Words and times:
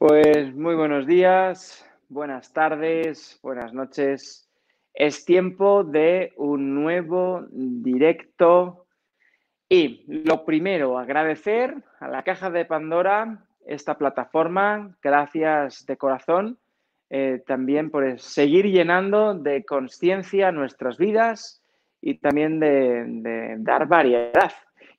Pues 0.00 0.54
muy 0.54 0.76
buenos 0.76 1.06
días, 1.06 1.86
buenas 2.08 2.54
tardes, 2.54 3.38
buenas 3.42 3.74
noches. 3.74 4.48
Es 4.94 5.26
tiempo 5.26 5.84
de 5.84 6.32
un 6.38 6.74
nuevo 6.74 7.44
directo 7.50 8.86
y 9.68 10.02
lo 10.06 10.46
primero, 10.46 10.98
agradecer 10.98 11.74
a 11.98 12.08
la 12.08 12.22
caja 12.22 12.48
de 12.48 12.64
Pandora 12.64 13.44
esta 13.66 13.98
plataforma. 13.98 14.96
Gracias 15.02 15.84
de 15.84 15.98
corazón 15.98 16.58
eh, 17.10 17.42
también 17.46 17.90
por 17.90 18.18
seguir 18.20 18.68
llenando 18.68 19.34
de 19.34 19.66
conciencia 19.66 20.50
nuestras 20.50 20.96
vidas 20.96 21.62
y 22.00 22.14
también 22.14 22.58
de, 22.58 23.04
de 23.06 23.56
dar 23.58 23.86
variedad. 23.86 24.50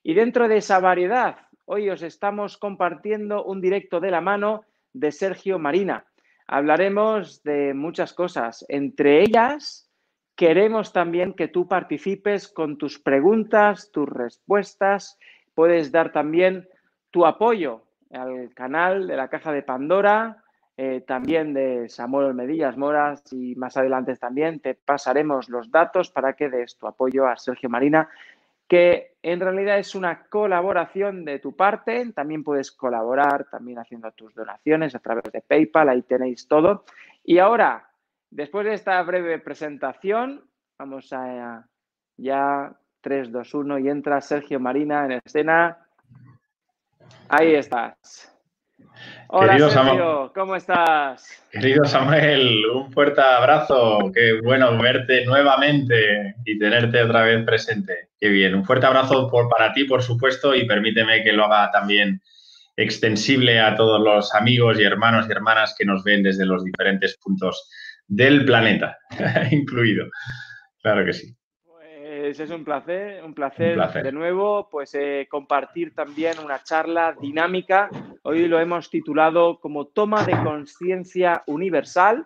Y 0.04 0.14
dentro 0.14 0.46
de 0.46 0.58
esa 0.58 0.78
variedad, 0.78 1.38
hoy 1.64 1.90
os 1.90 2.02
estamos 2.02 2.56
compartiendo 2.56 3.42
un 3.42 3.60
directo 3.60 3.98
de 3.98 4.12
la 4.12 4.20
mano 4.20 4.64
de 4.92 5.12
Sergio 5.12 5.58
Marina. 5.58 6.06
Hablaremos 6.46 7.42
de 7.42 7.74
muchas 7.74 8.12
cosas. 8.12 8.64
Entre 8.68 9.22
ellas, 9.22 9.90
queremos 10.36 10.92
también 10.92 11.34
que 11.34 11.48
tú 11.48 11.68
participes 11.68 12.48
con 12.48 12.78
tus 12.78 12.98
preguntas, 12.98 13.90
tus 13.92 14.08
respuestas. 14.08 15.18
Puedes 15.54 15.92
dar 15.92 16.12
también 16.12 16.68
tu 17.10 17.26
apoyo 17.26 17.84
al 18.10 18.52
canal 18.54 19.06
de 19.06 19.16
la 19.16 19.28
Caja 19.28 19.52
de 19.52 19.62
Pandora, 19.62 20.42
eh, 20.76 21.02
también 21.06 21.52
de 21.52 21.88
Samuel 21.88 22.34
Medillas 22.34 22.76
Moras 22.76 23.22
y 23.30 23.54
más 23.56 23.76
adelante 23.76 24.16
también 24.16 24.60
te 24.60 24.74
pasaremos 24.74 25.50
los 25.50 25.70
datos 25.70 26.10
para 26.10 26.32
que 26.32 26.48
des 26.48 26.78
tu 26.78 26.86
apoyo 26.86 27.26
a 27.26 27.36
Sergio 27.36 27.68
Marina 27.68 28.08
que 28.72 29.16
en 29.22 29.38
realidad 29.38 29.78
es 29.78 29.94
una 29.94 30.24
colaboración 30.28 31.26
de 31.26 31.40
tu 31.40 31.54
parte. 31.54 32.10
También 32.14 32.42
puedes 32.42 32.72
colaborar 32.72 33.46
también 33.50 33.78
haciendo 33.78 34.10
tus 34.12 34.34
donaciones 34.34 34.94
a 34.94 34.98
través 34.98 35.24
de 35.30 35.42
PayPal, 35.42 35.90
ahí 35.90 36.00
tenéis 36.00 36.48
todo. 36.48 36.86
Y 37.22 37.36
ahora, 37.36 37.90
después 38.30 38.64
de 38.64 38.72
esta 38.72 39.02
breve 39.02 39.38
presentación, 39.40 40.42
vamos 40.78 41.12
a 41.12 41.68
ya 42.16 42.74
3, 43.02 43.30
2, 43.30 43.54
1 43.54 43.78
y 43.80 43.88
entra 43.90 44.22
Sergio 44.22 44.58
Marina 44.58 45.04
en 45.04 45.20
escena. 45.22 45.76
Ahí 47.28 47.54
estás. 47.54 48.31
Hola 49.28 49.58
Sergio, 49.70 50.30
¿cómo 50.34 50.56
estás? 50.56 51.42
Querido 51.50 51.84
Samuel, 51.84 52.66
un 52.66 52.92
fuerte 52.92 53.20
abrazo. 53.20 54.10
Qué 54.14 54.40
bueno 54.42 54.76
verte 54.76 55.24
nuevamente 55.24 56.34
y 56.44 56.58
tenerte 56.58 57.02
otra 57.02 57.22
vez 57.22 57.44
presente. 57.44 58.10
Qué 58.20 58.28
bien. 58.28 58.54
Un 58.54 58.64
fuerte 58.64 58.86
abrazo 58.86 59.30
por, 59.30 59.48
para 59.48 59.72
ti, 59.72 59.84
por 59.84 60.02
supuesto, 60.02 60.54
y 60.54 60.66
permíteme 60.66 61.22
que 61.22 61.32
lo 61.32 61.46
haga 61.46 61.70
también 61.70 62.20
extensible 62.76 63.60
a 63.60 63.74
todos 63.74 64.00
los 64.00 64.34
amigos 64.34 64.78
y 64.78 64.84
hermanos 64.84 65.26
y 65.28 65.32
hermanas 65.32 65.74
que 65.78 65.84
nos 65.84 66.04
ven 66.04 66.22
desde 66.22 66.46
los 66.46 66.64
diferentes 66.64 67.18
puntos 67.18 67.70
del 68.06 68.44
planeta, 68.44 68.98
incluido. 69.50 70.06
Claro 70.82 71.04
que 71.04 71.12
sí. 71.12 71.34
Es 72.22 72.38
un 72.50 72.64
placer, 72.64 73.24
un 73.24 73.34
placer, 73.34 73.76
de 74.04 74.12
nuevo, 74.12 74.68
pues 74.70 74.94
eh, 74.94 75.26
compartir 75.28 75.92
también 75.92 76.38
una 76.38 76.62
charla 76.62 77.16
dinámica. 77.20 77.90
Hoy 78.22 78.46
lo 78.46 78.60
hemos 78.60 78.90
titulado 78.90 79.58
como 79.58 79.88
toma 79.88 80.22
de 80.22 80.40
conciencia 80.44 81.42
universal. 81.46 82.24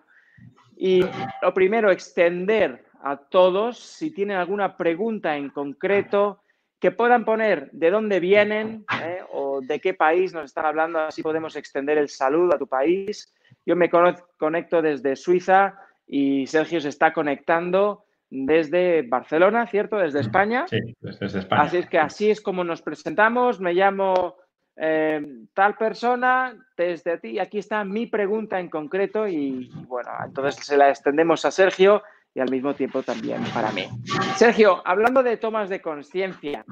Y 0.77 1.03
lo 1.41 1.51
primero, 1.51 1.89
extender 1.89 2.85
a 3.01 3.17
todos, 3.17 3.79
si 3.79 4.11
tienen 4.11 4.37
alguna 4.37 4.77
pregunta 4.77 5.35
en 5.35 5.49
concreto, 5.49 6.43
que 6.79 6.91
puedan 6.91 7.25
poner 7.25 7.71
de 7.71 7.89
dónde 7.89 8.19
vienen 8.19 8.85
eh, 9.01 9.21
o 9.31 9.61
de 9.61 9.79
qué 9.79 9.95
país 9.95 10.31
nos 10.31 10.45
están 10.45 10.67
hablando, 10.67 10.99
así 10.99 11.23
podemos 11.23 11.55
extender 11.55 11.97
el 11.97 12.09
saludo 12.09 12.53
a 12.53 12.59
tu 12.59 12.67
país. 12.67 13.33
Yo 13.65 13.75
me 13.75 13.89
conecto 13.89 14.79
desde 14.83 15.15
Suiza 15.15 15.73
y 16.05 16.45
Sergio 16.45 16.79
se 16.79 16.89
está 16.89 17.13
conectando 17.13 18.03
desde 18.29 19.03
Barcelona, 19.03 19.67
¿cierto? 19.67 19.97
Desde 19.97 20.19
España. 20.19 20.65
Sí, 20.69 20.79
desde 20.99 21.39
España. 21.39 21.61
Así 21.61 21.77
es 21.77 21.89
que 21.89 21.99
así 21.99 22.29
es 22.29 22.41
como 22.41 22.63
nos 22.63 22.81
presentamos. 22.81 23.59
Me 23.59 23.73
llamo 23.73 24.35
eh, 24.75 25.25
tal 25.53 25.75
persona, 25.75 26.55
desde 26.75 27.17
ti. 27.17 27.39
Aquí 27.39 27.59
está 27.59 27.83
mi 27.83 28.05
pregunta 28.05 28.59
en 28.59 28.69
concreto 28.69 29.27
y, 29.27 29.71
bueno, 29.87 30.11
entonces 30.25 30.65
se 30.65 30.77
la 30.77 30.89
extendemos 30.89 31.45
a 31.45 31.51
Sergio 31.51 32.03
y 32.35 32.39
al 32.39 32.51
mismo 32.51 32.75
tiempo 32.75 33.01
también 33.01 33.43
para 33.53 33.71
mí. 33.71 33.87
Sergio, 34.35 34.81
hablando 34.85 35.23
de 35.23 35.37
tomas 35.37 35.69
de 35.69 35.81
conciencia, 35.81 36.63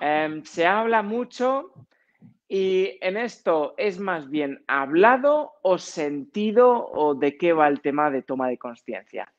em, 0.00 0.42
se 0.44 0.66
habla 0.66 1.02
mucho 1.02 1.72
y 2.48 2.98
en 3.00 3.16
esto 3.16 3.74
es 3.76 4.00
más 4.00 4.28
bien 4.30 4.64
hablado 4.66 5.52
o 5.62 5.78
sentido 5.78 6.88
o 6.90 7.14
de 7.14 7.36
qué 7.36 7.52
va 7.52 7.68
el 7.68 7.80
tema 7.80 8.10
de 8.10 8.22
toma 8.22 8.48
de 8.48 8.58
conciencia. 8.58 9.32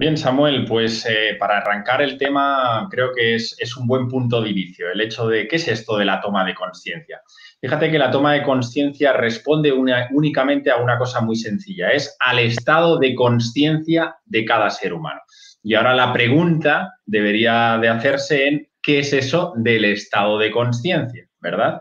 Bien, 0.00 0.16
Samuel, 0.16 0.64
pues 0.64 1.04
eh, 1.04 1.36
para 1.38 1.58
arrancar 1.58 2.00
el 2.00 2.16
tema 2.16 2.88
creo 2.90 3.12
que 3.14 3.34
es, 3.34 3.76
un 3.76 3.86
buen 3.86 4.08
punto 4.08 4.40
de 4.40 4.48
inicio, 4.48 4.90
el 4.90 5.02
hecho 5.02 5.28
de 5.28 5.46
qué 5.46 5.56
es 5.56 5.68
esto 5.68 5.98
de 5.98 6.06
la 6.06 6.22
toma 6.22 6.42
de 6.42 6.54
conciencia. 6.54 7.20
Fíjate 7.60 7.90
que 7.90 7.98
la 7.98 8.10
toma 8.10 8.32
de 8.32 8.42
conciencia 8.42 9.12
responde 9.12 9.70
únicamente 9.70 10.70
a 10.70 10.78
una 10.78 10.96
cosa 10.96 11.20
muy 11.20 11.36
sencilla, 11.36 11.90
es 11.90 12.16
al 12.18 12.38
estado 12.38 12.98
de 12.98 13.14
conciencia 13.14 14.16
de 14.24 14.46
cada 14.46 14.70
ser 14.70 14.94
humano. 14.94 15.20
Y 15.62 15.74
ahora 15.74 15.94
la 15.94 16.14
pregunta 16.14 16.94
debería 17.04 17.76
de 17.76 17.90
hacerse 17.90 18.48
en 18.48 18.68
qué 18.80 19.00
es 19.00 19.12
eso 19.12 19.52
del 19.54 19.84
estado 19.84 20.38
de 20.38 20.50
conciencia, 20.50 21.26
¿verdad? 21.40 21.78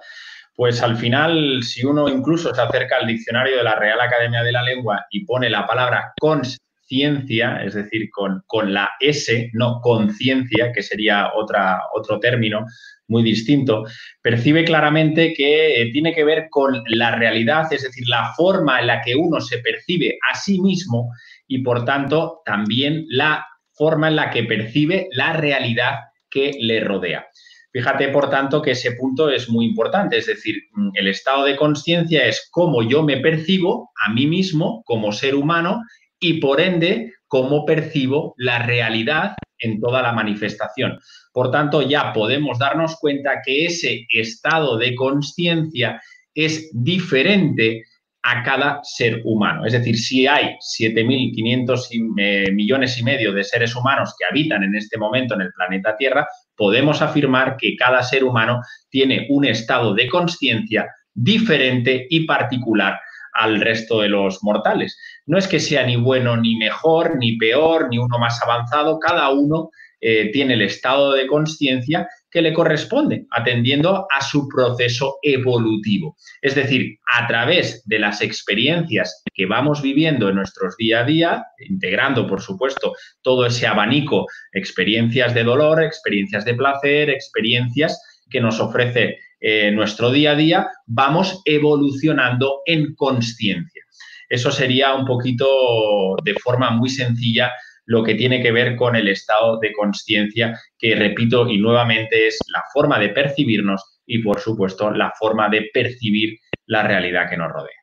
Pues 0.55 0.83
al 0.83 0.97
final, 0.97 1.63
si 1.63 1.85
uno 1.85 2.09
incluso 2.09 2.53
se 2.53 2.61
acerca 2.61 2.97
al 2.97 3.07
diccionario 3.07 3.55
de 3.55 3.63
la 3.63 3.75
Real 3.75 4.01
Academia 4.01 4.43
de 4.43 4.51
la 4.51 4.61
Lengua 4.61 5.05
y 5.09 5.23
pone 5.23 5.49
la 5.49 5.65
palabra 5.65 6.11
conciencia, 6.19 6.68
es 6.89 7.73
decir, 7.73 8.09
con, 8.09 8.43
con 8.47 8.73
la 8.73 8.89
S, 8.99 9.49
no 9.53 9.79
conciencia, 9.81 10.71
que 10.71 10.81
sería 10.81 11.31
otro 11.35 12.19
término 12.19 12.65
muy 13.07 13.23
distinto, 13.23 13.85
percibe 14.21 14.63
claramente 14.63 15.33
que 15.35 15.81
eh, 15.81 15.91
tiene 15.91 16.13
que 16.13 16.23
ver 16.23 16.47
con 16.49 16.83
la 16.87 17.15
realidad, 17.15 17.71
es 17.71 17.83
decir, 17.83 18.07
la 18.07 18.33
forma 18.35 18.79
en 18.79 18.87
la 18.87 19.01
que 19.01 19.15
uno 19.15 19.39
se 19.41 19.59
percibe 19.59 20.17
a 20.31 20.35
sí 20.35 20.59
mismo 20.59 21.11
y, 21.47 21.59
por 21.59 21.85
tanto, 21.85 22.41
también 22.45 23.05
la 23.09 23.45
forma 23.73 24.07
en 24.09 24.15
la 24.15 24.29
que 24.29 24.43
percibe 24.43 25.07
la 25.11 25.33
realidad 25.33 25.95
que 26.29 26.51
le 26.59 26.81
rodea. 26.81 27.27
Fíjate, 27.71 28.09
por 28.09 28.29
tanto, 28.29 28.61
que 28.61 28.71
ese 28.71 28.93
punto 28.93 29.29
es 29.29 29.47
muy 29.47 29.65
importante, 29.65 30.17
es 30.17 30.25
decir, 30.25 30.55
el 30.95 31.07
estado 31.07 31.45
de 31.45 31.55
conciencia 31.55 32.25
es 32.25 32.47
cómo 32.51 32.81
yo 32.81 33.03
me 33.03 33.17
percibo 33.17 33.91
a 34.05 34.11
mí 34.11 34.25
mismo 34.25 34.83
como 34.85 35.11
ser 35.11 35.35
humano 35.35 35.81
y 36.19 36.39
por 36.39 36.59
ende 36.61 37.13
cómo 37.27 37.65
percibo 37.65 38.33
la 38.37 38.59
realidad 38.59 39.35
en 39.59 39.79
toda 39.79 40.01
la 40.01 40.13
manifestación. 40.13 40.99
Por 41.33 41.51
tanto, 41.51 41.81
ya 41.81 42.13
podemos 42.13 42.57
darnos 42.57 42.95
cuenta 42.99 43.41
que 43.45 43.65
ese 43.65 44.05
estado 44.09 44.77
de 44.77 44.95
conciencia 44.95 46.01
es 46.33 46.69
diferente 46.73 47.83
a 48.21 48.43
cada 48.43 48.79
ser 48.83 49.21
humano. 49.23 49.65
Es 49.65 49.73
decir, 49.73 49.97
si 49.97 50.27
hay 50.27 50.55
7.500 50.77 52.53
millones 52.53 52.97
y 52.97 53.03
medio 53.03 53.31
de 53.31 53.43
seres 53.43 53.75
humanos 53.75 54.13
que 54.17 54.25
habitan 54.25 54.63
en 54.63 54.75
este 54.75 54.97
momento 54.97 55.35
en 55.35 55.41
el 55.41 55.51
planeta 55.53 55.95
Tierra, 55.95 56.27
podemos 56.55 57.01
afirmar 57.01 57.55
que 57.57 57.75
cada 57.77 58.03
ser 58.03 58.23
humano 58.23 58.61
tiene 58.89 59.25
un 59.29 59.45
estado 59.45 59.93
de 59.93 60.09
conciencia 60.09 60.87
diferente 61.13 62.07
y 62.09 62.25
particular 62.25 62.99
al 63.33 63.61
resto 63.61 64.01
de 64.01 64.09
los 64.09 64.43
mortales. 64.43 64.97
No 65.25 65.37
es 65.37 65.47
que 65.47 65.59
sea 65.59 65.85
ni 65.85 65.95
bueno 65.95 66.37
ni 66.37 66.55
mejor, 66.57 67.17
ni 67.17 67.37
peor, 67.37 67.87
ni 67.89 67.97
uno 67.97 68.17
más 68.19 68.41
avanzado, 68.41 68.99
cada 68.99 69.29
uno 69.29 69.69
eh, 70.01 70.31
tiene 70.31 70.53
el 70.53 70.61
estado 70.61 71.13
de 71.13 71.27
conciencia 71.27 72.07
que 72.31 72.41
le 72.41 72.53
corresponde, 72.53 73.25
atendiendo 73.31 74.07
a 74.09 74.21
su 74.21 74.47
proceso 74.47 75.17
evolutivo. 75.21 76.15
Es 76.41 76.55
decir, 76.55 76.99
a 77.17 77.27
través 77.27 77.83
de 77.85 77.99
las 77.99 78.21
experiencias 78.21 79.23
que 79.33 79.45
vamos 79.45 79.81
viviendo 79.81 80.29
en 80.29 80.35
nuestros 80.35 80.77
día 80.77 81.01
a 81.01 81.03
día, 81.03 81.45
integrando, 81.67 82.27
por 82.27 82.41
supuesto, 82.41 82.93
todo 83.21 83.45
ese 83.45 83.67
abanico, 83.67 84.25
experiencias 84.53 85.33
de 85.33 85.43
dolor, 85.43 85.83
experiencias 85.83 86.45
de 86.45 86.53
placer, 86.53 87.09
experiencias 87.09 87.99
que 88.29 88.39
nos 88.39 88.59
ofrece 88.59 89.17
eh, 89.39 89.71
nuestro 89.71 90.11
día 90.11 90.31
a 90.31 90.35
día, 90.35 90.67
vamos 90.85 91.41
evolucionando 91.45 92.61
en 92.65 92.95
conciencia. 92.95 93.83
Eso 94.27 94.51
sería 94.51 94.93
un 94.93 95.05
poquito 95.05 96.15
de 96.23 96.35
forma 96.35 96.71
muy 96.71 96.89
sencilla 96.89 97.51
lo 97.85 98.03
que 98.03 98.13
tiene 98.13 98.41
que 98.43 98.51
ver 98.51 98.75
con 98.75 98.95
el 98.95 99.07
estado 99.07 99.57
de 99.57 99.73
conciencia, 99.73 100.59
que 100.77 100.95
repito 100.95 101.49
y 101.49 101.57
nuevamente 101.57 102.27
es 102.27 102.37
la 102.53 102.63
forma 102.71 102.99
de 102.99 103.09
percibirnos 103.09 103.99
y 104.05 104.19
por 104.19 104.39
supuesto 104.39 104.91
la 104.91 105.11
forma 105.17 105.49
de 105.49 105.69
percibir 105.73 106.37
la 106.67 106.83
realidad 106.83 107.27
que 107.27 107.37
nos 107.37 107.51
rodea. 107.51 107.79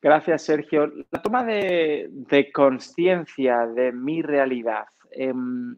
Gracias, 0.00 0.42
Sergio. 0.42 0.92
La 1.10 1.20
toma 1.20 1.44
de, 1.44 2.50
conciencia 2.52 3.66
de 3.66 3.90
mi 3.90 4.22
realidad 4.22 4.84
em, 5.10 5.76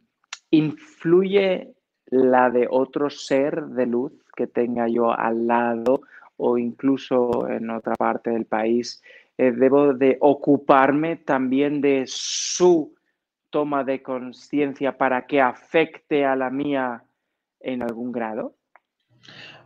influye 0.50 1.75
la 2.06 2.50
de 2.50 2.66
otro 2.70 3.10
ser 3.10 3.66
de 3.66 3.86
luz 3.86 4.12
que 4.34 4.46
tenga 4.46 4.88
yo 4.88 5.12
al 5.12 5.46
lado 5.46 6.02
o 6.36 6.58
incluso 6.58 7.48
en 7.48 7.70
otra 7.70 7.94
parte 7.94 8.30
del 8.30 8.44
país, 8.44 9.02
eh, 9.38 9.52
debo 9.52 9.94
de 9.94 10.18
ocuparme 10.20 11.16
también 11.16 11.80
de 11.80 12.04
su 12.06 12.94
toma 13.50 13.84
de 13.84 14.02
conciencia 14.02 14.98
para 14.98 15.26
que 15.26 15.40
afecte 15.40 16.24
a 16.24 16.36
la 16.36 16.50
mía 16.50 17.04
en 17.60 17.82
algún 17.82 18.12
grado? 18.12 18.54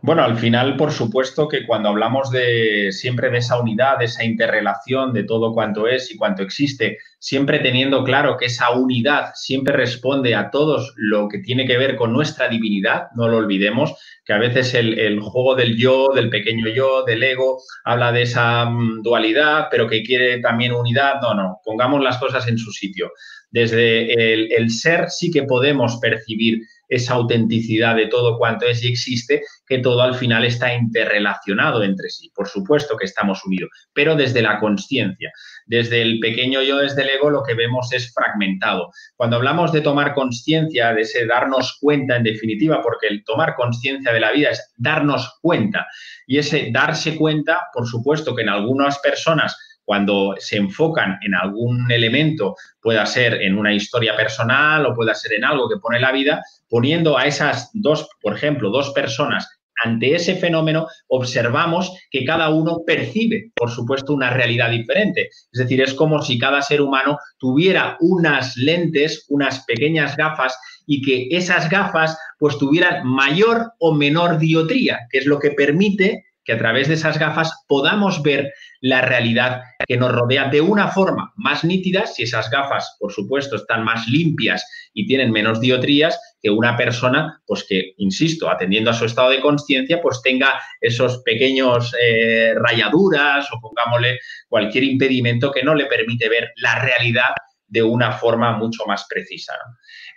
Bueno, 0.03 0.23
al 0.23 0.35
final, 0.37 0.77
por 0.77 0.91
supuesto 0.91 1.47
que 1.47 1.63
cuando 1.63 1.89
hablamos 1.89 2.31
de 2.31 2.91
siempre 2.91 3.29
de 3.29 3.37
esa 3.37 3.59
unidad, 3.61 3.99
de 3.99 4.05
esa 4.05 4.23
interrelación, 4.23 5.13
de 5.13 5.25
todo 5.25 5.53
cuanto 5.53 5.87
es 5.87 6.11
y 6.11 6.17
cuanto 6.17 6.41
existe, 6.41 6.97
siempre 7.19 7.59
teniendo 7.59 8.03
claro 8.03 8.35
que 8.35 8.45
esa 8.45 8.71
unidad 8.71 9.33
siempre 9.35 9.77
responde 9.77 10.33
a 10.33 10.49
todos 10.49 10.91
lo 10.97 11.27
que 11.27 11.37
tiene 11.37 11.67
que 11.67 11.77
ver 11.77 11.97
con 11.97 12.13
nuestra 12.13 12.47
divinidad, 12.47 13.09
no 13.15 13.27
lo 13.27 13.37
olvidemos, 13.37 13.93
que 14.25 14.33
a 14.33 14.39
veces 14.39 14.73
el, 14.73 14.97
el 14.97 15.19
juego 15.19 15.53
del 15.53 15.77
yo, 15.77 16.09
del 16.15 16.31
pequeño 16.31 16.67
yo, 16.69 17.03
del 17.03 17.21
ego, 17.21 17.61
habla 17.85 18.11
de 18.11 18.23
esa 18.23 18.65
mm, 18.65 19.03
dualidad, 19.03 19.67
pero 19.69 19.87
que 19.87 20.01
quiere 20.01 20.39
también 20.39 20.73
unidad. 20.73 21.21
No, 21.21 21.35
no, 21.35 21.59
pongamos 21.63 22.01
las 22.01 22.17
cosas 22.17 22.47
en 22.47 22.57
su 22.57 22.71
sitio. 22.71 23.11
Desde 23.51 24.33
el, 24.33 24.51
el 24.51 24.71
ser 24.71 25.09
sí 25.09 25.29
que 25.29 25.43
podemos 25.43 25.97
percibir 25.97 26.61
esa 26.91 27.13
autenticidad 27.13 27.95
de 27.95 28.07
todo 28.07 28.37
cuanto 28.37 28.67
es 28.67 28.83
y 28.83 28.89
existe, 28.89 29.43
que 29.65 29.79
todo 29.79 30.01
al 30.01 30.13
final 30.13 30.43
está 30.43 30.73
interrelacionado 30.73 31.81
entre 31.83 32.09
sí. 32.09 32.29
Por 32.35 32.49
supuesto 32.49 32.97
que 32.97 33.05
estamos 33.05 33.43
unidos, 33.45 33.69
pero 33.93 34.15
desde 34.15 34.41
la 34.41 34.59
conciencia. 34.59 35.31
Desde 35.65 36.01
el 36.01 36.19
pequeño 36.19 36.61
yo, 36.61 36.79
desde 36.79 37.03
el 37.03 37.11
ego, 37.11 37.29
lo 37.29 37.43
que 37.43 37.53
vemos 37.53 37.93
es 37.93 38.13
fragmentado. 38.13 38.91
Cuando 39.15 39.37
hablamos 39.37 39.71
de 39.71 39.79
tomar 39.79 40.13
conciencia, 40.13 40.93
de 40.93 41.03
ese 41.03 41.25
darnos 41.25 41.77
cuenta 41.79 42.17
en 42.17 42.23
definitiva, 42.23 42.81
porque 42.81 43.07
el 43.07 43.23
tomar 43.23 43.55
conciencia 43.55 44.11
de 44.11 44.19
la 44.19 44.33
vida 44.33 44.49
es 44.49 44.73
darnos 44.75 45.39
cuenta. 45.41 45.87
Y 46.27 46.39
ese 46.39 46.71
darse 46.73 47.15
cuenta, 47.15 47.67
por 47.73 47.87
supuesto 47.87 48.35
que 48.35 48.41
en 48.41 48.49
algunas 48.49 48.99
personas 48.99 49.55
cuando 49.83 50.35
se 50.39 50.57
enfocan 50.57 51.17
en 51.21 51.35
algún 51.35 51.91
elemento, 51.91 52.55
pueda 52.81 53.05
ser 53.05 53.41
en 53.41 53.57
una 53.57 53.73
historia 53.73 54.15
personal 54.15 54.85
o 54.85 54.93
pueda 54.93 55.13
ser 55.13 55.33
en 55.33 55.45
algo 55.45 55.67
que 55.69 55.79
pone 55.79 55.99
la 55.99 56.11
vida, 56.11 56.41
poniendo 56.69 57.17
a 57.17 57.25
esas 57.25 57.69
dos, 57.73 58.07
por 58.21 58.35
ejemplo, 58.35 58.69
dos 58.69 58.91
personas 58.91 59.47
ante 59.83 60.15
ese 60.15 60.35
fenómeno, 60.35 60.87
observamos 61.07 61.91
que 62.11 62.23
cada 62.23 62.49
uno 62.49 62.81
percibe, 62.85 63.51
por 63.55 63.71
supuesto, 63.71 64.13
una 64.13 64.29
realidad 64.29 64.69
diferente. 64.69 65.29
Es 65.51 65.59
decir, 65.59 65.81
es 65.81 65.93
como 65.93 66.21
si 66.21 66.37
cada 66.37 66.61
ser 66.61 66.81
humano 66.81 67.17
tuviera 67.37 67.97
unas 67.99 68.55
lentes, 68.57 69.25
unas 69.29 69.63
pequeñas 69.65 70.15
gafas 70.15 70.57
y 70.85 71.01
que 71.01 71.35
esas 71.35 71.69
gafas 71.69 72.17
pues 72.37 72.57
tuvieran 72.57 73.07
mayor 73.07 73.71
o 73.79 73.93
menor 73.93 74.37
diotría, 74.37 74.99
que 75.09 75.19
es 75.19 75.25
lo 75.25 75.39
que 75.39 75.51
permite 75.51 76.25
que 76.43 76.53
a 76.53 76.57
través 76.57 76.87
de 76.87 76.95
esas 76.95 77.17
gafas 77.19 77.63
podamos 77.67 78.23
ver 78.23 78.53
la 78.81 79.01
realidad 79.01 79.61
que 79.87 79.97
nos 79.97 80.11
rodea 80.11 80.49
de 80.49 80.61
una 80.61 80.87
forma 80.87 81.33
más 81.35 81.63
nítida, 81.63 82.07
si 82.07 82.23
esas 82.23 82.49
gafas, 82.49 82.95
por 82.99 83.11
supuesto, 83.11 83.55
están 83.55 83.83
más 83.83 84.07
limpias 84.07 84.65
y 84.93 85.05
tienen 85.05 85.31
menos 85.31 85.61
diotrías, 85.61 86.19
que 86.41 86.49
una 86.49 86.75
persona, 86.75 87.39
pues 87.45 87.63
que, 87.67 87.93
insisto, 87.97 88.49
atendiendo 88.49 88.89
a 88.89 88.95
su 88.95 89.05
estado 89.05 89.29
de 89.29 89.41
conciencia, 89.41 90.01
pues 90.01 90.21
tenga 90.23 90.59
esos 90.79 91.21
pequeños 91.23 91.93
eh, 92.01 92.55
rayaduras 92.55 93.47
o 93.53 93.59
pongámosle 93.61 94.19
cualquier 94.49 94.85
impedimento 94.85 95.51
que 95.51 95.63
no 95.63 95.75
le 95.75 95.85
permite 95.85 96.27
ver 96.27 96.51
la 96.55 96.79
realidad 96.79 97.31
de 97.71 97.81
una 97.81 98.11
forma 98.11 98.57
mucho 98.57 98.83
más 98.85 99.05
precisa. 99.09 99.53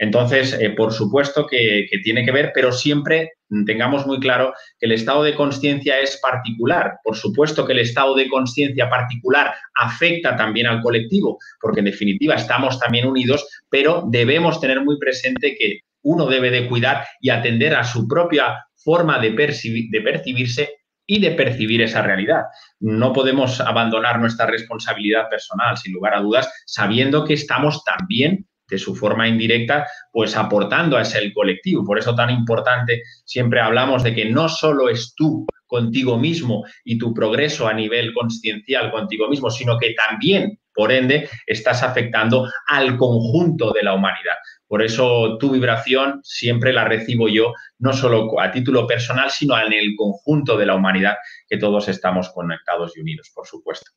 Entonces, 0.01 0.59
eh, 0.61 0.71
por 0.71 0.93
supuesto 0.93 1.47
que, 1.47 1.87
tiene 2.03 2.25
que 2.25 2.33
ver, 2.33 2.51
pero 2.53 2.73
siempre 2.73 3.35
tengamos 3.65 4.07
muy 4.07 4.19
claro 4.19 4.53
que 4.79 4.87
el 4.87 4.93
estado 4.93 5.23
de 5.23 5.37
conciencia 5.37 6.01
es 6.01 6.19
particular. 6.21 6.95
Por 7.05 7.17
supuesto 7.17 7.65
que 7.65 7.73
el 7.73 7.79
estado 7.79 8.17
de 8.17 8.29
conciencia 8.29 8.91
particular 8.91 9.55
afecta 9.81 10.37
también 10.37 10.67
al 10.67 10.83
colectivo, 10.83 11.39
porque 11.61 11.79
en 11.79 11.87
definitiva 11.87 12.35
estamos 12.35 12.81
también 12.81 13.07
unidos, 13.07 13.47
pero 13.71 14.05
debemos 14.11 14.61
tener 14.61 14.83
muy 14.85 14.99
presente 14.99 15.55
que 15.57 15.79
uno 16.03 16.27
debe 16.27 16.51
de 16.51 16.69
cuidar 16.69 17.07
y 17.21 17.31
atender 17.31 17.77
a 17.77 17.85
su 17.85 18.09
propia 18.09 18.67
forma 18.75 19.21
de, 19.21 19.31
de 19.31 20.01
percibirse 20.01 20.71
y 21.07 21.21
de 21.21 21.33
percibir 21.33 21.83
esa 21.83 22.03
realidad. 22.03 22.43
No 22.81 23.13
podemos 23.13 23.61
abandonar 23.61 24.19
nuestra 24.19 24.47
responsabilidad 24.47 25.29
personal, 25.29 25.77
sin 25.77 25.93
lugar 25.93 26.15
a 26.15 26.21
dudas, 26.21 26.51
sabiendo 26.67 27.25
que 27.25 27.35
estamos 27.35 27.85
también 27.85 28.47
de 28.69 28.79
su 28.79 28.95
forma 28.95 29.29
indirecta, 29.29 29.87
pues 30.11 30.37
aportando 30.37 30.97
a 30.97 31.03
ese 31.03 31.33
colectivo. 31.33 31.85
Por 31.85 31.99
eso 31.99 32.15
tan 32.15 32.31
importante, 32.31 33.03
siempre 33.25 33.61
hablamos 33.61 34.03
de 34.03 34.15
que 34.15 34.25
no 34.25 34.49
solo 34.49 34.89
es 34.89 35.15
tú 35.15 35.47
contigo 35.67 36.19
mismo 36.19 36.65
y 36.85 36.99
tu 36.99 37.13
progreso 37.13 37.67
a 37.67 37.75
nivel 37.75 38.13
consciencial 38.15 38.91
contigo 38.91 39.29
mismo, 39.29 39.51
sino 39.51 39.79
que 39.79 39.95
también, 39.95 40.59
por 40.73 40.93
ende, 40.93 41.29
estás 41.47 41.83
afectando 41.83 42.49
al 42.69 42.97
conjunto 42.97 43.73
de 43.73 43.83
la 43.83 43.95
humanidad. 43.95 44.35
Por 44.75 44.83
eso 44.83 45.39
tu 45.39 45.53
vibración 45.53 46.19
siempre 46.25 46.73
la 46.73 46.85
recibo 46.85 47.29
yo, 47.29 47.53
no 47.79 47.93
solo 47.93 48.41
a 48.41 48.51
título 48.51 48.89
personal, 48.89 49.31
sino 49.31 49.57
en 49.57 49.73
el 49.73 49.95
conjunto 49.95 50.57
de 50.57 50.67
la 50.67 50.75
humanidad, 50.75 51.15
que 51.47 51.59
todos 51.59 51.87
estamos 51.87 52.31
conectados 52.31 52.97
y 52.97 53.01
unidos, 53.01 53.31
por 53.33 53.47
supuesto. 53.47 53.93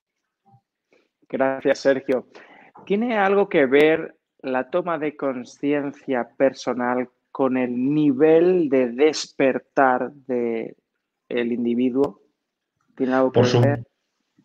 Gracias, 1.27 1.79
Sergio. 1.79 2.27
¿Tiene 2.85 3.17
algo 3.17 3.49
que 3.49 3.65
ver 3.65 4.17
la 4.43 4.69
toma 4.69 4.99
de 4.99 5.17
conciencia 5.17 6.29
personal 6.37 7.09
con 7.31 7.57
el 7.57 7.95
nivel 7.95 8.69
de 8.69 8.91
despertar 8.91 10.11
del 10.11 10.75
individuo? 11.51 12.21
¿Tiene 12.95 13.15
algo 13.15 13.31
que 13.31 13.41
ver? 13.59 13.87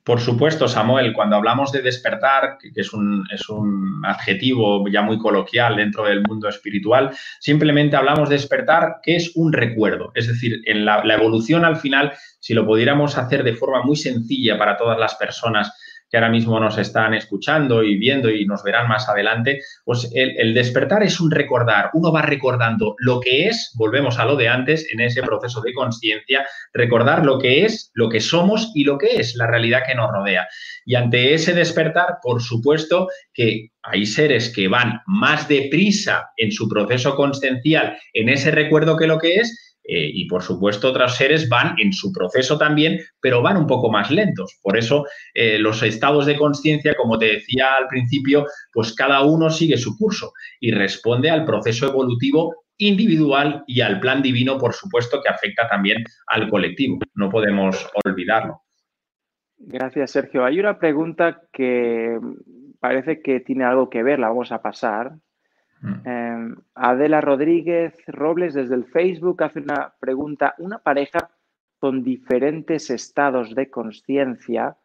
Por 0.05 0.21
supuesto, 0.21 0.67
Samuel, 0.67 1.13
cuando 1.13 1.37
hablamos 1.37 1.71
de 1.71 1.81
despertar, 1.81 2.59
que 2.59 2.81
es 2.81 2.93
un, 2.93 3.25
es 3.33 3.49
un, 3.49 4.03
adjetivo 4.05 4.85
ya 4.89 5.01
muy 5.01 5.17
coloquial 5.17 5.77
dentro 5.77 6.05
del 6.05 6.23
mundo 6.23 6.49
espiritual, 6.49 7.13
simplemente 7.39 7.95
hablamos 7.95 8.29
de 8.29 8.35
despertar, 8.35 8.97
que 9.01 9.15
es 9.15 9.31
un 9.37 9.53
recuerdo. 9.53 10.11
Es 10.17 10.27
decir, 10.27 10.61
en 10.65 10.85
la, 10.85 11.05
la 11.05 11.15
evolución 11.15 11.65
al 11.65 11.77
final, 11.77 12.13
si 12.41 12.53
lo 12.53 12.67
pudiéramos 12.67 13.17
hacer 13.17 13.45
de 13.45 13.55
forma 13.55 13.83
muy 13.83 13.95
sencilla 13.95 14.59
para 14.59 14.77
todas 14.77 14.99
las 14.99 15.15
personas, 15.15 15.73
que 16.13 16.19
ahora 16.19 16.29
mismo 16.29 16.61
nos 16.61 16.77
están 16.77 17.15
escuchando 17.15 17.83
y 17.83 17.97
viendo 17.97 18.29
y 18.29 18.45
nos 18.45 18.63
verán 18.63 18.87
más 18.87 19.09
adelante, 19.09 19.63
pues 19.83 20.11
el, 20.13 20.53
despertar 20.53 21.03
es 21.03 21.19
un 21.21 21.31
recordar, 21.31 21.89
uno 21.95 22.13
va 22.13 22.21
recordando 22.21 22.95
lo 22.99 23.19
que 23.19 23.49
es, 23.49 23.73
volvemos 23.77 24.19
a 24.19 24.27
lo 24.27 24.37
de 24.37 24.47
antes, 24.47 24.87
en 24.93 25.01
ese 25.01 25.23
proceso 25.23 25.63
de 25.63 25.73
conciencia, 25.73 26.47
recordar 26.75 27.25
lo 27.25 27.39
que 27.39 27.65
es, 27.65 27.91
lo 27.95 28.11
que 28.11 28.21
somos 28.21 28.71
y 28.75 28.85
lo 28.85 28.99
que 28.99 29.17
es 29.17 29.35
la 29.37 29.47
realidad 29.47 29.85
que 29.87 29.95
nos 29.95 30.11
rodea. 30.13 30.47
Y 30.85 30.97
ante 30.97 31.33
ese 31.33 31.55
despertar, 31.55 32.19
por 32.23 32.43
supuesto 32.43 33.09
que 33.33 33.71
hay 33.83 34.05
seres 34.05 34.53
que 34.55 34.69
van 34.69 35.01
más 35.07 35.49
deprisa 35.49 36.29
en 36.37 36.53
su 36.53 36.69
proceso 36.69 37.17
consciencial, 37.17 37.97
en 38.13 38.29
ese 38.29 38.51
recuerdo 38.51 38.99
que 38.99 39.07
lo 39.07 39.19
que 39.19 39.37
es, 39.37 39.72
eh, 39.85 40.11
y 40.13 40.27
por 40.27 40.43
supuesto 40.43 40.91
otros 40.91 41.17
seres 41.17 41.49
van 41.49 41.75
en 41.79 41.93
su 41.93 42.13
proceso 42.13 42.57
también, 42.57 43.01
pero 43.21 43.43
van 43.43 43.57
un 43.57 43.67
poco 43.67 43.91
más 43.91 44.11
lentos. 44.11 44.59
Por 44.63 44.77
eso 44.77 45.07
eh, 45.35 45.59
los 45.59 45.83
estados 45.83 46.27
de 46.27 46.37
conciencia, 46.37 46.95
como 46.97 47.19
te 47.19 47.27
decía 47.27 47.75
al 47.79 47.89
principio, 47.89 48.47
pues 48.73 48.95
cada 48.95 49.23
uno 49.23 49.51
sigue 49.51 49.77
su 49.77 49.97
curso 49.97 50.33
y 50.61 50.71
responde 50.71 51.31
al 51.31 51.45
proceso 51.45 51.89
evolutivo 51.89 52.55
individual 52.79 53.65
y 53.67 53.81
al 53.81 54.01
plan 54.01 54.23
divino, 54.23 54.59
por 54.59 54.73
supuesto, 54.73 55.21
que 55.23 55.29
afecta 55.29 55.69
también 55.69 56.05
al 56.27 56.49
colectivo. 56.49 56.99
No 57.15 57.31
podemos 57.31 57.89
olvidarlo. 58.05 58.63
Gracias, 59.59 60.11
Sergio. 60.11 60.45
Hay 60.45 60.59
una 60.59 60.79
pregunta 60.79 61.43
que 61.53 62.19
parece 62.81 63.23
que 63.23 63.41
tiene 63.41 63.65
algo 63.65 63.89
que 63.89 64.03
ver, 64.03 64.19
la 64.19 64.29
vamos 64.29 64.51
a 64.51 64.61
pasar, 64.61 65.13
Mm. 65.83 66.09
Em, 66.09 66.57
Adela 66.75 67.21
Rodríguez 67.21 67.95
Robles 68.07 68.55
desde 68.55 68.75
el 68.75 68.85
Facebook 68.85 69.43
hace 69.43 69.61
una 69.61 69.93
pregunta. 70.01 70.55
¿Una 70.59 70.79
pareja 70.79 71.31
con 71.79 72.03
diferentes 72.05 72.91
estados 72.91 73.55
de 73.55 73.69
conciencia, 73.69 74.77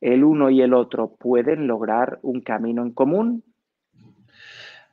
el 0.00 0.24
uno 0.24 0.50
y 0.50 0.60
el 0.60 0.74
otro, 0.74 1.14
pueden 1.16 1.66
lograr 1.66 2.18
un 2.22 2.40
camino 2.40 2.82
en 2.82 2.90
común? 2.90 3.44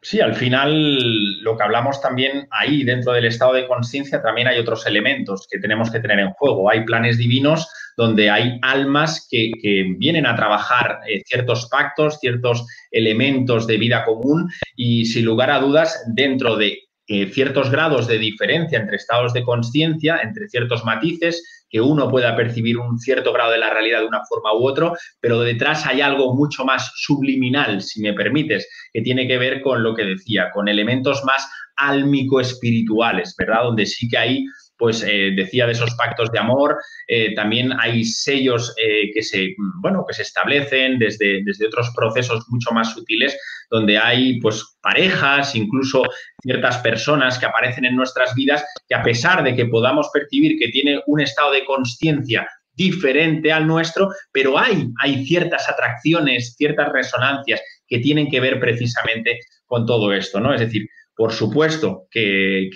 Sí, 0.09 0.21
al 0.21 0.35
final 0.35 1.41
lo 1.41 1.57
que 1.57 1.63
hablamos 1.63 1.99
también 1.99 2.47
ahí 2.51 2.85
dentro 2.85 3.11
del 3.11 3.25
estado 3.25 3.51
de 3.51 3.67
conciencia 3.67 4.21
también 4.21 4.47
hay 4.47 4.57
otros 4.57 4.87
elementos 4.87 5.45
que 5.51 5.59
tenemos 5.59 5.91
que 5.91 5.99
tener 5.99 6.17
en 6.19 6.29
juego. 6.29 6.69
Hay 6.69 6.85
planes 6.85 7.17
divinos 7.17 7.67
donde 7.97 8.29
hay 8.29 8.57
almas 8.61 9.27
que, 9.29 9.51
vienen 9.97 10.25
a 10.25 10.33
trabajar 10.37 11.01
eh, 11.09 11.23
ciertos 11.25 11.67
pactos, 11.67 12.19
ciertos 12.21 12.65
elementos 12.89 13.67
de 13.67 13.77
vida 13.77 14.05
común 14.05 14.49
y 14.77 15.03
sin 15.07 15.25
lugar 15.25 15.51
a 15.51 15.59
dudas 15.59 16.01
dentro 16.15 16.55
de 16.55 16.79
eh, 17.07 17.27
ciertos 17.33 17.69
grados 17.69 18.07
de 18.07 18.17
diferencia 18.17 18.79
entre 18.79 18.95
estados 18.95 19.33
de 19.33 19.43
conciencia, 19.43 20.21
entre 20.23 20.47
ciertos 20.47 20.85
matices, 20.85 21.56
que 21.69 21.81
uno 21.81 22.09
pueda 22.09 22.36
percibir 22.36 22.77
un 22.77 22.97
cierto 23.00 23.33
grado 23.33 23.51
de 23.51 23.57
la 23.57 23.69
realidad 23.69 24.01
de 24.01 24.07
una 24.07 24.21
forma 24.27 24.53
u 24.53 24.67
otra, 24.67 24.93
pero 25.19 25.41
detrás 25.41 25.86
hay 25.86 26.01
algo 26.01 26.33
mucho 26.33 26.65
más 26.65 26.91
subliminal, 26.95 27.81
si 27.81 28.01
me 28.01 28.13
permites, 28.13 28.67
que 28.93 29.01
tiene 29.01 29.27
que 29.27 29.38
ver 29.38 29.62
con 29.62 29.83
lo 29.83 29.95
que 29.95 30.05
decía, 30.05 30.50
con 30.53 30.67
elementos 30.67 31.24
más 31.25 31.50
álmico-espirituales, 31.75 33.36
¿verdad? 33.38 33.63
Donde 33.63 33.86
sí 33.86 34.07
que 34.07 34.17
hay 34.17 34.45
pues 34.77 35.03
eh, 35.03 35.31
decía 35.36 35.65
de 35.65 35.72
esos 35.74 35.96
pactos 35.96 36.31
de 36.31 36.39
amor, 36.39 36.77
eh, 37.07 37.34
también 37.36 37.72
hay 37.79 38.03
sellos 38.03 38.75
eh, 38.81 39.12
que, 39.13 39.24
se, 39.24 39.55
bueno, 39.81 40.05
que 40.07 40.13
se 40.13 40.22
establecen 40.22 41.00
desde, 41.00 41.43
desde 41.43 41.67
otros 41.67 41.91
procesos 41.96 42.46
mucho 42.50 42.72
más 42.72 42.93
sutiles, 42.93 43.38
donde 43.69 43.98
hay 43.98 44.39
pues 44.39 44.77
parejas, 44.81 45.55
incluso 45.55 46.03
ciertas 46.41 46.77
personas 46.77 47.38
que 47.38 47.46
aparecen 47.46 47.86
en 47.86 47.96
nuestras 47.96 48.34
vidas 48.36 48.63
que 48.88 48.96
a 48.96 49.03
pesar 49.03 49.43
de 49.43 49.55
que 49.55 49.65
podamos 49.65 50.10
percibir 50.13 50.57
que 50.60 50.69
tiene 50.69 51.01
un 51.07 51.22
estado 51.22 51.51
de 51.51 51.65
conciencia 51.65 52.48
diferente 52.74 53.51
al 53.51 53.65
nuestro, 53.65 54.10
pero 54.31 54.57
hay, 54.57 54.88
hay 55.01 55.25
ciertas 55.25 55.67
atracciones, 55.67 56.55
ciertas 56.55 56.91
resonancias 56.93 57.62
que 57.88 58.00
tienen 58.00 58.29
que 58.29 58.39
ver 58.39 58.60
precisamente 58.60 59.39
con 59.65 59.86
todo 59.86 60.13
esto, 60.13 60.39
¿no? 60.39 60.53
Es 60.53 60.62
decir, 60.62 60.88
por 61.17 61.33
supuesto 61.33 62.03
que, 62.12 62.69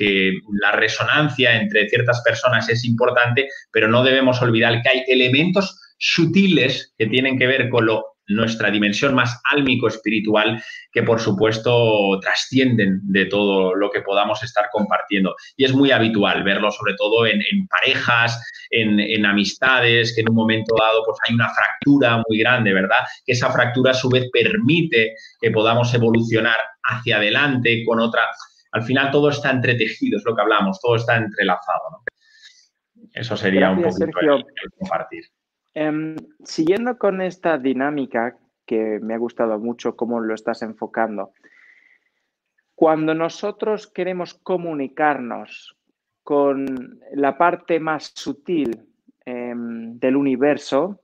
la 0.60 0.72
resonancia 0.72 1.62
entre 1.62 1.88
ciertas 1.88 2.22
personas 2.26 2.68
es 2.70 2.84
importante, 2.84 3.48
pero 3.72 3.88
no 3.88 4.04
debemos 4.04 4.42
olvidar 4.42 4.82
que 4.82 4.90
hay 4.90 5.04
elementos 5.08 5.80
sutiles 6.00 6.92
que 6.98 7.06
tienen 7.06 7.38
que 7.38 7.46
ver 7.46 7.70
con 7.70 7.86
lo 7.86 8.04
nuestra 8.36 8.72
dimensión 8.72 9.14
más 9.14 9.42
álmico-espiritual, 9.52 10.62
que 10.92 11.04
por 11.04 11.20
supuesto 11.20 12.20
trascienden 12.20 13.00
de 13.04 13.26
todo 13.26 13.76
lo 13.76 13.90
que 13.90 14.02
podamos 14.02 14.44
estar 14.44 14.70
compartiendo. 14.72 15.36
Y 15.56 15.66
es 15.66 15.74
muy 15.74 15.92
habitual 15.92 16.44
verlo 16.44 16.72
sobre 16.72 16.96
todo 16.96 17.26
en, 17.26 17.42
parejas, 17.68 18.42
en, 18.70 19.26
amistades, 19.26 20.14
que 20.16 20.22
en 20.22 20.30
un 20.30 20.36
momento 20.36 20.76
dado 20.80 21.04
pues 21.06 21.18
hay 21.28 21.36
una 21.36 21.50
fractura 21.50 22.24
muy 22.28 22.40
grande, 22.40 22.74
¿verdad? 22.74 23.06
Que 23.26 23.34
esa 23.34 23.52
fractura 23.52 23.92
a 23.92 23.96
su 23.96 24.10
vez 24.10 24.30
permite 24.32 25.16
que 25.40 25.52
podamos 25.52 25.94
evolucionar 25.94 26.58
hacia 26.84 27.18
adelante 27.18 27.84
con 27.86 28.00
otra... 28.00 28.22
Al 28.74 28.84
final 28.84 29.12
todo 29.12 29.30
está 29.30 29.52
entretejido, 29.52 30.18
es 30.18 30.24
lo 30.26 30.34
que 30.34 30.42
hablamos, 30.42 30.80
todo 30.80 30.96
está 30.96 31.18
entrelazado, 31.18 31.82
¿no? 31.92 32.04
Eso 33.14 33.36
sería 33.36 33.70
un 33.72 33.82
poco 33.82 34.04
el 34.04 34.72
compartir. 34.80 35.26
Em, 35.74 36.16
siguiendo 36.44 36.98
con 36.98 37.22
esta 37.22 37.58
dinámica 37.58 38.38
que 38.66 39.00
me 39.02 39.14
ha 39.14 39.18
gustado 39.18 39.58
mucho 39.60 39.96
cómo 39.96 40.20
lo 40.20 40.34
estás 40.34 40.62
enfocando, 40.64 41.32
cuando 42.76 43.14
nosotros 43.14 43.88
queremos 43.88 44.34
comunicarnos 44.34 45.78
con 46.24 47.00
la 47.14 47.38
parte 47.38 47.80
más 47.80 48.12
sutil 48.16 48.88
em, 49.26 49.98
del 50.00 50.16
universo, 50.16 51.00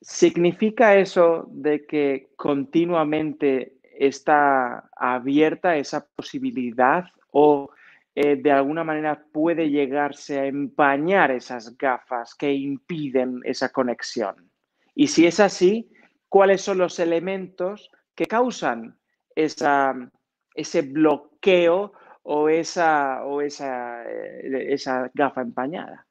¿significa 0.00 0.96
eso 0.96 1.46
de 1.50 1.86
que 1.86 2.30
continuamente 2.36 3.78
está 3.98 4.88
abierta 4.96 5.76
esa 5.76 6.06
posibilidad 6.14 7.04
o 7.32 7.70
eh, 8.20 8.34
de 8.34 8.50
alguna 8.50 8.82
manera 8.82 9.22
puede 9.32 9.70
llegarse 9.70 10.40
a 10.40 10.46
empañar 10.46 11.30
esas 11.30 11.78
gafas 11.78 12.34
que 12.34 12.52
impiden 12.52 13.38
esa 13.44 13.68
conexión. 13.68 14.50
Y 14.92 15.06
si 15.06 15.28
es 15.28 15.38
así, 15.38 15.92
¿cuáles 16.28 16.62
son 16.62 16.78
los 16.78 16.98
elementos 16.98 17.92
que 18.16 18.26
causan 18.26 18.98
esa, 19.36 19.94
ese 20.52 20.82
bloqueo 20.82 21.92
o 22.24 22.48
esa, 22.48 23.24
o 23.24 23.40
esa, 23.40 24.02
eh, 24.02 24.72
esa 24.72 25.08
gafa 25.14 25.42
empañada? 25.42 26.04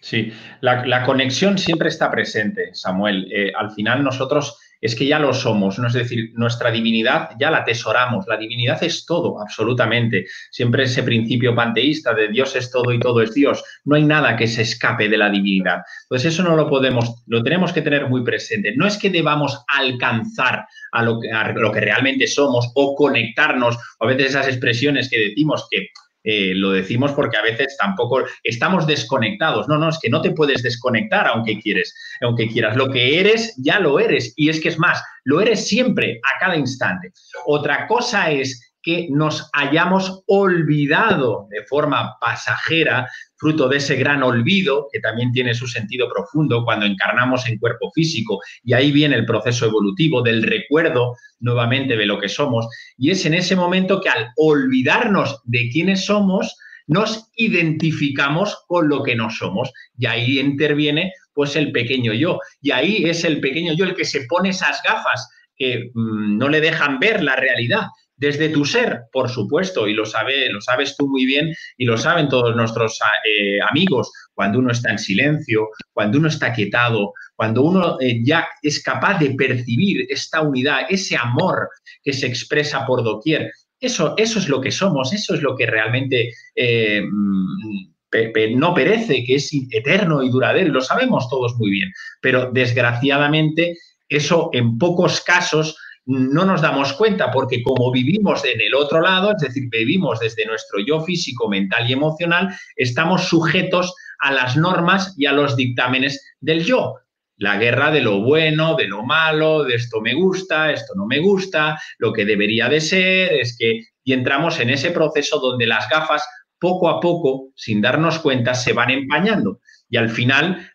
Sí, 0.00 0.32
la, 0.62 1.04
conexión 1.04 1.58
siempre 1.58 1.88
está 1.88 2.10
presente, 2.10 2.74
Samuel. 2.74 3.30
Eh, 3.30 3.52
al 3.54 3.70
final 3.72 4.02
nosotros 4.02 4.58
es 4.80 4.94
que 4.94 5.06
ya 5.06 5.18
lo 5.18 5.34
somos, 5.34 5.78
¿no? 5.78 5.88
es 5.88 5.92
decir, 5.92 6.32
nuestra 6.34 6.70
divinidad 6.70 7.30
ya 7.38 7.50
la 7.50 7.58
atesoramos, 7.58 8.26
la 8.26 8.36
divinidad 8.36 8.82
es 8.82 9.04
todo, 9.04 9.40
absolutamente. 9.40 10.26
Siempre 10.50 10.84
ese 10.84 11.02
principio 11.02 11.54
panteísta 11.54 12.14
de 12.14 12.28
Dios 12.28 12.56
es 12.56 12.70
todo 12.70 12.92
y 12.92 12.98
todo 12.98 13.20
es 13.20 13.34
Dios, 13.34 13.62
no 13.84 13.96
hay 13.96 14.04
nada 14.04 14.36
que 14.36 14.46
se 14.46 14.62
escape 14.62 15.08
de 15.08 15.18
la 15.18 15.30
divinidad. 15.30 15.82
Pues 16.08 16.24
eso 16.24 16.42
no 16.42 16.56
lo 16.56 16.68
podemos, 16.68 17.22
lo 17.26 17.42
tenemos 17.42 17.72
que 17.72 17.82
tener 17.82 18.08
muy 18.08 18.24
presente. 18.24 18.74
No 18.76 18.86
es 18.86 18.96
que 18.96 19.10
debamos 19.10 19.62
alcanzar 19.68 20.66
a 20.92 21.02
lo 21.02 21.20
que, 21.20 21.30
a 21.30 21.52
lo 21.52 21.72
que 21.72 21.80
realmente 21.80 22.26
somos 22.26 22.70
o 22.74 22.94
conectarnos, 22.94 23.76
o 23.98 24.04
a 24.04 24.08
veces 24.08 24.30
esas 24.30 24.48
expresiones 24.48 25.08
que 25.10 25.18
decimos 25.18 25.66
que 25.70 25.88
eh, 26.22 26.52
lo 26.54 26.72
decimos 26.72 27.12
porque 27.12 27.36
a 27.36 27.42
veces 27.42 27.76
tampoco 27.78 28.24
estamos 28.42 28.86
desconectados. 28.86 29.68
No, 29.68 29.78
no, 29.78 29.88
es 29.88 29.98
que 30.00 30.10
no 30.10 30.20
te 30.20 30.32
puedes 30.32 30.62
desconectar 30.62 31.26
aunque 31.26 31.58
quieres, 31.58 31.94
aunque 32.20 32.48
quieras. 32.48 32.76
Lo 32.76 32.90
que 32.90 33.20
eres, 33.20 33.54
ya 33.56 33.80
lo 33.80 33.98
eres. 33.98 34.32
Y 34.36 34.48
es 34.48 34.60
que 34.60 34.68
es 34.68 34.78
más, 34.78 35.02
lo 35.24 35.40
eres 35.40 35.66
siempre, 35.66 36.20
a 36.34 36.38
cada 36.38 36.56
instante. 36.56 37.12
Otra 37.46 37.86
cosa 37.86 38.30
es 38.30 38.69
que 38.82 39.08
nos 39.10 39.48
hayamos 39.52 40.22
olvidado 40.26 41.46
de 41.50 41.62
forma 41.64 42.16
pasajera 42.20 43.08
fruto 43.36 43.68
de 43.68 43.78
ese 43.78 43.96
gran 43.96 44.22
olvido, 44.22 44.88
que 44.92 45.00
también 45.00 45.32
tiene 45.32 45.54
su 45.54 45.66
sentido 45.66 46.08
profundo 46.08 46.62
cuando 46.64 46.84
encarnamos 46.84 47.48
en 47.48 47.58
cuerpo 47.58 47.90
físico, 47.94 48.38
y 48.62 48.74
ahí 48.74 48.92
viene 48.92 49.16
el 49.16 49.24
proceso 49.24 49.66
evolutivo 49.66 50.22
del 50.22 50.42
recuerdo 50.42 51.16
nuevamente 51.40 51.96
de 51.96 52.06
lo 52.06 52.20
que 52.20 52.28
somos, 52.28 52.68
y 52.98 53.10
es 53.10 53.24
en 53.24 53.34
ese 53.34 53.56
momento 53.56 54.00
que 54.00 54.10
al 54.10 54.28
olvidarnos 54.36 55.40
de 55.44 55.70
quiénes 55.70 56.04
somos, 56.04 56.54
nos 56.86 57.30
identificamos 57.36 58.64
con 58.66 58.88
lo 58.88 59.02
que 59.02 59.16
no 59.16 59.30
somos, 59.30 59.72
y 59.96 60.06
ahí 60.06 60.38
interviene 60.38 61.12
pues 61.32 61.56
el 61.56 61.72
pequeño 61.72 62.12
yo, 62.12 62.38
y 62.60 62.72
ahí 62.72 63.04
es 63.08 63.24
el 63.24 63.40
pequeño 63.40 63.72
yo 63.72 63.86
el 63.86 63.94
que 63.94 64.04
se 64.04 64.26
pone 64.28 64.50
esas 64.50 64.82
gafas 64.82 65.30
que 65.56 65.90
mm, 65.94 66.36
no 66.36 66.48
le 66.48 66.60
dejan 66.60 66.98
ver 66.98 67.22
la 67.22 67.36
realidad, 67.36 67.86
desde 68.20 68.50
tu 68.50 68.66
ser, 68.66 69.04
por 69.10 69.30
supuesto, 69.30 69.88
y 69.88 69.94
lo, 69.94 70.04
sabe, 70.04 70.50
lo 70.50 70.60
sabes 70.60 70.94
tú 70.94 71.08
muy 71.08 71.24
bien 71.24 71.54
y 71.78 71.86
lo 71.86 71.96
saben 71.96 72.28
todos 72.28 72.54
nuestros 72.54 73.00
eh, 73.26 73.58
amigos, 73.68 74.12
cuando 74.34 74.58
uno 74.58 74.70
está 74.70 74.90
en 74.90 74.98
silencio, 74.98 75.70
cuando 75.90 76.18
uno 76.18 76.28
está 76.28 76.52
quietado, 76.52 77.14
cuando 77.34 77.62
uno 77.62 77.96
eh, 77.98 78.20
ya 78.22 78.46
es 78.62 78.82
capaz 78.82 79.18
de 79.18 79.30
percibir 79.30 80.06
esta 80.10 80.42
unidad, 80.42 80.80
ese 80.90 81.16
amor 81.16 81.70
que 82.02 82.12
se 82.12 82.26
expresa 82.26 82.84
por 82.84 83.02
doquier. 83.02 83.50
Eso, 83.80 84.12
eso 84.18 84.38
es 84.38 84.50
lo 84.50 84.60
que 84.60 84.70
somos, 84.70 85.14
eso 85.14 85.34
es 85.34 85.40
lo 85.40 85.56
que 85.56 85.64
realmente 85.64 86.34
eh, 86.54 87.00
mm, 87.02 88.58
no 88.58 88.74
perece, 88.74 89.24
que 89.24 89.36
es 89.36 89.50
eterno 89.70 90.22
y 90.22 90.28
duradero, 90.28 90.70
lo 90.70 90.82
sabemos 90.82 91.26
todos 91.30 91.56
muy 91.56 91.70
bien, 91.70 91.90
pero 92.20 92.50
desgraciadamente 92.52 93.78
eso 94.10 94.50
en 94.52 94.76
pocos 94.76 95.22
casos 95.22 95.78
no 96.06 96.44
nos 96.44 96.62
damos 96.62 96.92
cuenta 96.94 97.30
porque 97.30 97.62
como 97.62 97.92
vivimos 97.92 98.44
en 98.44 98.60
el 98.60 98.74
otro 98.74 99.00
lado, 99.00 99.32
es 99.32 99.42
decir, 99.42 99.68
vivimos 99.70 100.20
desde 100.20 100.46
nuestro 100.46 100.80
yo 100.80 101.00
físico, 101.00 101.48
mental 101.48 101.88
y 101.88 101.92
emocional, 101.92 102.48
estamos 102.76 103.28
sujetos 103.28 103.94
a 104.18 104.32
las 104.32 104.56
normas 104.56 105.14
y 105.16 105.26
a 105.26 105.32
los 105.32 105.56
dictámenes 105.56 106.34
del 106.40 106.64
yo. 106.64 106.96
La 107.36 107.56
guerra 107.56 107.90
de 107.90 108.02
lo 108.02 108.20
bueno, 108.20 108.74
de 108.74 108.86
lo 108.86 109.02
malo, 109.02 109.64
de 109.64 109.76
esto 109.76 110.00
me 110.00 110.14
gusta, 110.14 110.72
esto 110.72 110.92
no 110.94 111.06
me 111.06 111.20
gusta, 111.20 111.80
lo 111.98 112.12
que 112.12 112.24
debería 112.24 112.68
de 112.68 112.80
ser, 112.80 113.32
es 113.32 113.56
que... 113.58 113.80
Y 114.02 114.14
entramos 114.14 114.58
en 114.60 114.70
ese 114.70 114.90
proceso 114.90 115.38
donde 115.38 115.66
las 115.66 115.88
gafas 115.88 116.26
poco 116.58 116.88
a 116.88 117.00
poco, 117.00 117.52
sin 117.54 117.80
darnos 117.80 118.18
cuenta, 118.18 118.54
se 118.54 118.72
van 118.72 118.90
empañando. 118.90 119.60
Y 119.88 119.96
al 119.96 120.08
final 120.08 120.69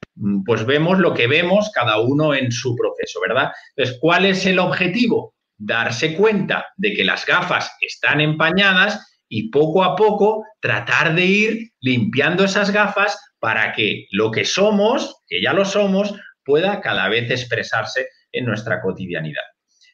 pues 0.46 0.66
vemos 0.66 1.00
lo 1.00 1.14
que 1.14 1.28
vemos 1.28 1.72
cada 1.74 2.00
uno 2.00 2.34
en 2.34 2.52
su 2.52 2.76
proceso, 2.76 3.20
¿verdad? 3.22 3.52
Entonces, 3.76 3.98
¿cuál 4.02 4.26
es 4.26 4.46
el 4.46 4.60
objetivo? 4.60 5.36
Darse 5.58 6.16
cuenta 6.16 6.68
de 6.78 6.94
que 6.94 7.04
las 7.04 7.26
gafas 7.26 7.76
están 7.82 8.22
empañadas 8.22 9.16
y 9.28 9.50
poco 9.50 9.84
a 9.84 9.96
poco 9.96 10.46
tratar 10.62 11.16
de 11.16 11.26
ir 11.26 11.72
limpiando 11.82 12.46
esas 12.46 12.72
gafas 12.72 13.18
para 13.40 13.74
que 13.74 14.06
lo 14.12 14.32
que 14.32 14.46
somos, 14.46 15.22
que 15.28 15.42
ya 15.42 15.54
lo 15.54 15.66
somos, 15.66 16.14
pueda 16.44 16.82
cada 16.82 17.10
vez 17.10 17.30
expresarse 17.32 18.08
en 18.32 18.46
nuestra 18.46 18.82
cotidianidad. 18.82 19.44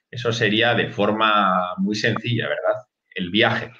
Eso 0.09 0.31
sería 0.33 0.75
de 0.75 0.89
forma 0.89 1.75
muy 1.77 1.95
sencilla, 1.95 2.47
¿verdad? 2.47 2.83
El 3.15 3.29
viaje. 3.31 3.71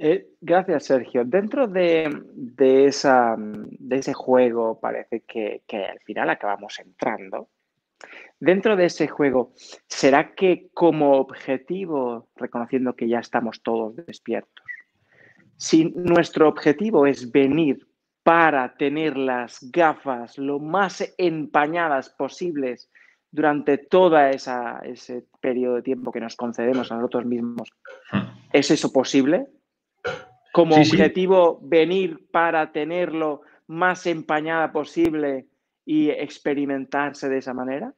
Eh, 0.00 0.28
gracias, 0.40 0.84
Sergio. 0.84 1.24
Dentro 1.24 1.66
de, 1.66 2.08
esa, 2.86 3.34
de 3.36 3.96
ese 3.96 4.14
juego, 4.14 4.78
parece 4.78 5.22
que, 5.22 5.62
al 5.72 5.98
final 6.00 6.30
acabamos 6.30 6.78
entrando. 6.78 7.48
Dentro 8.38 8.76
de 8.76 8.84
ese 8.84 9.08
juego, 9.08 9.52
¿será 9.88 10.36
que 10.36 10.68
como 10.72 11.16
objetivo, 11.16 12.28
reconociendo 12.36 12.94
que 12.94 13.08
ya 13.08 13.18
estamos 13.18 13.60
todos 13.60 13.96
despiertos, 13.96 14.64
si 15.56 15.86
nuestro 15.86 16.48
objetivo 16.48 17.04
es 17.04 17.32
venir 17.32 17.84
para 18.22 18.76
tener 18.76 19.16
las 19.16 19.58
gafas 19.72 20.38
lo 20.38 20.60
más 20.60 21.12
empañadas 21.18 22.10
posibles 22.10 22.88
durante 23.32 23.78
todo 23.78 24.16
ese 24.20 25.24
periodo 25.40 25.76
de 25.76 25.82
tiempo 25.82 26.12
que 26.12 26.20
nos 26.20 26.36
concedemos 26.36 26.92
a 26.92 26.96
nosotros 26.96 27.24
mismos, 27.24 27.68
hmm. 28.12 28.50
¿es 28.52 28.70
eso 28.70 28.92
posible? 28.92 29.48
Como 30.52 30.76
objetivo 30.76 31.60
venir 31.62 32.28
para 32.30 32.72
tenerlo 32.72 33.42
más 33.66 34.06
empañada 34.06 34.72
posible 34.72 35.46
y 35.84 36.10
experimentarse 36.10 37.28
de 37.28 37.38
esa 37.38 37.54
manera? 37.54 37.94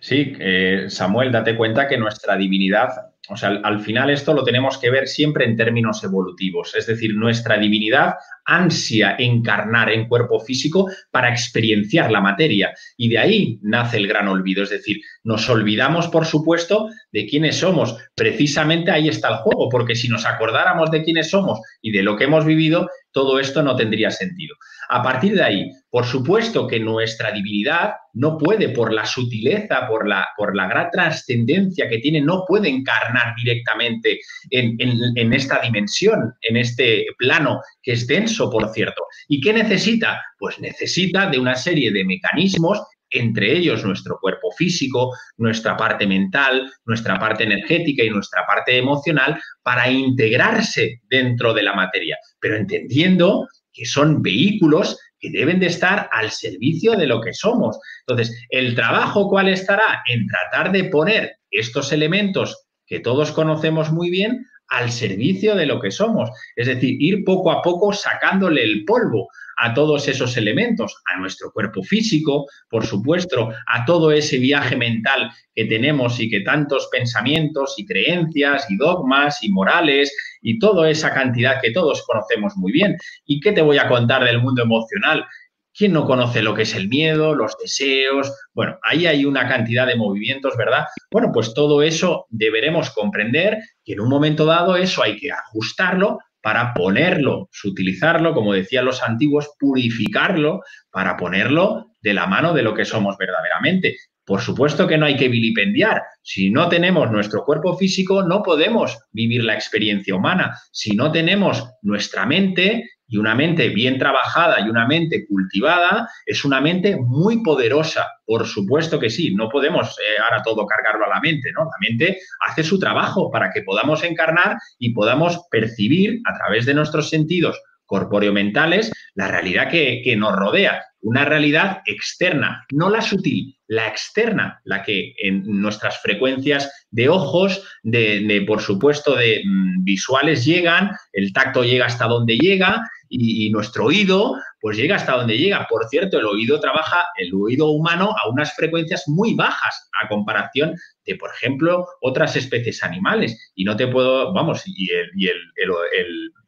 Sí, 0.00 0.34
eh, 0.38 0.86
Samuel, 0.88 1.32
date 1.32 1.56
cuenta 1.56 1.88
que 1.88 1.96
nuestra 1.96 2.36
divinidad, 2.36 3.09
o 3.30 3.36
sea, 3.36 3.60
al, 3.62 3.80
final 3.80 4.10
esto 4.10 4.34
lo 4.34 4.42
tenemos 4.42 4.76
que 4.78 4.90
ver 4.90 5.06
siempre 5.06 5.44
en 5.44 5.56
términos 5.56 6.02
evolutivos, 6.02 6.74
es 6.74 6.86
decir, 6.86 7.14
nuestra 7.14 7.58
divinidad 7.58 8.14
ansia 8.44 9.14
encarnar 9.18 9.90
en 9.90 10.08
cuerpo 10.08 10.40
físico 10.40 10.90
para 11.10 11.30
experienciar 11.30 12.10
la 12.10 12.20
materia. 12.20 12.74
Y 12.96 13.08
de 13.08 13.18
ahí 13.18 13.58
nace 13.62 13.98
el 13.98 14.08
gran 14.08 14.28
olvido. 14.28 14.64
Es 14.64 14.70
decir, 14.70 15.00
nos 15.22 15.48
olvidamos, 15.48 16.08
por 16.08 16.26
supuesto, 16.26 16.88
de 17.12 17.26
quiénes 17.26 17.56
somos. 17.56 17.96
Precisamente 18.14 18.90
ahí 18.90 19.08
está 19.08 19.28
el 19.28 19.36
juego, 19.36 19.68
porque 19.68 19.94
si 19.94 20.08
nos 20.08 20.26
acordáramos 20.26 20.90
de 20.90 21.04
quiénes 21.04 21.30
somos 21.30 21.60
y 21.80 21.92
de 21.92 22.02
lo 22.02 22.16
que 22.16 22.24
hemos 22.24 22.44
vivido, 22.44 22.88
todo 23.12 23.38
esto 23.38 23.62
no 23.62 23.76
tendría 23.76 24.10
sentido. 24.10 24.56
A 24.92 25.04
partir 25.04 25.34
de 25.34 25.42
ahí, 25.42 25.70
por 25.88 26.04
supuesto 26.04 26.66
que 26.66 26.80
nuestra 26.80 27.30
divinidad 27.30 27.92
no 28.14 28.36
puede, 28.36 28.70
por 28.70 28.92
la 28.92 29.06
sutileza, 29.06 29.86
por 29.86 30.08
la, 30.08 30.26
por 30.36 30.56
la 30.56 30.66
gran 30.66 30.90
trascendencia 30.90 31.88
que 31.88 31.98
tiene, 31.98 32.20
no 32.20 32.44
puede 32.44 32.68
encarnar 32.68 33.34
directamente 33.36 34.18
en, 34.50 34.76
en 35.14 35.32
esta 35.32 35.60
dimensión, 35.60 36.34
en 36.42 36.56
este 36.56 37.06
plano, 37.18 37.60
que 37.80 37.92
es 37.92 38.04
denso, 38.08 38.50
por 38.50 38.68
cierto. 38.70 39.04
¿Y 39.28 39.40
qué 39.40 39.52
necesita? 39.52 40.20
Pues 40.36 40.58
necesita 40.58 41.30
de 41.30 41.38
una 41.38 41.54
serie 41.54 41.92
de 41.92 42.04
mecanismos 42.04 42.82
entre 43.10 43.52
ellos 43.52 43.84
nuestro 43.84 44.18
cuerpo 44.20 44.52
físico, 44.52 45.16
nuestra 45.36 45.76
parte 45.76 46.06
mental, 46.06 46.70
nuestra 46.84 47.18
parte 47.18 47.44
energética 47.44 48.04
y 48.04 48.10
nuestra 48.10 48.46
parte 48.46 48.76
emocional, 48.78 49.40
para 49.62 49.90
integrarse 49.90 51.00
dentro 51.08 51.52
de 51.52 51.62
la 51.62 51.74
materia, 51.74 52.16
pero 52.40 52.56
entendiendo 52.56 53.48
que 53.72 53.86
son 53.86 54.22
vehículos 54.22 54.98
que 55.18 55.30
deben 55.30 55.60
de 55.60 55.66
estar 55.66 56.08
al 56.12 56.30
servicio 56.30 56.92
de 56.96 57.06
lo 57.06 57.20
que 57.20 57.34
somos. 57.34 57.78
Entonces, 58.06 58.34
el 58.48 58.74
trabajo 58.74 59.28
cuál 59.28 59.48
estará 59.48 60.02
en 60.08 60.26
tratar 60.26 60.72
de 60.72 60.84
poner 60.84 61.36
estos 61.50 61.92
elementos 61.92 62.66
que 62.86 63.00
todos 63.00 63.30
conocemos 63.32 63.92
muy 63.92 64.10
bien 64.10 64.46
al 64.70 64.90
servicio 64.90 65.54
de 65.54 65.66
lo 65.66 65.80
que 65.80 65.90
somos, 65.90 66.30
es 66.56 66.66
decir, 66.66 66.96
ir 67.00 67.24
poco 67.24 67.50
a 67.50 67.60
poco 67.62 67.92
sacándole 67.92 68.62
el 68.62 68.84
polvo 68.84 69.28
a 69.60 69.74
todos 69.74 70.08
esos 70.08 70.36
elementos, 70.36 70.96
a 71.12 71.18
nuestro 71.18 71.52
cuerpo 71.52 71.82
físico, 71.82 72.46
por 72.70 72.86
supuesto, 72.86 73.50
a 73.66 73.84
todo 73.84 74.10
ese 74.10 74.38
viaje 74.38 74.74
mental 74.74 75.30
que 75.54 75.66
tenemos 75.66 76.18
y 76.18 76.30
que 76.30 76.40
tantos 76.40 76.88
pensamientos 76.90 77.74
y 77.76 77.84
creencias 77.84 78.70
y 78.70 78.76
dogmas 78.76 79.42
y 79.42 79.50
morales 79.50 80.16
y 80.40 80.58
toda 80.58 80.88
esa 80.88 81.12
cantidad 81.12 81.60
que 81.60 81.72
todos 81.72 82.02
conocemos 82.06 82.56
muy 82.56 82.72
bien. 82.72 82.96
¿Y 83.26 83.40
qué 83.40 83.52
te 83.52 83.60
voy 83.60 83.76
a 83.76 83.88
contar 83.88 84.24
del 84.24 84.40
mundo 84.40 84.62
emocional? 84.62 85.26
¿Quién 85.72 85.92
no 85.92 86.04
conoce 86.04 86.42
lo 86.42 86.54
que 86.54 86.62
es 86.62 86.74
el 86.74 86.88
miedo, 86.88 87.34
los 87.34 87.56
deseos? 87.58 88.32
Bueno, 88.52 88.78
ahí 88.82 89.06
hay 89.06 89.24
una 89.24 89.48
cantidad 89.48 89.86
de 89.86 89.96
movimientos, 89.96 90.56
¿verdad? 90.56 90.86
Bueno, 91.10 91.30
pues 91.32 91.54
todo 91.54 91.82
eso 91.82 92.26
deberemos 92.28 92.90
comprender 92.90 93.58
que 93.84 93.92
en 93.92 94.00
un 94.00 94.08
momento 94.08 94.44
dado 94.44 94.76
eso 94.76 95.02
hay 95.02 95.16
que 95.16 95.30
ajustarlo 95.30 96.18
para 96.42 96.72
ponerlo, 96.74 97.50
utilizarlo, 97.64 98.34
como 98.34 98.54
decían 98.54 98.86
los 98.86 99.02
antiguos, 99.02 99.50
purificarlo 99.58 100.60
para 100.90 101.16
ponerlo 101.16 101.92
de 102.00 102.14
la 102.14 102.26
mano 102.26 102.54
de 102.54 102.62
lo 102.62 102.74
que 102.74 102.84
somos 102.84 103.16
verdaderamente. 103.18 103.96
Por 104.24 104.40
supuesto 104.40 104.86
que 104.86 104.96
no 104.96 105.06
hay 105.06 105.16
que 105.16 105.28
vilipendiar. 105.28 106.02
Si 106.22 106.50
no 106.50 106.68
tenemos 106.68 107.10
nuestro 107.10 107.44
cuerpo 107.44 107.76
físico, 107.76 108.22
no 108.22 108.42
podemos 108.42 108.98
vivir 109.12 109.44
la 109.44 109.54
experiencia 109.54 110.14
humana. 110.14 110.56
Si 110.70 110.94
no 110.94 111.10
tenemos 111.10 111.68
nuestra 111.82 112.26
mente, 112.26 112.88
y 113.10 113.18
una 113.18 113.34
mente 113.34 113.68
bien 113.68 113.98
trabajada 113.98 114.60
y 114.60 114.70
una 114.70 114.86
mente 114.86 115.26
cultivada 115.26 116.08
es 116.24 116.44
una 116.44 116.60
mente 116.60 116.96
muy 116.96 117.42
poderosa. 117.42 118.06
Por 118.24 118.46
supuesto 118.46 119.00
que 119.00 119.10
sí, 119.10 119.34
no 119.34 119.48
podemos 119.48 119.98
eh, 119.98 120.22
ahora 120.22 120.42
todo 120.42 120.64
cargarlo 120.64 121.04
a 121.04 121.08
la 121.08 121.20
mente, 121.20 121.50
¿no? 121.52 121.64
La 121.64 121.88
mente 121.88 122.20
hace 122.46 122.62
su 122.62 122.78
trabajo 122.78 123.30
para 123.30 123.50
que 123.50 123.62
podamos 123.62 124.04
encarnar 124.04 124.56
y 124.78 124.94
podamos 124.94 125.40
percibir 125.50 126.20
a 126.24 126.38
través 126.38 126.66
de 126.66 126.74
nuestros 126.74 127.10
sentidos 127.10 127.60
corpóreo-mentales 127.90 128.92
la 129.14 129.26
realidad 129.26 129.68
que, 129.68 130.14
nos 130.16 130.32
rodea, 130.36 130.84
una 131.02 131.24
realidad 131.24 131.82
externa, 131.86 132.66
no 132.72 132.90
la 132.90 133.00
sutil, 133.00 133.56
la 133.68 133.88
externa, 133.88 134.60
la 134.64 134.82
que 134.82 135.14
en 135.18 135.44
nuestras 135.60 136.00
frecuencias 136.02 136.86
de 136.90 137.08
ojos, 137.08 137.64
de, 137.82 138.44
por 138.46 138.60
supuesto, 138.60 139.14
de 139.16 139.42
mm, 139.44 139.84
visuales 139.84 140.44
llegan, 140.44 140.90
el 141.12 141.32
tacto 141.32 141.64
llega 141.64 141.86
hasta 141.86 142.06
donde 142.06 142.36
llega 142.36 142.82
y, 143.08 143.50
nuestro 143.50 143.86
oído 143.86 144.36
pues 144.60 144.76
llega 144.76 144.96
hasta 144.96 145.16
donde 145.16 145.38
llega. 145.38 145.66
Por 145.68 145.88
cierto, 145.88 146.18
el 146.18 146.26
oído 146.26 146.60
trabaja, 146.60 147.06
el 147.16 147.32
oído 147.34 147.70
humano, 147.70 148.14
a 148.22 148.28
unas 148.28 148.54
frecuencias 148.54 149.04
muy 149.08 149.34
bajas 149.34 149.88
a 150.00 150.06
comparación 150.06 150.74
de, 151.06 151.16
por 151.16 151.30
ejemplo, 151.30 151.86
otras 152.02 152.36
especies 152.36 152.82
animales. 152.84 153.52
Y 153.54 153.64
no 153.64 153.74
te 153.74 153.88
puedo, 153.88 154.32
vamos, 154.32 154.62
y 154.66 154.90
el, 154.92 155.10
y 155.16 155.28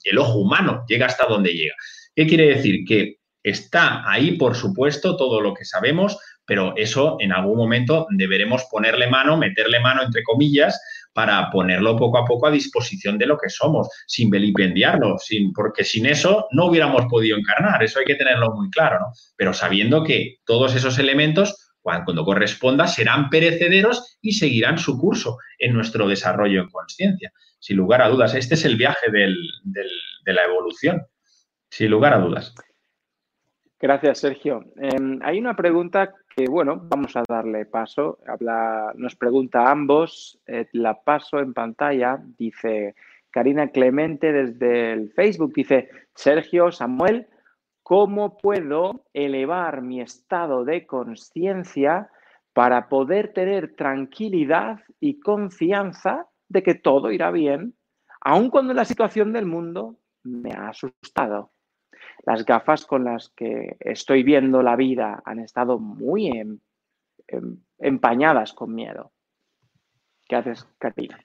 el 0.08 0.18
ojo 0.18 0.38
humano 0.38 0.84
llega 0.86 1.06
hasta 1.06 1.26
donde 1.26 1.54
llega. 1.54 1.74
¿Qué 2.14 2.26
quiere 2.26 2.48
decir? 2.54 2.84
Que 2.86 3.21
está 3.42 4.09
ahí, 4.11 4.37
por 4.37 4.55
supuesto, 4.55 5.16
todo 5.16 5.40
lo 5.40 5.55
que 5.55 5.64
sabemos, 5.64 6.18
pero 6.44 6.74
eso 6.76 7.16
en 7.20 7.33
algún 7.33 7.57
momento 7.57 8.07
deberemos 8.11 8.64
ponerle 8.70 9.07
mano, 9.07 9.37
meterle 9.37 9.81
mano, 9.81 10.02
entre 10.02 10.22
comillas, 10.22 10.81
para 11.12 11.50
ponerlo 11.50 11.96
poco 11.96 12.18
a 12.18 12.24
poco 12.24 12.46
a 12.46 12.50
disposición 12.50 13.18
de 13.18 13.26
lo 13.26 13.38
que 13.38 13.50
somos, 13.50 13.88
sin 14.07 14.31
vilipendiarlo, 14.31 15.18
sin, 15.18 15.52
porque 15.52 15.85
sin 15.85 16.07
eso 16.07 16.46
no 16.52 16.66
hubiéramos 16.66 17.07
podido 17.07 17.37
encarnar, 17.37 17.83
eso 17.83 17.98
hay 17.98 18.07
que 18.07 18.14
tenerlo 18.14 18.55
muy 18.55 18.70
claro, 18.70 18.98
¿no? 19.00 19.07
Pero 19.37 19.52
sabiendo 19.52 20.05
que 20.05 20.37
todos 20.44 20.74
esos 20.74 20.98
elementos, 20.98 21.72
cuando, 21.81 22.24
corresponda, 22.24 22.87
serán 22.87 23.28
perecederos 23.28 24.18
y 24.22 24.33
seguirán 24.33 24.78
su 24.78 24.98
curso 24.98 25.38
en 25.59 25.74
nuestro 25.74 26.09
desarrollo 26.09 26.62
en 26.62 26.70
conciencia. 26.70 27.33
Sin 27.59 27.76
lugar 27.76 28.02
a 28.02 28.09
dudas, 28.09 28.35
este 28.35 28.55
es 28.55 28.64
el 28.64 28.76
viaje 28.76 29.11
de 29.11 30.33
la 30.33 30.44
evolución, 30.44 31.02
sin 31.70 31.90
lugar 31.90 32.14
a 32.14 32.18
dudas. 32.18 32.55
Gracias, 33.82 34.18
Sergio. 34.20 34.64
Em, 34.76 35.18
hay 35.24 35.40
una 35.40 35.56
pregunta 35.56 36.14
que, 36.36 36.44
bueno, 36.48 36.80
vamos 36.84 37.16
a 37.16 37.24
darle 37.28 37.66
paso. 37.66 38.20
Habla, 38.28 38.92
nos 38.94 39.16
pregunta 39.16 39.64
a 39.64 39.72
ambos, 39.72 40.38
eh, 40.46 40.68
la 40.70 41.02
paso 41.02 41.40
en 41.40 41.52
pantalla. 41.52 42.22
Dice 42.38 42.94
Karina 43.32 43.72
Clemente 43.72 44.32
desde 44.32 44.92
el 44.92 45.12
Facebook, 45.12 45.52
dice, 45.52 45.88
Sergio, 46.14 46.70
Samuel, 46.70 47.26
¿cómo 47.82 48.38
puedo 48.38 49.04
elevar 49.14 49.82
mi 49.82 50.00
estado 50.00 50.64
de 50.64 50.86
conciencia 50.86 52.08
para 52.52 52.88
poder 52.88 53.32
tener 53.32 53.74
tranquilidad 53.74 54.78
y 55.00 55.18
confianza 55.18 56.28
de 56.48 56.62
que 56.62 56.76
todo 56.76 57.10
irá 57.10 57.32
bien, 57.32 57.74
aun 58.20 58.48
cuando 58.48 58.74
la 58.74 58.84
situación 58.84 59.32
del 59.32 59.46
mundo 59.46 59.96
me 60.22 60.52
ha 60.52 60.68
asustado? 60.68 61.51
Las 62.24 62.44
gafas 62.44 62.87
con 62.87 63.04
las 63.04 63.30
que 63.30 63.76
estoy 63.80 64.22
viendo 64.22 64.62
la 64.62 64.76
vida 64.76 65.22
han 65.24 65.40
estado 65.40 65.78
muy 65.78 66.28
em, 66.28 66.58
em, 67.28 67.58
empañadas 67.78 68.52
con 68.52 68.74
miedo. 68.74 69.12
¿Qué 70.28 70.37
haces, 70.37 70.66
Karina? 70.78 71.18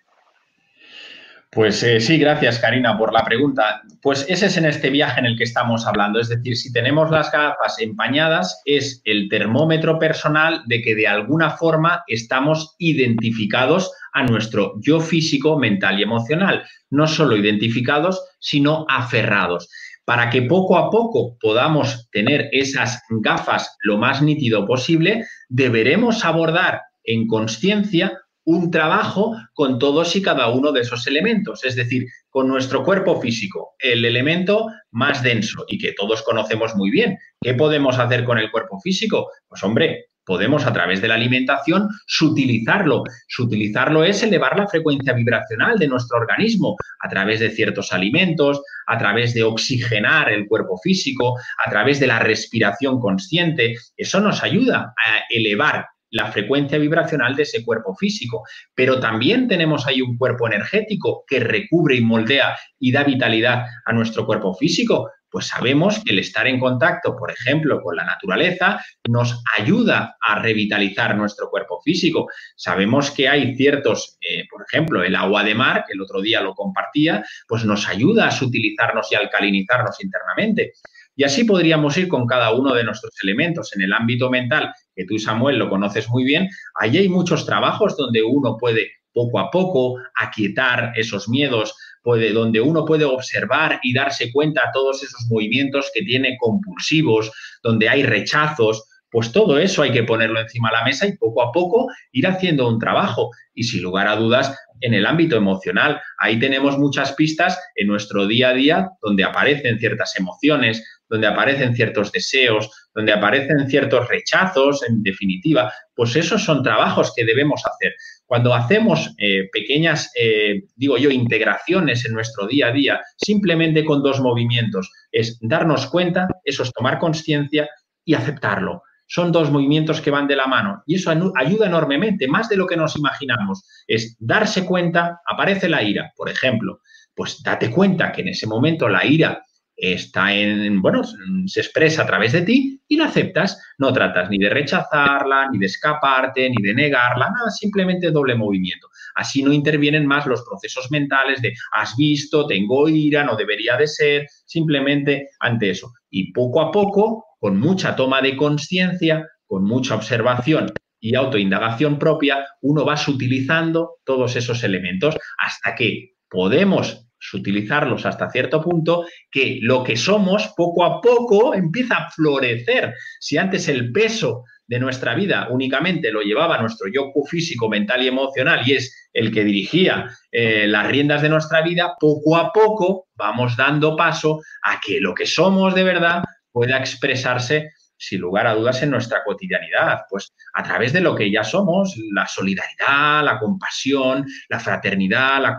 Pues 1.51 1.81
eh, 1.81 2.01
sí, 2.01 2.17
gracias 2.17 2.59
Karina 2.59 2.97
por 2.97 3.13
la 3.13 3.23
pregunta. 3.23 3.81
Pues 4.01 4.25
ese 4.27 4.47
es 4.47 4.57
en 4.57 4.65
este 4.65 4.89
viaje 4.89 5.19
en 5.19 5.25
el 5.25 5.37
que 5.37 5.45
estamos 5.45 5.87
hablando. 5.87 6.19
Es 6.19 6.27
decir, 6.27 6.57
si 6.57 6.73
tenemos 6.73 7.09
las 7.09 7.31
gafas 7.31 7.79
empañadas, 7.79 8.61
es 8.65 9.01
el 9.05 9.29
termómetro 9.29 9.97
personal 9.97 10.63
de 10.65 10.81
que 10.81 10.93
de 10.93 11.07
alguna 11.07 11.51
forma 11.51 12.03
estamos 12.07 12.75
identificados 12.79 13.93
a 14.11 14.23
nuestro 14.23 14.73
yo 14.81 14.99
físico, 14.99 15.57
mental 15.57 15.99
y 15.99 16.03
emocional. 16.03 16.63
No 16.89 17.07
solo 17.07 17.37
identificados, 17.37 18.21
sino 18.39 18.85
aferrados 18.89 19.69
para 20.07 20.29
que 20.29 20.43
poco 20.43 20.77
a 20.77 20.89
poco 20.89 21.37
podamos 21.37 22.09
tener 22.11 22.47
esas 22.53 23.01
gafas 23.09 23.75
lo 23.83 23.97
más 23.97 24.21
nítido 24.21 24.65
posible, 24.65 25.25
deberemos 25.49 26.23
abordar 26.23 26.83
en 27.03 27.27
conciencia 27.27 28.17
un 28.45 28.71
trabajo 28.71 29.35
con 29.53 29.79
todos 29.79 30.15
y 30.15 30.21
cada 30.21 30.47
uno 30.47 30.71
de 30.71 30.79
esos 30.79 31.05
elementos, 31.07 31.65
es 31.65 31.75
decir, 31.75 32.05
con 32.29 32.47
nuestro 32.47 32.85
cuerpo 32.85 33.19
físico, 33.19 33.75
el 33.79 34.05
elemento 34.05 34.67
más 34.91 35.21
denso 35.21 35.65
y 35.67 35.77
que 35.77 35.91
todos 35.91 36.23
conocemos 36.23 36.73
muy 36.77 36.89
bien. 36.89 37.17
¿Qué 37.41 37.53
podemos 37.53 37.99
hacer 37.99 38.23
con 38.23 38.37
el 38.37 38.49
cuerpo 38.49 38.79
físico? 38.79 39.29
Pues 39.49 39.61
hombre, 39.65 40.05
podemos 40.27 40.67
a 40.67 40.73
través 40.73 41.01
de 41.01 41.07
la 41.07 41.15
alimentación 41.15 41.87
sutilizarlo. 42.05 43.03
Sutilizarlo 43.27 44.03
es 44.03 44.21
elevar 44.21 44.57
la 44.57 44.67
frecuencia 44.67 45.13
vibracional 45.13 45.79
de 45.79 45.87
nuestro 45.87 46.19
organismo 46.19 46.75
a 46.99 47.09
través 47.09 47.39
de 47.39 47.49
ciertos 47.49 47.93
alimentos, 47.93 48.61
a 48.87 48.97
través 48.97 49.33
de 49.33 49.43
oxigenar 49.43 50.29
el 50.29 50.45
cuerpo 50.47 50.77
físico, 50.83 51.39
a 51.65 51.69
través 51.69 51.99
de 51.99 52.07
la 52.07 52.19
respiración 52.19 52.99
consciente. 52.99 53.75
Eso 53.95 54.19
nos 54.19 54.43
ayuda 54.43 54.93
a 54.97 55.21
elevar 55.29 55.87
la 56.09 56.31
frecuencia 56.31 56.77
vibracional 56.77 57.35
de 57.35 57.43
ese 57.43 57.63
cuerpo 57.63 57.95
físico. 57.95 58.43
Pero 58.75 58.99
también 58.99 59.47
tenemos 59.47 59.87
ahí 59.87 60.01
un 60.01 60.17
cuerpo 60.17 60.47
energético 60.47 61.23
que 61.27 61.39
recubre 61.39 61.95
y 61.95 62.01
moldea 62.01 62.57
y 62.79 62.91
da 62.91 63.03
vitalidad 63.03 63.65
a 63.85 63.93
nuestro 63.93 64.25
cuerpo 64.25 64.53
físico. 64.53 65.09
Pues 65.29 65.47
sabemos 65.47 66.01
que 66.03 66.13
el 66.13 66.19
estar 66.19 66.47
en 66.47 66.59
contacto, 66.59 67.15
por 67.15 67.31
ejemplo, 67.31 67.81
con 67.81 67.95
la 67.95 68.05
naturaleza, 68.05 68.83
nos 69.09 69.43
ayuda 69.57 70.15
a 70.21 70.39
revitalizar 70.39 71.15
nuestro 71.15 71.49
cuerpo 71.49 71.81
físico. 71.81 72.29
Sabemos 72.55 73.11
que 73.11 73.27
hay 73.27 73.55
ciertos, 73.55 74.17
eh, 74.21 74.45
por 74.49 74.65
ejemplo, 74.67 75.03
el 75.03 75.15
agua 75.15 75.43
de 75.43 75.55
mar, 75.55 75.83
que 75.85 75.93
el 75.93 76.01
otro 76.01 76.21
día 76.21 76.41
lo 76.41 76.55
compartía, 76.55 77.25
pues 77.47 77.65
nos 77.65 77.87
ayuda 77.87 78.27
a 78.27 78.31
sutilizarnos 78.31 79.11
y 79.11 79.15
alcalinizarnos 79.15 80.01
internamente. 80.01 80.73
Y 81.15 81.23
así 81.23 81.43
podríamos 81.43 81.97
ir 81.97 82.07
con 82.07 82.27
cada 82.27 82.53
uno 82.53 82.73
de 82.73 82.83
nuestros 82.83 83.11
elementos. 83.23 83.75
En 83.75 83.81
el 83.81 83.91
ámbito 83.91 84.29
mental, 84.29 84.71
que 84.95 85.05
tú, 85.05 85.17
Samuel, 85.17 85.57
lo 85.57 85.67
conoces 85.67 86.07
muy 86.09 86.23
bien, 86.23 86.47
allí 86.75 86.99
hay 86.99 87.09
muchos 87.09 87.45
trabajos 87.45 87.97
donde 87.97 88.21
uno 88.21 88.55
puede 88.57 88.91
poco 89.17 89.39
a 89.39 89.49
poco 89.49 89.99
aquietar 90.15 90.93
esos 90.95 91.27
miedos, 91.27 91.75
puede, 92.03 92.31
donde 92.31 92.61
uno 92.61 92.85
puede 92.85 93.05
observar 93.05 93.79
y 93.83 93.93
darse 93.93 94.31
cuenta 94.31 94.71
todos 94.73 95.03
esos 95.03 95.25
movimientos 95.29 95.91
que 95.93 96.03
tiene 96.03 96.37
compulsivos, 96.39 97.31
donde 97.63 97.89
hay 97.89 98.03
rechazos, 98.03 98.85
pues 99.09 99.31
todo 99.31 99.57
eso 99.57 99.81
hay 99.81 99.91
que 99.91 100.03
ponerlo 100.03 100.39
encima 100.39 100.69
de 100.69 100.77
la 100.77 100.83
mesa 100.83 101.07
y 101.07 101.17
poco 101.17 101.41
a 101.41 101.51
poco 101.51 101.87
ir 102.11 102.27
haciendo 102.27 102.67
un 102.67 102.79
trabajo. 102.79 103.31
Y 103.53 103.63
sin 103.63 103.81
lugar 103.81 104.07
a 104.07 104.15
dudas, 104.15 104.55
en 104.81 104.93
el 104.93 105.05
ámbito 105.05 105.35
emocional, 105.35 106.01
ahí 106.19 106.39
tenemos 106.39 106.77
muchas 106.77 107.13
pistas 107.13 107.59
en 107.75 107.87
nuestro 107.87 108.27
día 108.27 108.49
a 108.49 108.53
día 108.53 108.89
donde 109.01 109.23
aparecen 109.23 109.79
ciertas 109.79 110.15
emociones, 110.19 110.83
donde 111.09 111.27
aparecen 111.27 111.75
ciertos 111.75 112.11
deseos, 112.11 112.69
donde 112.93 113.13
aparecen 113.13 113.69
ciertos 113.69 114.07
rechazos, 114.07 114.83
en 114.87 115.01
definitiva, 115.01 115.73
pues 115.95 116.15
esos 116.15 116.43
son 116.43 116.63
trabajos 116.63 117.13
que 117.15 117.25
debemos 117.25 117.63
hacer. 117.65 117.93
Cuando 118.27 118.53
hacemos 118.53 119.15
eh, 119.17 119.47
pequeñas, 119.53 120.11
eh, 120.19 120.65
digo 120.75 120.97
yo, 120.97 121.09
integraciones 121.09 122.05
en 122.05 122.13
nuestro 122.13 122.45
día 122.45 122.67
a 122.67 122.71
día, 122.71 123.01
simplemente 123.15 123.85
con 123.85 124.03
dos 124.03 124.19
movimientos, 124.19 124.91
es 125.13 125.39
darnos 125.41 125.87
cuenta, 125.87 126.27
eso 126.43 126.63
es 126.63 126.73
tomar 126.73 126.99
conciencia 126.99 127.69
y 128.03 128.15
aceptarlo. 128.15 128.83
Son 129.07 129.31
dos 129.31 129.49
movimientos 129.49 130.01
que 130.01 130.11
van 130.11 130.27
de 130.27 130.35
la 130.35 130.45
mano 130.45 130.83
y 130.85 130.95
eso 130.95 131.09
ayuda 131.35 131.67
enormemente, 131.67 132.27
más 132.27 132.49
de 132.49 132.57
lo 132.57 132.67
que 132.67 132.75
nos 132.75 132.97
imaginamos. 132.97 133.65
Es 133.87 134.17
darse 134.19 134.65
cuenta, 134.65 135.21
aparece 135.25 135.69
la 135.69 135.81
ira, 135.81 136.11
por 136.17 136.29
ejemplo, 136.29 136.81
pues 137.15 137.41
date 137.41 137.71
cuenta 137.71 138.11
que 138.11 138.23
en 138.23 138.27
ese 138.27 138.45
momento 138.45 138.89
la 138.89 139.05
ira 139.05 139.41
está 139.77 140.33
en, 140.33 140.81
bueno, 140.81 141.03
se 141.45 141.59
expresa 141.59 142.01
a 142.01 142.05
través 142.07 142.31
de 142.33 142.41
ti 142.41 142.81
y 142.87 142.97
la 142.97 143.05
aceptas. 143.05 143.61
No 143.77 143.93
tratas 143.93 144.29
ni 144.29 144.39
de 144.39 144.49
rechazarla, 144.49 145.49
ni 145.51 145.59
de 145.59 145.67
escaparte, 145.67 146.49
ni 146.49 146.61
de 146.61 146.73
negarla, 146.73 147.29
nada, 147.29 147.51
simplemente 147.51 148.11
doble 148.11 148.35
movimiento. 148.35 148.87
Así 149.15 149.43
no 149.43 149.53
intervienen 149.53 150.05
más 150.05 150.25
los 150.25 150.43
procesos 150.43 150.89
mentales 150.91 151.41
de 151.41 151.53
has 151.73 151.95
visto, 151.95 152.47
tengo 152.47 152.89
ira, 152.89 153.23
no 153.23 153.35
debería 153.35 153.77
de 153.77 153.87
ser, 153.87 154.27
simplemente 154.45 155.29
ante 155.39 155.69
eso. 155.69 155.93
Y 156.09 156.33
poco 156.33 156.61
a 156.61 156.71
poco, 156.71 157.25
con 157.39 157.59
mucha 157.59 157.95
toma 157.95 158.21
de 158.21 158.35
conciencia, 158.35 159.27
con 159.45 159.63
mucha 159.63 159.95
observación 159.95 160.73
y 160.99 161.15
autoindagación 161.15 161.99
propia, 161.99 162.45
uno 162.61 162.83
va 162.83 162.97
sutilizando 162.97 163.97
todos 164.03 164.35
esos 164.35 164.63
elementos 164.63 165.15
hasta 165.37 165.75
que 165.75 166.15
podemos 166.29 167.06
utilizarlos 167.33 168.05
hasta 168.05 168.29
cierto 168.29 168.61
punto, 168.61 169.05
que 169.29 169.59
lo 169.61 169.83
que 169.83 169.95
somos 169.95 170.53
poco 170.55 170.83
a 170.83 171.01
poco 171.01 171.53
empieza 171.53 171.95
a 171.95 172.11
florecer. 172.11 172.93
Si 173.19 173.37
antes 173.37 173.67
el 173.67 173.91
peso 173.91 174.43
de 174.67 174.79
nuestra 174.79 175.15
vida 175.15 175.47
únicamente 175.49 176.11
lo 176.11 176.21
llevaba 176.21 176.61
nuestro 176.61 176.87
yo 176.91 177.11
físico, 177.29 177.69
mental 177.69 178.03
y 178.03 178.07
emocional 178.07 178.61
y 178.65 178.73
es 178.73 179.09
el 179.13 179.33
que 179.33 179.43
dirigía 179.43 180.09
eh, 180.31 180.67
las 180.67 180.87
riendas 180.87 181.21
de 181.21 181.29
nuestra 181.29 181.61
vida, 181.61 181.95
poco 181.99 182.37
a 182.37 182.51
poco 182.51 183.07
vamos 183.15 183.55
dando 183.55 183.95
paso 183.95 184.41
a 184.63 184.79
que 184.79 184.99
lo 184.99 185.13
que 185.13 185.25
somos 185.25 185.73
de 185.73 185.83
verdad 185.83 186.23
pueda 186.51 186.77
expresarse 186.77 187.71
sin 187.97 188.21
lugar 188.21 188.47
a 188.47 188.53
dudas 188.53 188.81
en 188.83 188.91
nuestra 188.91 189.23
cotidianidad, 189.23 190.01
pues 190.09 190.33
a 190.53 190.63
través 190.63 190.93
de 190.93 191.01
lo 191.01 191.15
que 191.15 191.31
ya 191.31 191.43
somos, 191.43 191.95
la 192.13 192.27
solidaridad, 192.27 193.23
la 193.23 193.39
compasión, 193.39 194.25
la 194.49 194.59
fraternidad, 194.59 195.41
la, 195.41 195.55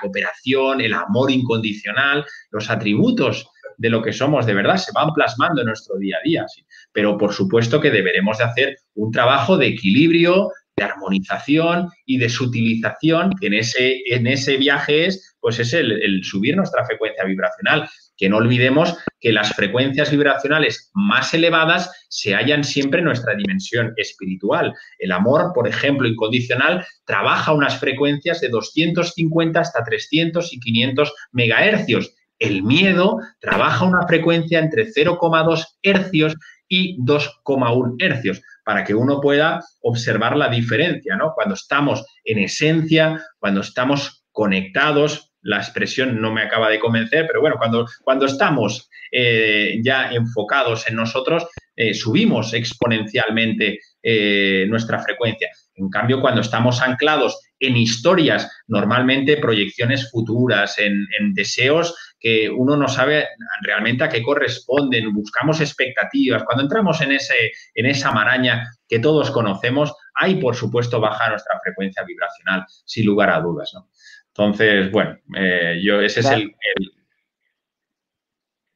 cooperación, 0.00 0.80
el 0.80 0.94
amor 0.94 1.30
incondicional, 1.30 2.24
los 2.50 2.70
atributos 2.70 3.46
de 3.76 3.90
lo 3.90 4.02
que 4.02 4.12
somos 4.12 4.46
de 4.46 4.54
verdad 4.54 4.76
se 4.76 4.92
van 4.92 5.12
plasmando 5.12 5.60
en 5.60 5.66
nuestro 5.66 5.96
día 5.98 6.16
a 6.18 6.24
día. 6.26 6.46
Pero 6.92 7.18
por 7.18 7.32
supuesto 7.32 7.80
que 7.80 7.90
deberemos 7.90 8.38
de 8.38 8.44
hacer 8.44 8.76
un 8.94 9.10
trabajo 9.10 9.56
de 9.56 9.66
equilibrio, 9.66 10.50
de 10.76 10.84
armonización 10.84 11.88
y 12.04 12.18
de 12.18 12.28
sutilización, 12.28 13.30
que 13.40 13.48
en 13.48 13.54
ese, 13.54 14.00
en 14.10 14.26
ese 14.26 14.56
viaje 14.56 15.06
es, 15.06 15.36
pues 15.40 15.58
es 15.58 15.72
el 15.72 16.22
subir 16.24 16.56
nuestra 16.56 16.84
frecuencia 16.84 17.24
vibracional 17.24 17.88
que 18.16 18.28
no 18.28 18.36
olvidemos 18.38 18.96
que 19.20 19.32
las 19.32 19.54
frecuencias 19.54 20.10
vibracionales 20.10 20.90
más 20.94 21.34
elevadas 21.34 21.90
se 22.08 22.34
hallan 22.34 22.64
siempre 22.64 23.00
en 23.00 23.06
nuestra 23.06 23.34
dimensión 23.34 23.92
espiritual. 23.96 24.74
El 24.98 25.12
amor, 25.12 25.52
por 25.54 25.66
ejemplo, 25.66 26.06
incondicional, 26.06 26.86
trabaja 27.04 27.52
unas 27.52 27.78
frecuencias 27.78 28.40
de 28.40 28.48
250 28.48 29.60
hasta 29.60 29.82
300 29.82 30.52
y 30.52 30.60
500 30.60 31.12
megahercios. 31.32 32.14
El 32.38 32.62
miedo 32.62 33.18
trabaja 33.40 33.84
una 33.84 34.06
frecuencia 34.06 34.58
entre 34.58 34.86
0,2 34.86 35.64
hercios 35.82 36.36
y 36.68 36.98
2,1 36.98 37.96
hercios, 37.98 38.42
para 38.64 38.84
que 38.84 38.94
uno 38.94 39.20
pueda 39.20 39.62
observar 39.82 40.36
la 40.36 40.48
diferencia, 40.48 41.16
¿no? 41.16 41.32
Cuando 41.34 41.54
estamos 41.54 42.04
en 42.24 42.38
esencia, 42.38 43.22
cuando 43.38 43.60
estamos 43.60 44.24
conectados, 44.32 45.33
la 45.44 45.58
expresión 45.58 46.20
no 46.20 46.32
me 46.32 46.42
acaba 46.42 46.68
de 46.68 46.80
convencer, 46.80 47.26
pero 47.26 47.40
bueno, 47.40 47.56
cuando, 47.58 47.86
cuando 48.02 48.26
estamos 48.26 48.90
eh, 49.12 49.78
ya 49.82 50.10
enfocados 50.10 50.88
en 50.88 50.96
nosotros, 50.96 51.46
eh, 51.76 51.92
subimos 51.92 52.54
exponencialmente 52.54 53.80
eh, 54.02 54.64
nuestra 54.68 55.00
frecuencia. 55.00 55.48
En 55.74 55.90
cambio, 55.90 56.20
cuando 56.20 56.40
estamos 56.40 56.80
anclados 56.80 57.40
en 57.58 57.76
historias, 57.76 58.50
normalmente 58.68 59.36
proyecciones 59.36 60.10
futuras, 60.10 60.78
en, 60.78 61.06
deseos 61.34 61.94
que 62.18 62.48
uno 62.48 62.76
no 62.76 62.88
sabe 62.88 63.26
realmente 63.62 64.04
a 64.04 64.08
qué 64.08 64.22
corresponden, 64.22 65.12
buscamos 65.12 65.60
expectativas. 65.60 66.44
Cuando 66.44 66.62
entramos 66.62 67.00
en, 67.00 67.12
ese, 67.12 67.52
en 67.74 67.86
esa 67.86 68.12
maraña 68.12 68.70
que 68.88 68.98
todos 68.98 69.30
conocemos, 69.30 69.92
ahí, 70.14 70.36
por 70.36 70.54
supuesto, 70.54 71.00
baja 71.00 71.30
nuestra 71.30 71.58
frecuencia 71.60 72.04
vibracional, 72.04 72.64
sin 72.84 73.06
lugar 73.06 73.30
a 73.30 73.40
dudas. 73.40 73.72
¿no? 73.74 73.88
Entonces, 74.36 74.90
bueno, 74.90 75.16
eh, 75.36 75.80
yo 75.80 76.00
ese 76.00 76.20
es 76.20 76.30
el... 76.32 76.56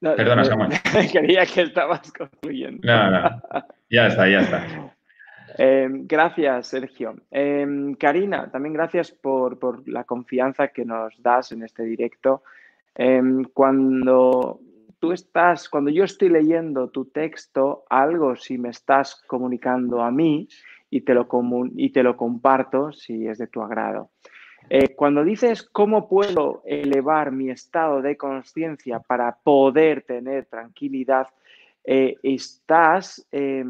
Perdona, 0.01 0.45
Samuel. 0.45 0.71
Quería 1.13 1.45
que 1.47 1.63
estabas 1.63 2.13
concluyendo. 2.13 2.87
No, 2.87 3.11
no, 3.11 3.43
ya 3.91 4.07
está, 4.07 4.29
ya 4.29 4.41
está. 4.41 4.65
Em, 5.61 6.07
gracias, 6.07 6.69
Sergio. 6.69 7.17
Em, 7.33 7.95
Karina, 7.95 8.49
también 8.49 8.75
gracias 8.75 9.11
por, 9.11 9.59
por, 9.59 9.89
la 9.89 10.05
confianza 10.05 10.69
que 10.69 10.85
nos 10.85 11.21
das 11.21 11.51
en 11.51 11.65
este 11.65 11.83
directo. 11.83 12.45
Cuando 13.55 14.61
tú 15.01 15.11
estás, 15.11 15.69
cuando 15.69 15.91
yo 15.91 16.05
estoy 16.05 16.29
leyendo 16.29 16.91
tu 16.91 17.07
texto, 17.07 17.85
algo 17.91 18.37
si 18.37 18.59
me 18.59 18.69
estás 18.69 19.21
comunicando 19.27 20.03
a 20.03 20.13
mí 20.13 20.49
y 20.91 21.01
te 21.01 21.15
lo, 21.15 21.29
y 21.75 21.91
te 21.91 22.03
lo 22.03 22.17
comparto 22.17 22.93
si 22.93 23.27
es 23.27 23.39
de 23.39 23.49
tu 23.49 23.63
agrado. 23.63 24.11
Eh, 24.71 24.95
cuando 24.95 25.25
dices 25.25 25.63
cómo 25.63 26.09
puedo 26.09 26.63
elevar 26.67 27.33
mi 27.33 27.51
estado 27.51 28.03
de 28.03 28.17
conciencia 28.17 29.01
para 29.01 29.39
poder 29.43 30.03
tener 30.03 30.47
tranquilidad, 30.47 31.29
eh, 31.85 32.17
estás, 32.23 33.27
eh, 33.33 33.65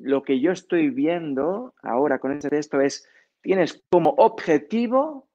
lo 0.00 0.22
que 0.22 0.40
yo 0.40 0.52
estoy 0.52 0.88
viendo 0.88 1.74
ahora 1.82 2.18
con 2.18 2.32
este 2.32 2.48
texto 2.48 2.80
es, 2.80 3.06
tienes 3.42 3.84
como 3.90 4.10
objetivo 4.16 5.26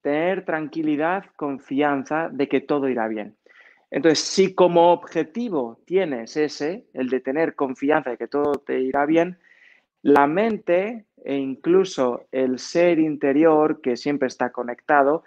tener 0.00 0.44
tranquilidad, 0.44 1.24
confianza 1.34 2.28
de 2.30 2.48
que 2.48 2.60
todo 2.60 2.88
irá 2.88 3.08
bien. 3.08 3.36
Entonces, 3.90 4.20
si 4.20 4.54
como 4.54 4.92
objetivo 4.92 5.80
tienes 5.84 6.36
ese, 6.36 6.86
el 6.94 7.08
de 7.08 7.20
tener 7.20 7.56
confianza 7.56 8.10
de 8.10 8.16
que 8.16 8.28
todo 8.28 8.52
te 8.52 8.80
irá 8.80 9.04
bien, 9.04 9.38
la 10.02 10.26
mente 10.26 11.06
e 11.16 11.36
incluso 11.36 12.26
el 12.32 12.58
ser 12.58 12.98
interior 12.98 13.80
que 13.80 13.96
siempre 13.96 14.28
está 14.28 14.50
conectado 14.50 15.24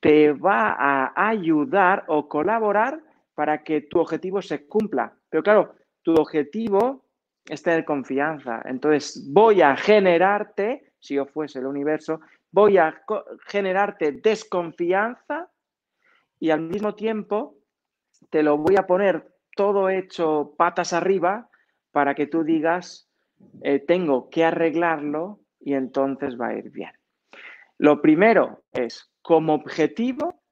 te 0.00 0.32
va 0.32 0.76
a 0.78 1.12
ayudar 1.28 2.04
o 2.08 2.28
colaborar 2.28 3.00
para 3.34 3.62
que 3.62 3.82
tu 3.82 4.00
objetivo 4.00 4.42
se 4.42 4.66
cumpla. 4.66 5.12
Pero 5.28 5.42
claro, 5.42 5.74
tu 6.02 6.14
objetivo 6.14 7.04
es 7.48 7.62
tener 7.62 7.84
confianza. 7.84 8.62
Entonces 8.64 9.28
voy 9.30 9.62
a 9.62 9.76
generarte, 9.76 10.92
si 10.98 11.14
yo 11.14 11.26
fuese 11.26 11.58
el 11.58 11.66
universo, 11.66 12.20
voy 12.50 12.78
a 12.78 13.02
generarte 13.46 14.12
desconfianza 14.12 15.50
y 16.38 16.50
al 16.50 16.62
mismo 16.62 16.94
tiempo 16.94 17.56
te 18.30 18.42
lo 18.42 18.56
voy 18.58 18.76
a 18.76 18.86
poner 18.86 19.34
todo 19.56 19.88
hecho 19.90 20.54
patas 20.56 20.92
arriba 20.92 21.48
para 21.90 22.14
que 22.14 22.26
tú 22.26 22.44
digas, 22.44 23.09
eh, 23.62 23.78
tengo 23.80 24.30
que 24.30 24.44
arreglarlo 24.44 25.40
y 25.60 25.74
entonces 25.74 26.40
va 26.40 26.48
a 26.48 26.54
ir 26.54 26.70
bien. 26.70 26.92
Lo 27.78 28.00
primero 28.02 28.64
es, 28.72 29.10
como 29.22 29.54
objetivo, 29.54 30.42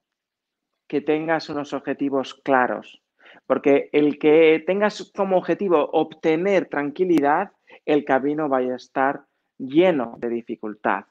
que 0.86 1.00
tengas 1.00 1.48
unos 1.48 1.72
objetivos 1.72 2.34
claros. 2.34 3.02
Porque 3.46 3.90
el 3.92 4.18
que 4.18 4.62
tengas 4.66 5.12
como 5.14 5.36
objetivo 5.36 5.90
obtener 5.92 6.66
tranquilidad, 6.66 7.52
el 7.84 8.04
camino 8.04 8.48
vaya 8.48 8.72
a 8.72 8.76
estar 8.76 9.24
lleno 9.58 10.16
de 10.18 10.28
dificultad. 10.28 11.04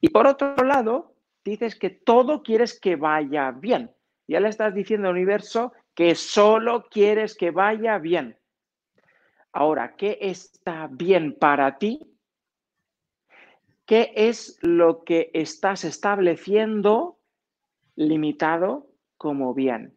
Y 0.00 0.10
por 0.10 0.26
otro 0.26 0.56
lado, 0.64 1.14
dices 1.44 1.76
que 1.78 1.90
todo 1.90 2.42
quieres 2.42 2.78
que 2.78 2.96
vaya 2.96 3.50
bien. 3.50 3.90
Ya 4.26 4.40
le 4.40 4.48
estás 4.48 4.74
diciendo 4.74 5.08
al 5.08 5.14
universo 5.14 5.72
que 5.94 6.14
solo 6.14 6.84
quieres 6.90 7.36
que 7.36 7.50
vaya 7.50 7.98
bien. 7.98 8.36
Ahora, 9.56 9.94
¿qué 9.96 10.18
está 10.20 10.88
bien 10.90 11.36
para 11.38 11.78
ti? 11.78 12.00
¿Qué 13.86 14.12
es 14.16 14.58
lo 14.62 15.04
que 15.04 15.30
estás 15.32 15.84
estableciendo 15.84 17.20
limitado 17.94 18.88
como 19.16 19.54
bien? 19.54 19.94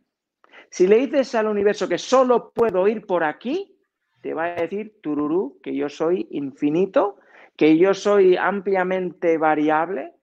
Si 0.70 0.86
le 0.86 0.98
dices 0.98 1.34
al 1.34 1.48
universo 1.48 1.90
que 1.90 1.98
solo 1.98 2.52
puedo 2.52 2.88
ir 2.88 3.08
por 3.08 3.24
aquí, 3.24 3.76
te 4.22 4.36
va 4.36 4.46
a 4.46 4.62
decir, 4.62 5.00
tururú, 5.02 5.60
que 5.64 5.76
yo 5.76 5.90
soy 5.90 6.28
infinito, 6.30 7.18
que 7.56 7.80
yo 7.80 7.96
soy 7.96 8.36
ampliamente 8.38 9.40
variable 9.40 10.14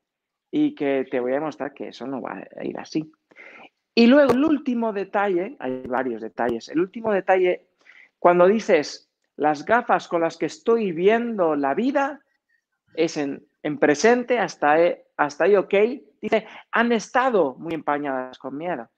y 0.53 0.77
que 0.77 1.09
te 1.11 1.19
voy 1.19 1.33
a 1.33 1.37
demostrar 1.37 1.75
que 1.75 1.89
eso 1.89 2.07
no 2.07 2.23
va 2.23 2.41
a 2.57 2.65
ir 2.65 2.79
así. 2.79 3.11
Y 3.97 4.07
luego 4.07 4.33
el 4.33 4.45
último 4.45 4.93
detalle, 4.93 5.57
hay 5.59 5.83
varios 5.89 6.23
detalles, 6.23 6.69
el 6.69 6.79
último 6.79 7.13
detalle, 7.13 7.67
cuando 8.21 8.47
dices 8.47 9.11
las 9.37 9.65
gafas 9.65 10.09
con 10.09 10.21
las 10.21 10.37
que 10.37 10.47
estoy 10.47 10.93
viendo 10.93 11.57
la 11.57 11.75
vida, 11.75 12.21
es 12.95 13.17
en, 13.17 13.47
presente, 13.79 14.39
hasta, 14.39 14.77
hasta 15.17 15.45
ahí 15.45 15.57
ok, 15.57 15.75
dice, 16.21 16.47
han 16.71 16.93
estado 16.93 17.57
muy 17.57 17.75
empañadas 17.75 18.39
con 18.39 18.57
miedo. 18.57 18.89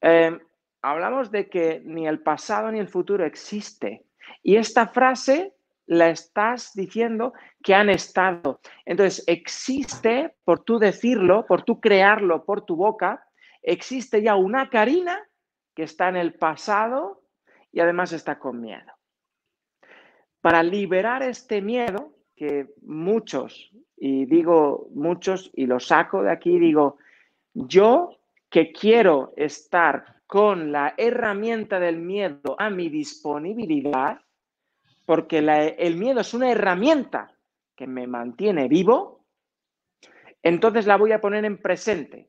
Em, 0.00 0.40
hablamos 0.82 1.30
de 1.30 1.48
que 1.48 1.80
ni 1.84 2.06
el 2.06 2.20
pasado 2.20 2.70
ni 2.70 2.78
el 2.78 2.88
futuro 2.88 3.24
existe. 3.24 4.04
Y 4.42 4.56
esta 4.56 4.86
frase 4.86 5.54
la 5.86 6.10
estás 6.10 6.72
diciendo 6.74 7.32
que 7.62 7.74
han 7.74 7.90
estado. 7.90 8.60
Entonces, 8.84 9.24
existe, 9.26 10.36
por 10.44 10.60
tú 10.64 10.78
decirlo, 10.78 11.46
por 11.46 11.62
tú 11.62 11.80
crearlo 11.80 12.44
por 12.44 12.64
tu 12.64 12.76
boca, 12.76 13.24
existe 13.62 14.22
ya 14.22 14.36
una 14.36 14.70
Karina 14.70 15.20
que 15.74 15.84
está 15.84 16.08
en 16.08 16.16
el 16.16 16.34
pasado 16.34 17.22
y 17.72 17.80
además 17.80 18.12
está 18.12 18.38
con 18.38 18.60
miedo. 18.60 18.92
Para 20.42 20.62
liberar 20.62 21.22
este 21.22 21.62
miedo, 21.62 22.12
que 22.36 22.74
muchos, 22.82 23.70
y 23.96 24.26
digo 24.26 24.88
muchos 24.94 25.50
y 25.54 25.64
lo 25.64 25.80
saco 25.80 26.22
de 26.22 26.30
aquí, 26.30 26.58
digo, 26.58 26.98
yo 27.54 28.18
que 28.50 28.70
quiero 28.72 29.32
estar 29.36 30.20
con 30.26 30.72
la 30.72 30.92
herramienta 30.98 31.80
del 31.80 31.98
miedo 31.98 32.56
a 32.58 32.68
mi 32.68 32.90
disponibilidad, 32.90 34.20
porque 35.06 35.38
el 35.78 35.96
miedo 35.96 36.20
es 36.20 36.34
una 36.34 36.50
herramienta 36.50 37.34
que 37.74 37.86
me 37.86 38.06
mantiene 38.06 38.68
vivo, 38.68 39.24
entonces 40.42 40.86
la 40.86 40.98
voy 40.98 41.12
a 41.12 41.20
poner 41.22 41.46
en 41.46 41.56
presente 41.56 42.28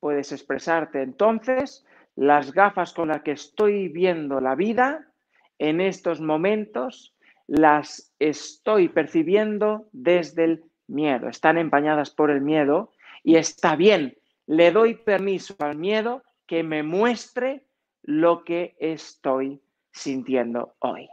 puedes 0.00 0.32
expresarte. 0.32 1.02
Entonces, 1.02 1.84
las 2.16 2.52
gafas 2.52 2.92
con 2.92 3.08
las 3.08 3.22
que 3.22 3.32
estoy 3.32 3.88
viendo 3.88 4.40
la 4.40 4.54
vida 4.54 5.12
en 5.58 5.80
estos 5.80 6.20
momentos 6.20 7.16
las 7.48 8.14
estoy 8.18 8.88
percibiendo 8.88 9.88
desde 9.92 10.44
el 10.44 10.64
miedo. 10.86 11.28
Están 11.28 11.58
empañadas 11.58 12.10
por 12.10 12.30
el 12.30 12.42
miedo 12.42 12.92
y 13.24 13.36
está 13.36 13.74
bien. 13.74 14.16
Le 14.46 14.70
doy 14.70 14.94
permiso 14.94 15.56
al 15.58 15.76
miedo 15.76 16.22
que 16.46 16.62
me 16.62 16.82
muestre 16.82 17.64
lo 18.02 18.44
que 18.44 18.76
estoy 18.78 19.60
sintiendo 19.90 20.74
hoy. 20.78 21.08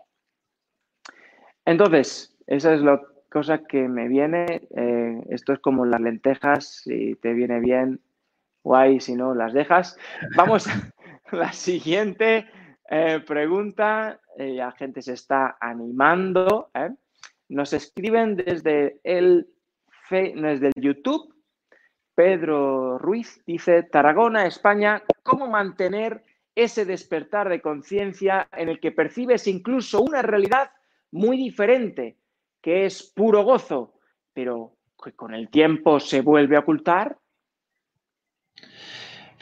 Entonces, 1.65 2.38
esa 2.48 2.74
es 2.74 2.82
la 2.82 3.02
cosa 3.30 3.65
que 3.65 3.88
me 3.88 4.08
viene. 4.08 4.67
Eh, 4.76 5.24
esto 5.30 5.54
es 5.54 5.60
como 5.60 5.86
las 5.86 6.02
lentejas, 6.02 6.84
si 6.84 7.15
te 7.15 7.34
viene 7.34 7.60
bien, 7.60 8.02
guay 8.63 9.00
si 9.00 9.15
no 9.15 9.34
las 9.34 9.54
dejas. 9.54 9.98
Vamos 10.36 10.67
a 10.67 10.91
la 11.36 11.52
siguiente 11.54 12.45
eh, 12.89 13.19
pregunta. 13.26 14.19
Eh, 14.38 14.54
la 14.54 14.71
gente 14.71 15.02
se 15.02 15.13
está 15.13 15.58
animando. 15.60 16.69
¿eh? 16.74 16.89
Nos 17.50 17.74
escriben 17.74 18.36
desde 18.36 19.00
el, 19.04 19.48
desde 20.10 20.67
el 20.67 20.74
YouTube. 20.76 21.34
Pedro 22.13 22.98
Ruiz 22.98 23.41
dice, 23.45 23.84
Tarragona, 23.84 24.45
España, 24.45 25.04
¿cómo 25.21 25.48
mantener 25.48 26.24
ese 26.56 26.86
despertar 26.86 27.50
de 27.50 27.62
conciencia 27.62 28.48
en 28.54 28.69
el 28.69 28.80
que 28.80 28.93
percibes 28.93 29.48
incluso 29.48 30.02
una 30.02 30.21
realidad 30.21 30.71
muy 31.12 31.36
diferente, 31.36 32.17
que 32.62 32.86
es 32.86 33.04
puro 33.04 33.43
gozo, 33.43 33.95
pero 34.34 34.78
que 35.04 35.12
con 35.12 35.34
el 35.34 35.50
tiempo 35.50 36.00
se 36.00 36.21
vuelve 36.21 36.56
a 36.56 36.60
ocultar? 36.60 37.17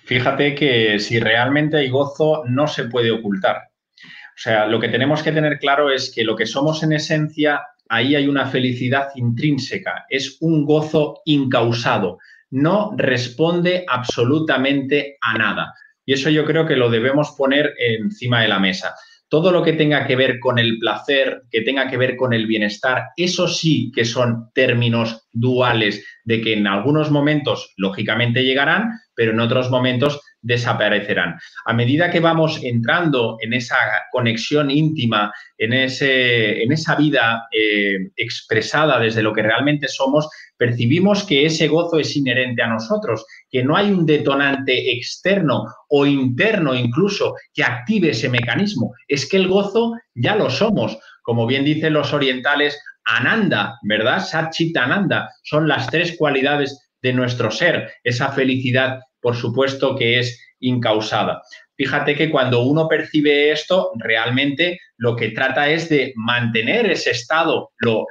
Fíjate 0.06 0.54
que 0.56 1.00
si 1.00 1.20
realmente 1.20 1.78
hay 1.78 1.90
gozo, 1.90 2.44
no 2.48 2.68
se 2.68 2.86
puede 2.86 3.12
ocultar. 3.12 3.58
O 3.98 4.38
sea, 4.38 4.66
lo 4.66 4.80
que 4.80 4.90
tenemos 4.90 5.24
que 5.24 5.32
tener 5.32 5.60
claro 5.60 5.92
es 5.92 6.12
que 6.14 6.24
lo 6.24 6.36
que 6.36 6.46
somos 6.46 6.84
en 6.84 6.94
esencia, 6.94 7.62
ahí 7.88 8.16
hay 8.16 8.28
una 8.28 8.48
felicidad 8.48 9.10
intrínseca, 9.16 10.06
es 10.10 10.38
un 10.42 10.66
gozo 10.66 11.22
incausado, 11.26 12.18
no 12.50 12.94
responde 12.98 13.86
absolutamente 13.88 15.18
a 15.22 15.38
nada. 15.38 15.74
Y 16.06 16.14
eso 16.14 16.30
yo 16.30 16.46
creo 16.46 16.66
que 16.66 16.76
lo 16.76 16.90
debemos 16.90 17.32
poner 17.38 17.74
encima 17.78 18.42
de 18.42 18.48
la 18.50 18.60
mesa 18.60 18.96
todo 19.34 19.52
lo 19.52 19.64
que 19.64 19.74
tenga 19.74 20.06
que 20.06 20.16
ver 20.16 20.40
con 20.40 20.60
el 20.60 20.78
placer, 20.78 21.42
que 21.50 21.62
tenga 21.62 21.90
que 21.90 21.98
ver 21.98 22.16
con 22.16 22.34
el 22.34 22.46
bienestar, 22.46 23.06
eso 23.18 23.48
sí 23.48 23.92
que 23.92 24.06
son 24.06 24.52
términos 24.54 25.28
duales 25.32 26.06
de 26.24 26.40
que 26.40 26.54
en 26.54 26.68
algunos 26.68 27.10
momentos 27.10 27.74
lógicamente 27.78 28.44
llegarán, 28.44 28.92
pero 29.16 29.32
en 29.32 29.40
otros 29.40 29.72
momentos 29.72 30.22
desaparecerán. 30.40 31.40
A 31.66 31.74
medida 31.74 32.12
que 32.12 32.20
vamos 32.20 32.60
entrando 32.64 33.38
en 33.42 33.54
esa 33.54 33.78
conexión 34.12 34.70
íntima, 34.70 35.34
en, 35.58 35.74
ese, 35.74 36.62
en 36.62 36.72
esa 36.72 36.94
vida 36.94 37.48
eh, 37.52 38.12
expresada 38.16 39.00
desde 39.00 39.24
lo 39.24 39.34
que 39.34 39.42
realmente 39.42 39.88
somos, 39.88 40.30
percibimos 40.58 41.24
que 41.24 41.46
ese 41.46 41.68
gozo 41.68 42.00
es 42.00 42.16
inherente 42.16 42.62
a 42.62 42.68
nosotros, 42.68 43.26
que 43.50 43.64
no 43.64 43.76
hay 43.76 43.92
un 43.92 44.06
detonante 44.06 44.92
externo 44.92 45.66
o 45.90 46.06
interno 46.06 46.76
incluso 46.76 47.36
que 47.54 47.64
active 47.64 48.12
ese 48.12 48.30
mecanismo. 48.30 48.94
Es 49.08 49.28
que 49.30 49.38
el 49.38 49.48
gozo 49.48 49.94
ya 50.16 50.36
lo 50.36 50.50
somos. 50.50 50.98
Como 51.24 51.48
bien 51.48 51.64
dicen 51.64 51.94
los 51.94 52.14
orientales, 52.14 52.80
Ananda, 53.06 53.78
¿verdad? 53.84 54.26
Satchitananda, 54.26 55.30
son 55.44 55.68
las 55.68 55.88
tres 55.88 56.16
cualidades 56.18 56.90
de 57.02 57.14
nuestro 57.14 57.52
ser, 57.52 57.92
esa 58.04 58.32
felicidad 58.32 59.00
por 59.24 59.36
supuesto 59.36 59.96
que 59.96 60.20
es 60.20 60.40
incausada. 60.60 61.42
Fíjate 61.76 62.16
que 62.16 62.30
cuando 62.30 62.62
uno 62.62 62.88
percibe 62.88 63.52
esto, 63.52 63.92
realmente 63.96 64.80
lo 64.98 65.16
que 65.16 65.30
trata 65.30 65.70
es 65.70 65.90
de 65.90 66.14
mantener 66.16 66.86
ese 66.86 67.12
estado 67.12 67.72
lo, 67.80 68.06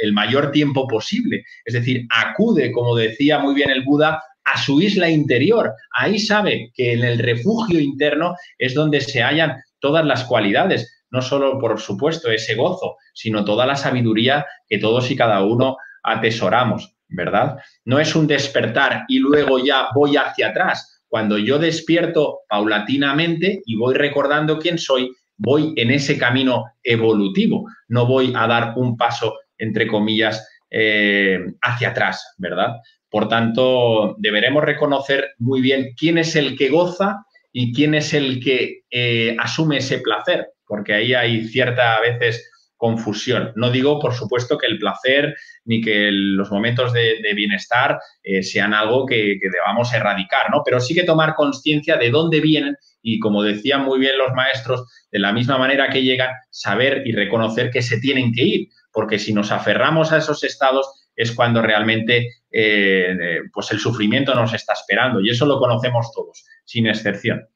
el 0.00 0.12
mayor 0.12 0.50
tiempo 0.50 0.86
posible. 0.88 1.44
Es 1.64 1.74
decir, 1.74 2.06
acude, 2.10 2.72
como 2.72 2.96
decía 2.96 3.38
muy 3.38 3.54
bien 3.54 3.70
el 3.70 3.84
Buda, 3.84 4.22
a 4.44 4.58
su 4.58 4.80
isla 4.80 5.10
interior. 5.10 5.74
Ahí 5.90 6.18
sabe 6.18 6.70
que 6.74 6.92
en 6.92 7.04
el 7.04 7.18
refugio 7.18 7.80
interno 7.80 8.34
es 8.58 8.74
donde 8.74 9.00
se 9.00 9.22
hallan 9.22 9.56
todas 9.78 10.04
las 10.04 10.24
cualidades, 10.24 11.04
no 11.10 11.20
solo, 11.20 11.58
por 11.58 11.78
supuesto, 11.80 12.30
ese 12.30 12.54
gozo, 12.54 12.96
sino 13.12 13.44
toda 13.44 13.66
la 13.66 13.76
sabiduría 13.76 14.46
que 14.68 14.78
todos 14.78 15.10
y 15.10 15.16
cada 15.16 15.42
uno 15.42 15.76
atesoramos. 16.02 16.96
¿verdad? 17.08 17.58
No 17.84 17.98
es 17.98 18.14
un 18.16 18.26
despertar 18.26 19.04
y 19.08 19.18
luego 19.18 19.64
ya 19.64 19.88
voy 19.94 20.16
hacia 20.16 20.48
atrás. 20.48 20.95
Cuando 21.16 21.38
yo 21.38 21.58
despierto 21.58 22.40
paulatinamente 22.46 23.62
y 23.64 23.74
voy 23.74 23.94
recordando 23.94 24.58
quién 24.58 24.76
soy, 24.76 25.10
voy 25.38 25.72
en 25.76 25.90
ese 25.90 26.18
camino 26.18 26.66
evolutivo. 26.82 27.64
No 27.88 28.04
voy 28.04 28.34
a 28.36 28.46
dar 28.46 28.74
un 28.76 28.98
paso, 28.98 29.34
entre 29.56 29.86
comillas, 29.86 30.46
eh, 30.70 31.38
hacia 31.62 31.88
atrás, 31.88 32.34
¿verdad? 32.36 32.74
Por 33.08 33.28
tanto, 33.28 34.14
deberemos 34.18 34.62
reconocer 34.62 35.30
muy 35.38 35.62
bien 35.62 35.94
quién 35.96 36.18
es 36.18 36.36
el 36.36 36.54
que 36.54 36.68
goza 36.68 37.24
y 37.50 37.72
quién 37.72 37.94
es 37.94 38.12
el 38.12 38.38
que 38.44 38.82
eh, 38.90 39.38
asume 39.40 39.78
ese 39.78 40.00
placer, 40.00 40.48
porque 40.66 40.92
ahí 40.92 41.14
hay 41.14 41.46
cierta 41.48 41.96
a 41.96 42.02
veces 42.02 42.46
confusión. 42.76 43.52
No 43.56 43.70
digo, 43.70 43.98
por 43.98 44.14
supuesto, 44.14 44.58
que 44.58 44.66
el 44.66 44.78
placer 44.78 45.34
ni 45.64 45.80
que 45.80 46.10
los 46.10 46.50
momentos 46.50 46.92
de, 46.92 47.20
bienestar 47.34 47.98
eh, 48.22 48.42
sean 48.42 48.74
algo 48.74 49.06
que, 49.06 49.38
debamos 49.40 49.92
erradicar, 49.92 50.50
¿no? 50.50 50.62
Pero 50.64 50.80
sí 50.80 50.94
que 50.94 51.04
tomar 51.04 51.34
conciencia 51.34 51.96
de 51.96 52.10
dónde 52.10 52.40
vienen 52.40 52.76
y, 53.02 53.18
como 53.18 53.42
decían 53.42 53.84
muy 53.84 53.98
bien 53.98 54.18
los 54.18 54.32
maestros, 54.34 54.84
de 55.10 55.18
la 55.18 55.32
misma 55.32 55.58
manera 55.58 55.88
que 55.88 56.02
llegan, 56.02 56.30
saber 56.50 57.02
y 57.06 57.12
reconocer 57.12 57.70
que 57.70 57.82
se 57.82 57.98
tienen 58.00 58.32
que 58.32 58.42
ir, 58.42 58.68
porque 58.92 59.18
si 59.18 59.32
nos 59.32 59.52
aferramos 59.52 60.12
a 60.12 60.18
esos 60.18 60.44
estados 60.44 61.02
es 61.14 61.32
cuando 61.32 61.62
realmente 61.62 62.30
eh, 62.50 63.40
pues 63.52 63.70
el 63.72 63.78
sufrimiento 63.78 64.34
nos 64.34 64.52
está 64.52 64.74
esperando 64.74 65.20
y 65.20 65.30
eso 65.30 65.46
lo 65.46 65.58
conocemos 65.58 66.12
todos, 66.12 66.44
sin 66.64 66.86
excepción. 66.86 67.48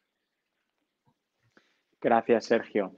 Gracias, 2.00 2.46
Sergio. 2.46 2.96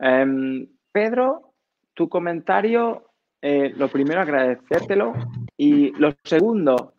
Em, 0.00 0.66
Pedro, 0.92 1.54
tu 1.94 2.08
comentario, 2.08 3.10
eh, 3.40 3.72
lo 3.76 3.88
primero 3.88 4.20
agradecértelo 4.20 5.14
y 5.56 5.90
lo 5.98 6.12
segundo, 6.22 6.94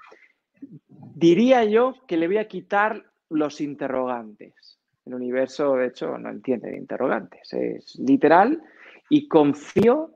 diría 0.89 1.63
yo 1.63 1.93
que 2.07 2.17
le 2.17 2.27
voy 2.27 2.37
a 2.37 2.47
quitar 2.47 3.03
los 3.29 3.61
interrogantes. 3.61 4.79
El 5.05 5.15
universo, 5.15 5.75
de 5.75 5.87
hecho, 5.87 6.17
no 6.17 6.29
entiende 6.29 6.71
de 6.71 6.77
interrogantes, 6.77 7.53
es 7.53 7.95
literal 7.99 8.61
y 9.09 9.27
confío 9.27 10.15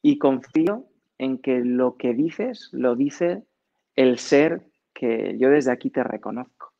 y 0.00 0.18
confío 0.18 0.86
en 1.18 1.38
que 1.38 1.60
lo 1.60 1.96
que 1.96 2.14
dices 2.14 2.70
lo 2.72 2.96
dice 2.96 3.44
el 3.94 4.18
ser 4.18 4.66
que 4.92 5.36
yo 5.38 5.50
desde 5.50 5.70
aquí 5.70 5.90
te 5.90 6.02
reconozco. 6.02 6.72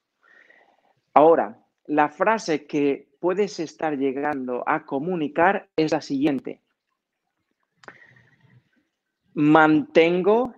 Ahora, 1.15 1.59
la 1.87 2.09
frase 2.09 2.67
que 2.67 3.12
puedes 3.23 3.61
estar 3.61 3.97
llegando 3.97 4.65
a 4.67 4.85
comunicar 4.85 5.69
es 5.77 5.93
la 5.93 6.01
siguiente. 6.01 6.61
Mantengo 9.35 10.53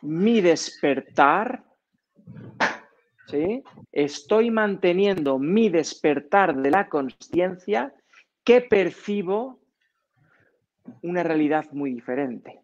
mi 0.00 0.40
despertar, 0.40 1.62
¿sí? 3.26 3.62
Estoy 3.92 4.50
manteniendo 4.50 5.38
mi 5.38 5.68
despertar 5.68 6.56
de 6.56 6.70
la 6.70 6.88
conciencia 6.88 7.94
que 8.42 8.62
percibo 8.62 9.60
una 11.02 11.22
realidad 11.22 11.66
muy 11.72 11.92
diferente, 11.92 12.62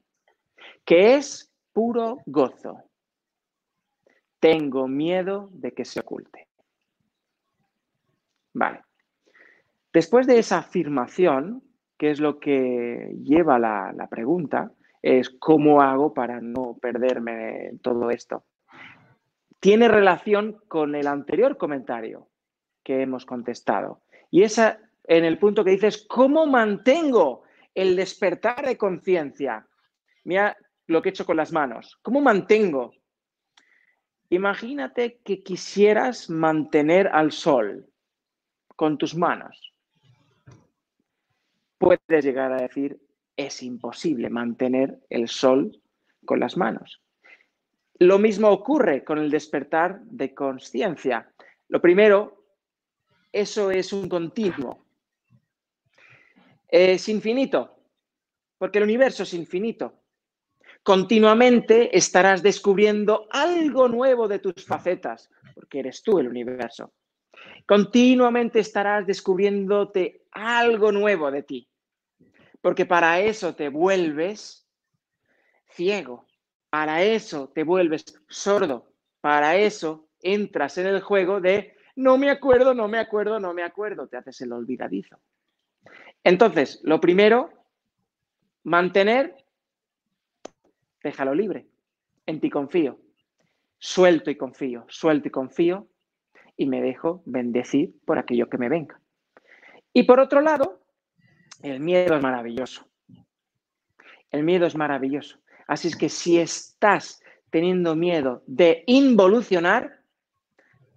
que 0.82 1.16
es 1.16 1.52
puro 1.74 2.22
gozo. 2.24 2.84
Tengo 4.40 4.88
miedo 4.88 5.50
de 5.52 5.72
que 5.72 5.84
se 5.84 6.00
oculte. 6.00 6.48
Vale. 8.54 8.82
Después 9.92 10.26
de 10.26 10.38
esa 10.38 10.58
afirmación, 10.58 11.62
que 11.98 12.10
es 12.10 12.20
lo 12.20 12.38
que 12.40 13.14
lleva 13.22 13.58
la, 13.58 13.92
la 13.94 14.08
pregunta, 14.08 14.72
es 15.02 15.30
cómo 15.30 15.82
hago 15.82 16.14
para 16.14 16.40
no 16.40 16.78
perderme 16.80 17.72
todo 17.82 18.10
esto. 18.10 18.44
Tiene 19.60 19.88
relación 19.88 20.60
con 20.68 20.94
el 20.94 21.06
anterior 21.06 21.56
comentario 21.56 22.28
que 22.82 23.02
hemos 23.02 23.26
contestado. 23.26 24.02
Y 24.30 24.42
esa 24.42 24.78
en 25.04 25.24
el 25.24 25.38
punto 25.38 25.64
que 25.64 25.72
dices, 25.72 26.06
¿cómo 26.08 26.46
mantengo 26.46 27.42
el 27.74 27.96
despertar 27.96 28.64
de 28.64 28.78
conciencia? 28.78 29.66
Mira 30.24 30.56
lo 30.86 31.02
que 31.02 31.08
he 31.08 31.10
hecho 31.10 31.26
con 31.26 31.36
las 31.36 31.52
manos. 31.52 31.98
¿Cómo 32.02 32.20
mantengo? 32.20 32.94
Imagínate 34.30 35.20
que 35.24 35.42
quisieras 35.42 36.30
mantener 36.30 37.08
al 37.08 37.32
sol 37.32 37.86
con 38.76 38.96
tus 38.96 39.14
manos 39.14 39.71
puedes 41.82 42.24
llegar 42.24 42.52
a 42.52 42.62
decir, 42.62 43.00
es 43.36 43.60
imposible 43.60 44.30
mantener 44.30 45.00
el 45.10 45.26
sol 45.26 45.82
con 46.24 46.38
las 46.38 46.56
manos. 46.56 47.02
Lo 47.98 48.20
mismo 48.20 48.50
ocurre 48.50 49.02
con 49.02 49.18
el 49.18 49.30
despertar 49.30 50.00
de 50.04 50.32
conciencia. 50.32 51.32
Lo 51.68 51.80
primero, 51.80 52.46
eso 53.32 53.72
es 53.72 53.92
un 53.92 54.08
continuo. 54.08 54.86
Es 56.68 57.08
infinito, 57.08 57.76
porque 58.58 58.78
el 58.78 58.84
universo 58.84 59.24
es 59.24 59.34
infinito. 59.34 60.04
Continuamente 60.84 61.96
estarás 61.96 62.44
descubriendo 62.44 63.26
algo 63.30 63.88
nuevo 63.88 64.28
de 64.28 64.38
tus 64.38 64.64
facetas, 64.64 65.28
porque 65.54 65.80
eres 65.80 66.00
tú 66.02 66.20
el 66.20 66.28
universo. 66.28 66.92
Continuamente 67.66 68.60
estarás 68.60 69.04
descubriéndote 69.04 70.26
algo 70.30 70.92
nuevo 70.92 71.30
de 71.30 71.42
ti 71.42 71.68
porque 72.62 72.86
para 72.86 73.20
eso 73.20 73.54
te 73.54 73.68
vuelves 73.68 74.66
ciego, 75.68 76.26
para 76.70 77.02
eso 77.02 77.50
te 77.50 77.64
vuelves 77.64 78.04
sordo, 78.28 78.94
para 79.20 79.56
eso 79.56 80.08
entras 80.20 80.78
en 80.78 80.86
el 80.86 81.00
juego 81.02 81.40
de 81.40 81.76
no 81.96 82.16
me 82.16 82.30
acuerdo, 82.30 82.72
no 82.72 82.88
me 82.88 82.98
acuerdo, 82.98 83.38
no 83.38 83.52
me 83.52 83.62
acuerdo, 83.62 84.06
te 84.06 84.16
haces 84.16 84.40
el 84.40 84.52
olvidadizo. 84.52 85.18
Entonces, 86.24 86.80
lo 86.84 87.00
primero, 87.00 87.50
mantener, 88.62 89.36
déjalo 91.02 91.34
libre, 91.34 91.66
en 92.26 92.40
ti 92.40 92.48
confío, 92.48 92.98
suelto 93.78 94.30
y 94.30 94.36
confío, 94.36 94.86
suelto 94.88 95.28
y 95.28 95.30
confío 95.30 95.88
y 96.56 96.66
me 96.66 96.80
dejo 96.80 97.22
bendecir 97.26 97.92
por 98.06 98.18
aquello 98.18 98.48
que 98.48 98.58
me 98.58 98.68
venga. 98.68 99.00
Y 99.92 100.04
por 100.04 100.20
otro 100.20 100.40
lado, 100.40 100.71
el 101.62 101.80
miedo 101.80 102.16
es 102.16 102.22
maravilloso. 102.22 102.86
El 104.30 104.42
miedo 104.42 104.66
es 104.66 104.76
maravilloso. 104.76 105.38
Así 105.66 105.88
es 105.88 105.96
que 105.96 106.08
si 106.08 106.38
estás 106.38 107.22
teniendo 107.50 107.94
miedo 107.94 108.42
de 108.46 108.82
involucionar, 108.86 110.00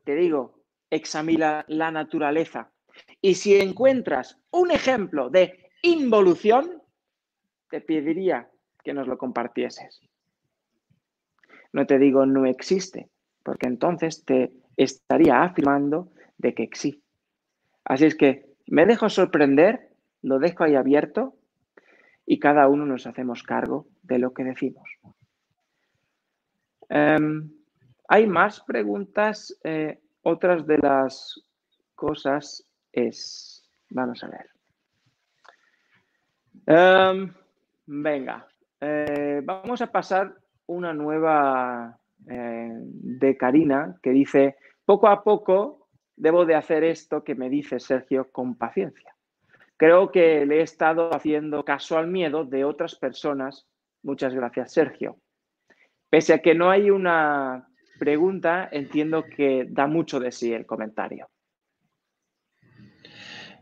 te 0.04 0.15
digo, 0.15 0.60
examina 0.89 1.65
la 1.67 1.91
naturaleza. 1.91 2.71
Y 3.21 3.36
si 3.36 3.56
encuentras 3.56 4.39
un 4.51 4.71
ejemplo 4.71 5.30
de 5.30 5.69
involución, 5.84 6.82
te 7.69 7.82
pediría 7.82 8.49
que 8.84 8.93
nos 8.93 9.08
lo 9.08 9.17
compartieses. 9.17 10.01
No 11.73 11.86
te 11.86 11.99
digo 11.99 12.25
no 12.25 12.45
existe, 12.45 13.10
porque 13.43 13.67
entonces 13.67 14.23
te 14.23 14.54
estaría 14.78 15.43
afirmando 15.43 16.12
de 16.38 16.54
que 16.54 16.63
existe. 16.63 17.04
Así 17.84 18.06
es 18.06 18.15
que 18.15 18.45
me 18.67 18.86
dejo 18.86 19.10
sorprender 19.10 19.89
lo 20.25 20.39
dejo 20.39 20.63
ahí 20.63 20.75
abierto 20.75 21.35
y 22.25 22.39
cada 22.39 22.67
uno 22.67 22.85
nos 22.85 23.05
hacemos 23.05 23.43
cargo 23.43 23.85
de 24.01 24.17
lo 24.17 24.33
que 24.33 24.43
decimos. 24.43 24.89
Em, 26.89 27.51
hay 28.07 28.25
más 28.25 28.61
preguntas. 28.61 29.55
Eh, 29.63 29.99
otras 30.23 30.65
de 30.65 30.79
las 30.79 31.43
cosas 31.93 32.67
es, 32.91 33.69
vamos 33.91 34.23
a 34.23 34.29
ver. 34.29 34.49
Em, 36.65 37.31
venga, 37.85 38.47
eh, 38.81 39.41
vamos 39.43 39.81
a 39.83 39.91
pasar 39.91 40.35
una 40.65 40.91
nueva 40.91 41.99
eh, 42.27 42.71
de 42.73 43.38
Karina 43.38 43.95
que 44.01 44.09
dice, 44.09 44.57
poco 44.85 45.07
a 45.07 45.23
poco 45.23 45.88
debo 46.15 46.45
de 46.45 46.55
hacer 46.55 46.83
esto 46.83 47.23
que 47.23 47.35
me 47.35 47.47
dice 47.47 47.79
Sergio 47.79 48.31
con 48.31 48.55
paciencia. 48.55 49.14
Creo 49.77 50.11
que 50.11 50.45
le 50.45 50.59
he 50.59 50.61
estado 50.61 51.13
haciendo 51.13 51.65
caso 51.65 51.97
al 51.97 52.07
miedo 52.07 52.45
de 52.45 52.63
otras 52.63 52.95
personas. 52.95 53.67
Muchas 54.03 54.33
gracias, 54.33 54.71
Sergio. 54.71 55.17
Pese 56.09 56.33
a 56.33 56.39
que 56.39 56.55
no 56.55 56.69
hay 56.69 56.89
una 56.89 57.67
pregunta, 57.99 58.69
entiendo 58.71 59.25
que 59.25 59.65
da 59.69 59.88
mucho 59.88 60.19
de 60.19 60.31
sí 60.31 60.53
el 60.53 60.65
comentario. 60.65 61.27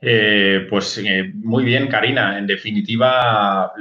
Eh, 0.06 0.68
pues 0.70 0.98
eh, 0.98 1.32
muy 1.34 1.64
bien, 1.64 1.88
Karina. 1.88 2.38
En 2.38 2.46
definitiva, 2.46 3.72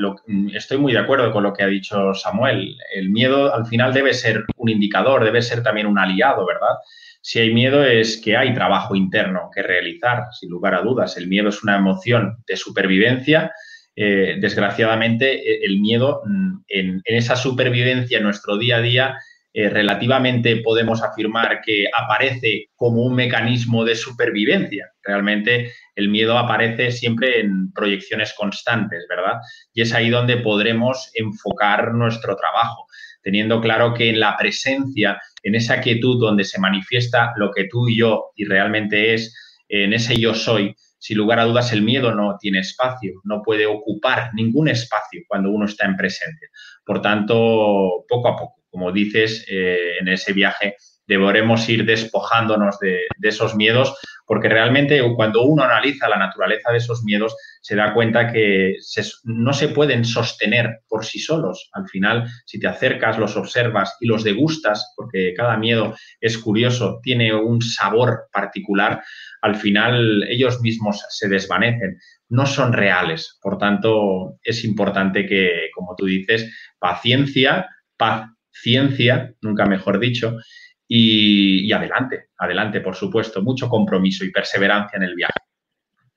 estoy 0.55 0.79
muy 0.79 0.93
de 0.93 1.01
acuerdo 1.01 1.33
con 1.33 1.43
lo 1.43 1.53
que 1.53 1.65
ha 1.65 1.67
dicho 1.67 2.15
Samuel. 2.15 2.77
El 2.95 3.11
miedo 3.11 3.53
al 3.53 3.67
final 3.67 3.93
debe 3.93 4.15
ser 4.15 4.45
un 4.57 4.69
indicador, 4.69 5.25
debe 5.25 5.43
ser 5.43 5.65
también 5.65 5.89
un 5.89 5.99
aliado, 5.99 6.47
¿verdad? 6.47 6.77
Si 7.25 7.39
hay 7.39 7.55
miedo 7.55 7.85
es 7.85 8.21
que 8.21 8.37
hay 8.37 8.53
trabajo 8.53 8.97
interno 8.97 9.49
que 9.55 9.63
realizar, 9.63 10.25
sin 10.33 10.51
lugar 10.51 10.75
a 10.75 10.83
dudas. 10.83 11.17
El 11.17 11.29
miedo 11.29 11.51
es 11.51 11.63
una 11.63 11.77
emoción 11.77 12.39
de 12.49 12.57
supervivencia. 12.57 13.53
Eh, 13.95 14.39
desgraciadamente, 14.41 15.35
e, 15.35 15.65
el 15.65 15.81
miedo 15.81 16.23
mm, 16.27 16.65
en, 16.67 17.03
esa 17.05 17.37
supervivencia 17.37 18.19
en 18.19 18.25
nuestro 18.25 18.59
día 18.59 18.79
a 18.79 18.81
día, 18.81 19.19
eh, 19.55 19.69
relativamente 19.69 20.57
podemos 20.57 21.01
afirmar 21.03 21.61
que 21.65 21.87
aparece 21.97 22.71
como 22.75 23.03
un 23.03 23.15
mecanismo 23.15 23.85
de 23.85 23.95
supervivencia. 23.95 24.91
Realmente 25.05 25.73
el 25.95 26.09
miedo 26.09 26.37
aparece 26.37 26.91
siempre 26.91 27.39
en 27.39 27.71
proyecciones 27.73 28.35
constantes, 28.37 29.07
¿verdad? 29.09 29.41
Y 29.73 29.83
es 29.83 29.93
ahí 29.93 30.11
donde 30.11 30.39
podremos 30.39 31.11
enfocar 31.15 31.95
nuestro 31.95 32.35
trabajo 32.35 32.87
teniendo 33.23 33.61
claro 33.61 33.95
que 33.95 34.11
en 34.11 34.21
la 34.21 34.37
presencia, 34.37 35.21
en 35.43 35.55
esa 35.55 35.81
quietud 35.81 36.21
donde 36.21 36.45
se 36.45 36.61
manifiesta 36.61 37.33
lo 37.37 37.51
que 37.51 37.69
tú 37.71 37.89
y 37.89 37.99
yo 37.99 38.31
y 38.35 38.45
realmente 38.45 39.15
es, 39.15 39.35
en 39.69 39.93
ese 39.93 40.19
yo 40.19 40.35
soy, 40.35 40.75
sin 40.99 41.19
lugar 41.19 41.41
a 41.41 41.45
dudas 41.45 41.73
el 41.73 41.83
miedo 41.83 42.15
no 42.15 42.37
tiene 42.39 42.61
espacio, 42.61 43.15
no 43.25 43.43
puede 43.43 43.67
ocupar 43.67 44.31
ningún 44.35 44.69
espacio 44.69 45.23
cuando 45.27 45.51
uno 45.51 45.65
está 45.65 45.87
en 45.87 45.97
presente. 45.97 46.49
Por 46.85 47.03
tanto, 47.03 48.05
poco 48.09 48.29
a 48.29 48.37
poco, 48.37 48.63
como 48.71 48.93
dices, 48.93 49.45
eh, 49.49 49.97
en 50.01 50.09
ese 50.09 50.33
viaje 50.33 50.77
deberemos 51.07 51.69
ir 51.69 51.85
despojándonos 51.85 52.79
de, 52.79 53.01
esos 53.23 53.55
miedos 53.57 53.97
porque 54.33 54.49
realmente 54.49 54.99
cuando 55.15 55.43
uno 55.43 55.63
analiza 55.63 56.09
la 56.09 56.17
naturaleza 56.17 56.73
de 56.73 56.79
esos 56.79 57.05
miedos, 57.05 57.37
se 57.61 57.77
da 57.77 57.93
cuenta 57.93 58.33
que 58.33 58.77
no 59.25 59.53
se 59.53 59.69
pueden 59.69 60.07
sostener 60.07 60.81
por 60.89 61.05
sí 61.05 61.19
solos. 61.19 61.69
Al 61.75 61.87
final, 61.87 62.27
si 62.47 62.59
te 62.59 62.67
acercas, 62.67 63.19
los 63.19 63.37
observas 63.37 63.95
y 64.01 64.07
los 64.07 64.25
degustas, 64.25 64.95
porque 64.97 65.35
cada 65.37 65.59
miedo 65.59 65.95
es 66.19 66.39
curioso, 66.39 66.99
tiene 67.03 67.35
un 67.35 67.61
sabor 67.61 68.23
particular, 68.33 69.03
al 69.43 69.55
final 69.55 70.25
ellos 70.27 70.63
mismos 70.63 71.05
se 71.11 71.29
desvanecen, 71.29 71.99
no 72.31 72.47
son 72.47 72.73
reales. 72.73 73.39
Por 73.43 73.59
tanto, 73.59 74.39
es 74.43 74.65
importante 74.65 75.27
que, 75.27 75.69
como 75.75 75.95
tú 75.95 76.07
dices, 76.07 76.51
paciencia, 76.79 77.69
paciencia, 77.99 79.35
nunca 79.43 79.67
mejor 79.67 80.01
dicho, 80.01 80.39
y, 80.87 81.67
y 81.67 81.73
adelante, 81.73 82.29
adelante, 82.39 82.81
por 82.81 82.95
supuesto, 82.95 83.43
mucho 83.43 83.69
compromiso 83.69 84.25
y 84.25 84.31
perseverancia 84.31 84.97
en 84.97 85.03
el 85.05 85.15
viaje. 85.15 85.41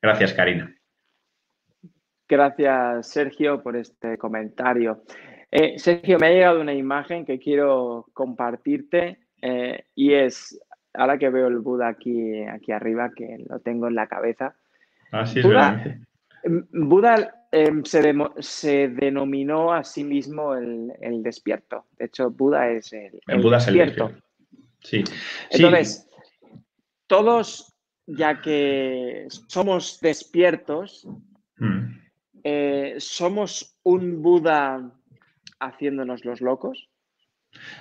Gracias, 0.01 0.33
Karina. 0.33 0.75
Gracias, 2.27 3.09
Sergio, 3.09 3.61
por 3.61 3.75
este 3.75 4.17
comentario. 4.17 5.03
Eh, 5.51 5.77
Sergio, 5.77 6.17
me 6.19 6.27
ha 6.27 6.31
llegado 6.31 6.59
una 6.59 6.73
imagen 6.73 7.25
que 7.25 7.39
quiero 7.39 8.07
compartirte 8.13 9.19
eh, 9.41 9.85
y 9.93 10.13
es, 10.13 10.59
ahora 10.93 11.17
que 11.17 11.29
veo 11.29 11.47
el 11.47 11.59
Buda 11.59 11.87
aquí, 11.87 12.43
aquí 12.43 12.71
arriba, 12.71 13.11
que 13.15 13.37
lo 13.47 13.59
tengo 13.59 13.87
en 13.87 13.95
la 13.95 14.07
cabeza. 14.07 14.55
Ah, 15.11 15.25
sí, 15.25 15.41
Buda, 15.41 15.99
Buda 16.71 17.47
em, 17.51 17.83
se, 17.83 18.87
denominó 18.89 19.71
a 19.71 19.83
sí 19.83 20.03
mismo 20.03 20.55
el, 20.55 21.23
despierto. 21.23 21.85
De 21.97 22.05
hecho, 22.05 22.31
Buda 22.31 22.69
es 22.69 22.91
el, 22.93 23.19
despierto. 23.27 24.11
Sí. 24.85 25.03
Entonces, 25.49 26.07
todos, 27.07 27.73
ya 28.05 28.41
que 28.41 29.27
somos 29.47 29.99
despiertos, 29.99 31.07
mm. 31.57 32.05
Eh, 32.47 32.97
¿somos 32.99 33.75
un 33.81 34.21
Buda 34.21 34.91
haciéndonos 35.59 36.25
los 36.25 36.41
locos? 36.41 36.87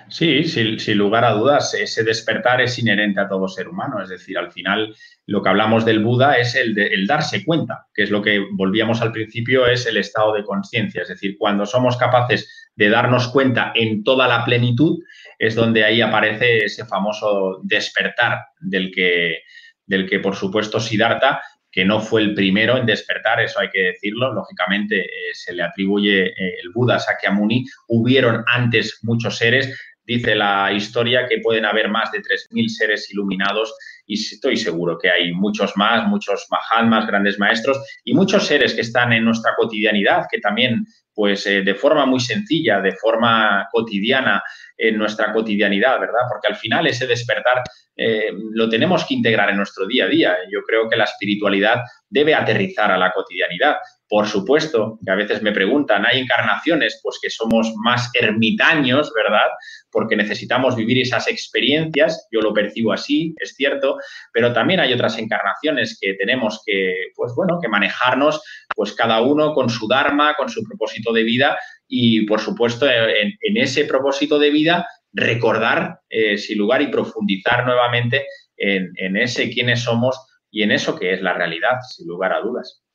Sí, 0.09 0.43
sin, 0.45 0.97
lugar 0.97 1.23
a 1.23 1.33
dudas, 1.33 1.75
ese 1.75 2.03
despertar 2.03 2.61
es 2.61 2.79
inherente 2.79 3.19
a 3.19 3.27
todo 3.27 3.47
ser 3.47 3.67
humano. 3.67 4.01
Es 4.01 4.09
decir, 4.09 4.39
al 4.39 4.51
final 4.51 4.95
lo 5.27 5.43
que 5.43 5.49
hablamos 5.49 5.85
del 5.85 6.03
Buda 6.03 6.39
es 6.39 6.55
el, 6.55 6.75
el 6.79 7.05
darse 7.05 7.45
cuenta, 7.45 7.85
que 7.93 8.03
es 8.03 8.09
lo 8.09 8.23
que 8.23 8.43
volvíamos 8.53 9.03
al 9.03 9.11
principio, 9.11 9.67
es 9.67 9.85
el 9.85 9.97
estado 9.97 10.33
de 10.33 10.43
conciencia. 10.43 11.03
Es 11.03 11.09
decir, 11.09 11.37
cuando 11.37 11.67
somos 11.67 11.95
capaces 11.97 12.64
de 12.75 12.89
darnos 12.89 13.27
cuenta 13.29 13.71
en 13.75 14.03
toda 14.03 14.27
la 14.27 14.43
plenitud, 14.45 14.99
es 15.39 15.55
donde 15.55 15.83
ahí 15.83 16.01
aparece 16.01 16.65
ese 16.65 16.85
famoso 16.85 17.59
despertar 17.63 18.45
del 18.59 18.91
que, 18.91 19.39
del 19.85 20.09
que 20.09 20.19
por 20.19 20.35
supuesto, 20.35 20.79
Siddhartha 20.79 21.41
que 21.75 21.83
no 21.83 21.99
fue 21.99 22.21
el 22.21 22.33
primero 22.33 22.77
en 22.77 22.85
despertar, 22.85 23.41
eso 23.41 23.59
hay 23.59 23.69
que 23.69 23.81
decirlo. 23.81 24.33
Lógicamente 24.33 25.01
eh, 25.01 25.33
se 25.33 25.51
le 25.51 25.61
atribuye 25.61 26.27
eh, 26.27 26.55
el 26.63 26.69
Buda 26.73 26.99
Sakyamuni. 26.99 27.65
Hubieron 27.89 28.45
antes 28.47 28.99
muchos 29.03 29.35
seres. 29.35 29.77
Dice 30.05 30.35
la 30.35 30.71
historia 30.71 31.27
que 31.27 31.39
pueden 31.39 31.65
haber 31.65 31.89
más 31.89 32.11
de 32.11 32.19
3.000 32.19 32.67
seres 32.67 33.11
iluminados 33.11 33.73
y 34.05 34.13
estoy 34.13 34.55
seguro 34.55 34.97
que 34.97 35.09
hay 35.09 35.33
muchos 35.33 35.75
más, 35.75 36.07
muchos 36.07 36.45
Mahatmas, 36.49 37.07
grandes 37.07 37.39
maestros 37.39 37.79
y 38.03 38.13
muchos 38.13 38.45
seres 38.45 38.73
que 38.73 38.81
están 38.81 39.13
en 39.13 39.25
nuestra 39.25 39.55
cotidianidad, 39.55 40.25
que 40.29 40.39
también, 40.39 40.85
pues 41.13 41.47
eh, 41.47 41.61
de 41.63 41.75
forma 41.75 42.05
muy 42.05 42.19
sencilla, 42.19 42.81
de 42.81 42.91
forma 42.91 43.67
cotidiana, 43.71 44.43
en 44.77 44.97
nuestra 44.97 45.31
cotidianidad, 45.31 45.99
¿verdad? 45.99 46.21
Porque 46.29 46.47
al 46.47 46.55
final 46.55 46.85
ese 46.85 47.07
despertar 47.07 47.63
eh, 47.97 48.31
lo 48.51 48.69
tenemos 48.69 49.05
que 49.05 49.13
integrar 49.13 49.49
en 49.49 49.57
nuestro 49.57 49.85
día 49.87 50.05
a 50.05 50.09
día. 50.09 50.37
Yo 50.51 50.61
creo 50.63 50.89
que 50.89 50.97
la 50.97 51.05
espiritualidad 51.05 51.81
debe 52.09 52.35
aterrizar 52.35 52.91
a 52.91 52.97
la 52.97 53.11
cotidianidad. 53.11 53.75
Por 54.07 54.27
supuesto, 54.27 54.99
que 55.03 55.11
a 55.11 55.15
veces 55.15 55.41
me 55.41 55.51
preguntan, 55.51 56.05
¿hay 56.05 56.19
encarnaciones? 56.19 56.99
Pues 57.01 57.17
que 57.21 57.29
somos 57.29 57.73
más 57.83 58.11
ermitaños, 58.13 59.11
¿verdad? 59.15 59.47
Porque 59.89 60.15
necesitamos 60.15 60.75
vivir 60.75 61.01
esas 61.01 61.27
experiencias, 61.27 62.27
yo 62.31 62.41
lo 62.41 62.53
percibo 62.53 62.93
así, 62.93 63.33
es 63.39 63.55
cierto, 63.55 63.97
pero 64.31 64.53
también 64.53 64.79
hay 64.79 64.93
otras 64.93 65.17
encarnaciones 65.17 65.97
que 65.99 66.13
tenemos 66.13 66.61
que, 66.65 66.93
pues 67.15 67.33
bueno, 67.35 67.59
que 67.59 67.67
manejarnos, 67.67 68.41
pues 68.75 68.93
cada 68.93 69.21
uno 69.21 69.53
con 69.53 69.69
su 69.69 69.87
dharma, 69.87 70.35
con 70.35 70.49
su 70.49 70.63
propósito 70.63 71.11
de 71.11 71.23
vida 71.23 71.57
y, 71.87 72.25
por 72.25 72.39
supuesto, 72.39 72.87
en, 72.87 73.57
ese 73.57 73.85
propósito 73.85 74.37
de 74.37 74.51
vida, 74.51 74.87
recordar, 75.15 76.01
eh, 76.09 76.37
sin 76.37 76.57
lugar, 76.57 76.81
y 76.81 76.87
profundizar 76.87 77.65
nuevamente 77.65 78.25
en, 78.57 78.91
en 78.97 79.17
ese 79.17 79.49
quiénes 79.49 79.81
somos 79.81 80.19
y 80.51 80.63
en 80.63 80.71
eso 80.71 80.97
que 80.97 81.13
es 81.13 81.21
la 81.21 81.33
realidad, 81.33 81.79
sin 81.81 82.07
lugar 82.07 82.33
a 82.33 82.41
dudas 82.41 82.85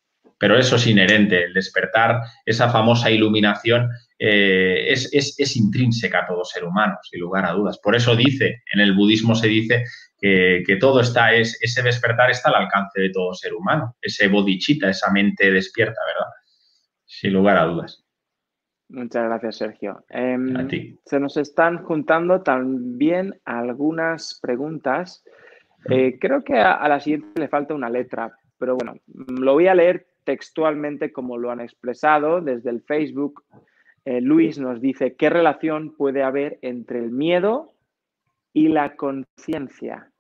pero 0.41 0.59
eso 0.59 0.77
es 0.77 0.87
inherente, 0.87 1.45
el 1.45 1.53
despertar, 1.53 2.23
esa 2.47 2.71
famosa 2.71 3.11
iluminación 3.11 3.91
eh, 4.19 4.87
es, 4.91 5.57
intrínseca 5.57 6.21
a 6.21 6.27
todo 6.27 6.47
ser 6.47 6.65
humano, 6.65 6.97
sin 7.03 7.21
lugar 7.21 7.45
a 7.45 7.53
dudas. 7.53 7.79
Por 7.79 7.95
eso 7.95 8.17
dice, 8.17 8.63
en 8.73 8.81
el 8.81 8.95
budismo 8.95 9.35
se 9.35 9.49
dice 9.49 9.85
que, 10.19 10.79
todo 10.81 11.03
está, 11.03 11.35
es, 11.35 11.59
ese 11.61 11.83
despertar 11.83 12.31
está 12.31 12.49
al 12.49 12.63
alcance 12.63 12.99
de 13.03 13.11
todo 13.11 13.35
ser 13.35 13.53
humano, 13.53 13.97
ese 14.01 14.29
bodhicitta, 14.29 14.89
esa 14.89 15.11
mente 15.11 15.51
despierta, 15.51 16.01
¿verdad? 16.07 16.33
Sin 17.05 17.35
lugar 17.35 17.59
a 17.59 17.67
dudas. 17.67 18.03
Muchas 18.91 19.25
gracias, 19.25 19.57
Sergio. 19.57 20.05
Em, 20.09 20.69
se 21.05 21.21
nos 21.21 21.37
están 21.37 21.85
juntando 21.85 22.43
también 22.43 23.39
algunas 23.45 24.39
preguntas. 24.43 25.25
Eh, 25.89 26.19
creo 26.21 26.43
que 26.43 26.59
a, 26.59 26.87
la 26.89 26.99
siguiente 26.99 27.41
le 27.41 27.49
falta 27.49 27.73
una 27.73 27.89
letra, 27.89 28.37
pero 28.59 28.77
bueno, 28.77 28.97
lo 29.07 29.53
voy 29.53 29.69
a 29.69 29.75
leer 29.75 30.07
textualmente 30.25 31.13
como 31.13 31.39
lo 31.39 31.53
han 31.53 31.61
expresado 31.61 32.41
desde 32.41 32.71
el 32.71 32.83
Facebook. 32.83 33.45
Eh, 34.05 34.21
Luis 34.21 34.59
nos 34.59 34.81
dice, 34.81 35.15
¿qué 35.15 35.31
relación 35.31 35.95
puede 35.97 36.25
haber 36.25 36.59
entre 36.63 36.99
el 36.99 37.13
miedo 37.13 37.73
y 38.53 38.69
la 38.69 38.97
conciencia? 38.97 40.11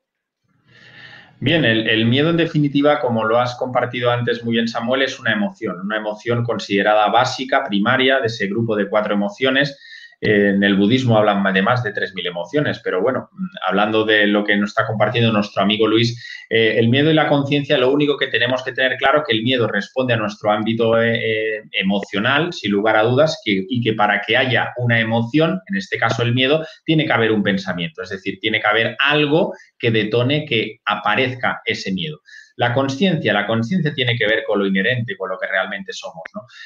Bien, 1.43 1.64
el, 1.64 1.88
el, 1.88 2.05
miedo 2.05 2.28
en 2.28 2.36
definitiva, 2.36 3.01
como 3.01 3.24
lo 3.24 3.38
has 3.38 3.55
compartido 3.57 4.11
antes 4.11 4.45
muy 4.45 4.53
bien 4.55 4.68
Samuel, 4.68 5.01
es 5.01 5.18
una 5.18 5.32
emoción, 5.32 5.80
una 5.80 5.97
emoción 5.97 6.45
considerada 6.45 7.09
básica, 7.09 7.64
primaria, 7.64 8.20
de 8.20 8.26
ese 8.26 8.47
grupo 8.47 8.76
de 8.76 8.91
cuatro 8.91 9.14
emociones 9.14 9.78
en 10.21 10.62
el 10.62 10.77
budismo 10.77 11.16
hablan 11.16 11.43
de 11.53 11.62
más 11.62 11.83
de 11.83 11.95
3.000 11.95 12.27
emociones, 12.27 12.81
pero 12.85 13.01
bueno, 13.01 13.31
hablando 13.66 14.05
de 14.05 14.27
lo 14.27 14.45
que 14.45 14.57
nos 14.57 14.71
está 14.71 14.87
compartiendo 14.87 15.33
nuestro 15.33 15.62
amigo 15.62 15.87
Luis, 15.87 16.45
eh, 16.51 16.75
el 16.79 16.89
miedo 16.89 17.11
y 17.11 17.14
la 17.14 17.29
conciencia, 17.29 17.79
lo 17.79 17.91
único 17.91 18.18
que 18.18 18.27
tenemos 18.27 18.62
que 18.62 18.73
tener 18.73 18.97
claro 18.99 19.25
que 19.27 19.35
el 19.35 19.43
miedo 19.43 19.66
responde 19.66 20.12
a 20.12 20.18
nuestro 20.18 20.51
ámbito 20.51 21.01
eh, 21.01 21.14
eh, 21.14 21.62
emocional, 21.73 22.53
sin 22.53 22.73
lugar 22.73 22.97
a 22.97 23.03
dudas, 23.03 23.41
y 23.45 23.81
que 23.81 23.95
para 23.95 24.21
que 24.21 24.37
haya 24.37 24.73
una 24.77 25.01
emoción, 25.01 25.61
en 25.66 25.77
este 25.77 25.97
caso 25.97 26.23
el 26.23 26.35
miedo, 26.35 26.66
tiene 26.85 27.07
que 27.07 27.12
haber 27.12 27.33
un 27.33 27.43
pensamiento, 27.43 28.03
es 28.03 28.11
decir, 28.11 28.39
tiene 28.41 28.61
que 28.61 28.66
haber 28.66 28.97
algo 28.99 29.55
que 29.79 29.91
detone 29.91 30.45
que 30.45 30.81
aparezca 30.85 31.62
ese 31.64 31.93
miedo. 31.93 32.21
La 32.61 32.75
conciencia, 32.75 33.33
la 33.33 33.47
conciencia 33.47 33.95
tiene 33.95 34.19
que 34.19 34.27
ver 34.27 34.45
con 34.47 34.59
lo 34.59 34.67
inherente, 34.67 35.17
con 35.17 35.31
lo 35.31 35.39
que 35.39 35.47
realmente 35.47 35.95
somos. 35.95 36.23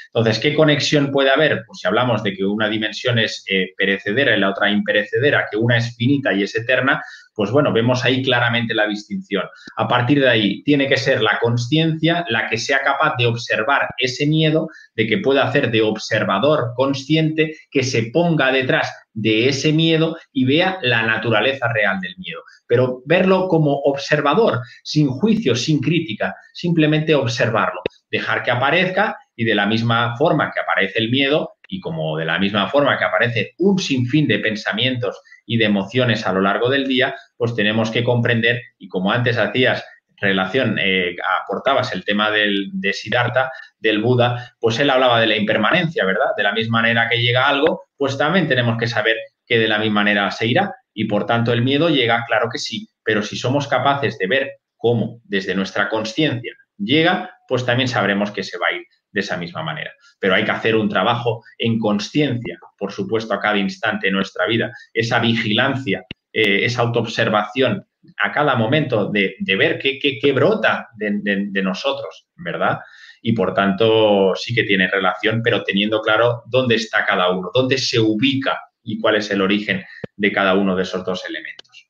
Entonces, 0.07 0.41
¿qué 0.41 0.53
conexión 0.53 1.13
puede 1.13 1.31
haber? 1.31 1.63
Pues 1.65 1.79
si 1.79 1.87
hablamos 1.87 2.25
de 2.25 2.35
que 2.35 2.45
una 2.45 2.69
dimensión 2.69 3.21
es 3.21 3.45
eh, 3.49 3.69
perecedera 3.79 4.37
y 4.37 4.41
la 4.41 4.51
otra 4.51 4.69
imperecedera, 4.69 5.47
que 5.49 5.57
una 5.57 5.77
es 5.77 5.95
finita 5.95 6.33
y 6.33 6.43
es 6.43 6.57
eterna, 6.57 7.01
pues 7.35 7.51
bueno, 7.51 7.73
vemos 7.73 8.05
ahí 8.05 8.23
claramente 8.23 8.75
la 8.75 8.87
distinción. 8.87 9.45
A 9.77 9.89
partir 9.89 10.21
de 10.21 10.29
ahí, 10.29 10.63
tiene 10.63 10.89
que 10.89 10.97
ser 10.97 11.21
la 11.21 11.39
conciencia 11.41 12.25
la 12.29 12.49
que 12.49 12.59
sea 12.59 12.81
capaz 12.83 13.17
de 13.19 13.27
observar 13.27 13.89
ese 13.99 14.27
miedo, 14.27 14.69
de 14.95 15.07
que 15.07 15.19
pueda 15.19 15.45
hacer 15.45 15.71
de 15.71 15.83
observador 15.83 16.73
consciente, 16.77 17.57
que 17.71 17.83
se 17.83 18.11
ponga 18.13 18.53
detrás 18.53 18.93
de 19.13 19.49
ese 19.49 19.73
miedo 19.73 20.17
y 20.33 20.45
vea 20.45 20.79
la 20.83 21.03
naturaleza 21.03 21.73
real 21.73 22.01
del 22.01 22.15
miedo. 22.19 22.41
Pero 22.67 23.03
verlo 23.07 23.49
como 23.49 23.81
observador, 23.81 24.61
sin 24.83 25.09
juicio, 25.09 25.55
sin 25.55 25.81
crítica, 25.81 26.35
simplemente 26.53 27.15
observarlo, 27.15 27.81
dejar 28.11 28.43
que 28.43 28.51
aparezca 28.51 29.17
y 29.37 29.45
de 29.45 29.55
la 29.55 29.67
misma 29.67 30.17
forma 30.17 30.53
que 30.53 30.61
aparece 30.61 30.99
el 30.99 31.11
miedo 31.11 31.54
y 31.69 31.81
como 31.81 32.17
de 32.17 32.25
la 32.25 32.39
misma 32.39 32.69
forma 32.69 32.99
que 32.99 33.05
aparece 33.05 33.55
un 33.59 33.79
sinfín 33.79 34.27
de 34.29 34.39
pensamientos 34.39 35.21
y 35.47 35.57
de 35.57 35.67
emociones 35.67 36.27
a 36.27 36.33
lo 36.33 36.41
largo 36.41 36.69
del 36.71 36.87
día, 36.87 37.15
pues 37.37 37.55
tenemos 37.55 37.91
que 37.91 38.05
comprender, 38.05 38.63
y 38.79 38.89
como 38.89 39.13
antes 39.13 39.39
hacías 39.39 39.85
relación, 40.17 40.79
eh, 40.81 41.17
aportabas 41.43 41.93
el 41.93 42.05
tema 42.05 42.31
del, 42.31 42.71
de 42.73 42.93
Siddhartha, 42.93 43.51
del 43.79 44.01
Buda, 44.01 44.55
pues 44.59 44.79
él 44.79 44.91
hablaba 44.91 45.21
de 45.21 45.27
la 45.27 45.37
impermanencia, 45.37 46.05
¿verdad? 46.05 46.29
De 46.37 46.43
la 46.43 46.53
misma 46.53 46.81
manera 46.81 47.09
que 47.09 47.21
llega 47.21 47.49
algo, 47.49 47.83
pues 47.97 48.17
también 48.17 48.49
tenemos 48.49 48.79
que 48.79 48.87
saber 48.87 49.17
que 49.47 49.59
de 49.59 49.69
la 49.69 49.79
misma 49.79 50.03
manera 50.03 50.31
se 50.31 50.47
irá. 50.47 50.75
Y 50.95 51.07
por 51.07 51.27
tanto 51.27 51.53
el 51.53 51.63
miedo 51.63 51.89
llega, 51.89 52.25
claro 52.27 52.49
que 52.51 52.59
sí, 52.59 52.89
pero 53.03 53.23
si 53.23 53.37
somos 53.37 53.67
capaces 53.67 54.17
de 54.19 54.27
ver 54.27 54.53
cómo 54.77 55.21
desde 55.25 55.55
nuestra 55.55 55.89
conciencia 55.89 56.55
llega, 56.79 57.37
pues 57.49 57.67
también 57.67 57.89
sabremos 57.89 58.31
que 58.31 58.43
se 58.43 58.59
va 58.59 58.69
a 58.69 58.75
ir 58.75 58.85
de 59.15 59.21
esa 59.21 59.37
misma 59.37 59.63
manera. 59.63 59.93
Pero 60.19 60.35
hay 60.35 60.45
que 60.45 60.51
hacer 60.51 60.75
un 60.75 60.89
trabajo 60.89 61.43
en 61.57 61.79
conciencia, 61.79 62.59
por 62.77 62.93
supuesto, 62.93 63.33
a 63.33 63.41
cada 63.41 63.57
instante 63.57 64.09
de 64.09 64.13
nuestra 64.13 64.47
vida, 64.47 64.73
esa 64.93 65.21
vigilancia, 65.21 66.05
eh, 66.33 66.65
esa 66.65 66.83
autoobservación 66.83 67.87
a 68.23 68.33
cada 68.33 68.57
momento 68.57 69.11
de, 69.11 69.37
ver 69.57 69.79
qué, 69.79 70.33
brota 70.33 70.89
de, 70.97 71.63
nosotros, 71.63 72.27
¿verdad? 72.35 72.81
Y 73.23 73.33
por 73.33 73.55
tanto 73.55 74.35
sí 74.35 74.53
que 74.53 74.65
tiene 74.65 74.89
relación, 74.89 75.41
pero 75.43 75.63
teniendo 75.63 76.03
claro 76.03 76.43
dónde 76.47 76.75
está 76.75 77.07
cada 77.07 77.31
uno, 77.31 77.51
dónde 77.55 77.79
se 77.79 77.99
ubica 78.01 78.61
y 78.83 78.99
cuál 78.99 79.17
es 79.17 79.31
el 79.31 79.41
origen 79.41 79.83
de 80.17 80.33
cada 80.33 80.55
uno 80.55 80.77
de 80.77 80.83
esos 80.83 81.05
dos 81.05 81.25
elementos. 81.27 81.89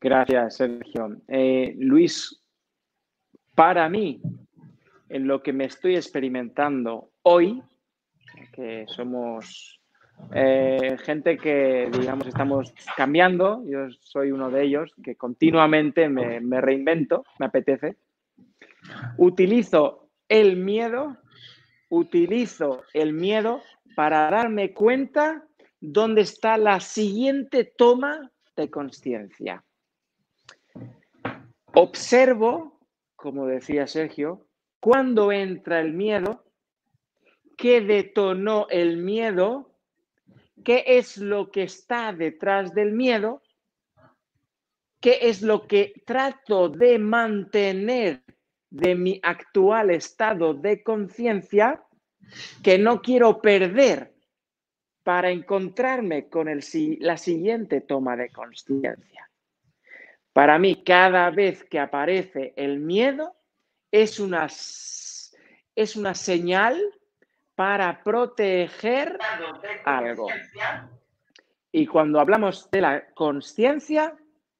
Gracias, 0.00 0.56
Sergio. 0.56 1.22
Eh, 1.28 1.74
Luis, 1.78 2.42
para 3.54 3.88
mí, 3.88 4.20
en 5.08 5.26
lo 5.26 5.42
que 5.42 5.52
me 5.52 5.64
estoy 5.64 5.96
experimentando 5.96 7.10
hoy, 7.22 7.62
que 8.52 8.84
somos 8.88 9.80
eh, 10.34 10.96
gente 11.04 11.36
que, 11.36 11.88
digamos, 11.92 12.26
estamos 12.26 12.74
cambiando, 12.96 13.62
yo 13.66 13.88
soy 14.00 14.32
uno 14.32 14.50
de 14.50 14.64
ellos, 14.64 14.92
que 15.02 15.14
continuamente 15.16 16.08
me, 16.08 16.40
me 16.40 16.60
reinvento, 16.60 17.24
me 17.38 17.46
apetece, 17.46 17.96
utilizo 19.16 20.08
el 20.28 20.56
miedo, 20.56 21.16
utilizo 21.88 22.82
el 22.92 23.12
miedo 23.12 23.60
para 23.94 24.30
darme 24.30 24.72
cuenta 24.72 25.46
dónde 25.80 26.22
está 26.22 26.56
la 26.56 26.80
siguiente 26.80 27.64
toma 27.64 28.32
de 28.56 28.70
conciencia. 28.70 29.64
Observo, 31.74 32.80
como 33.14 33.46
decía 33.46 33.86
Sergio, 33.86 34.45
cuándo 34.86 35.32
entra 35.32 35.80
el 35.80 35.94
miedo, 35.94 36.44
qué 37.56 37.80
detonó 37.80 38.68
el 38.70 38.98
miedo, 38.98 39.74
qué 40.64 40.84
es 40.86 41.18
lo 41.18 41.50
que 41.50 41.64
está 41.64 42.12
detrás 42.12 42.72
del 42.72 42.92
miedo, 42.92 43.42
qué 45.00 45.18
es 45.22 45.42
lo 45.42 45.66
que 45.66 45.92
trato 46.06 46.68
de 46.68 47.00
mantener 47.00 48.22
de 48.70 48.94
mi 48.94 49.18
actual 49.24 49.90
estado 49.90 50.54
de 50.54 50.84
conciencia 50.84 51.82
que 52.62 52.78
no 52.78 53.02
quiero 53.02 53.42
perder 53.42 54.14
para 55.02 55.30
encontrarme 55.30 56.28
con 56.28 56.46
el, 56.46 56.62
la 57.00 57.16
siguiente 57.16 57.80
toma 57.80 58.16
de 58.16 58.30
conciencia. 58.30 59.28
Para 60.32 60.60
mí, 60.60 60.84
cada 60.84 61.28
vez 61.30 61.64
que 61.64 61.80
aparece 61.80 62.54
el 62.56 62.78
miedo, 62.78 63.36
es 63.90 64.20
una, 64.20 64.46
es 64.46 65.96
una 65.96 66.14
señal 66.14 66.80
para 67.54 68.02
proteger 68.02 69.18
algo. 69.84 70.28
Y 71.72 71.86
cuando 71.86 72.20
hablamos 72.20 72.70
de 72.70 72.80
la 72.80 73.06
conciencia, 73.14 74.16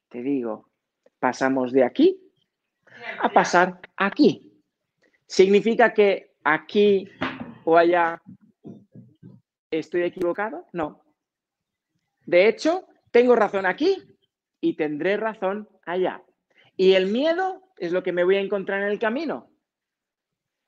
te 0.09 0.23
digo, 0.23 0.71
pasamos 1.19 1.73
de 1.73 1.85
aquí 1.85 2.21
a 3.21 3.29
pasar 3.29 3.81
aquí. 3.97 4.53
¿Significa 5.27 5.93
que 5.93 6.37
aquí 6.45 7.09
o 7.65 7.77
allá 7.77 8.23
estoy 9.71 10.03
equivocado? 10.03 10.67
No. 10.73 11.03
De 12.25 12.49
hecho, 12.49 12.87
tengo 13.11 13.37
razón 13.37 13.67
aquí 13.67 13.97
y 14.61 14.75
tendré 14.75 15.17
razón 15.17 15.69
allá. 15.85 16.23
Y 16.77 16.93
el 16.93 17.07
miedo 17.07 17.66
es 17.79 17.93
lo 17.93 18.03
que 18.03 18.13
me 18.13 18.25
voy 18.25 18.37
a 18.37 18.41
encontrar 18.41 18.83
en 18.83 18.89
el 18.89 18.99
camino. 18.99 19.51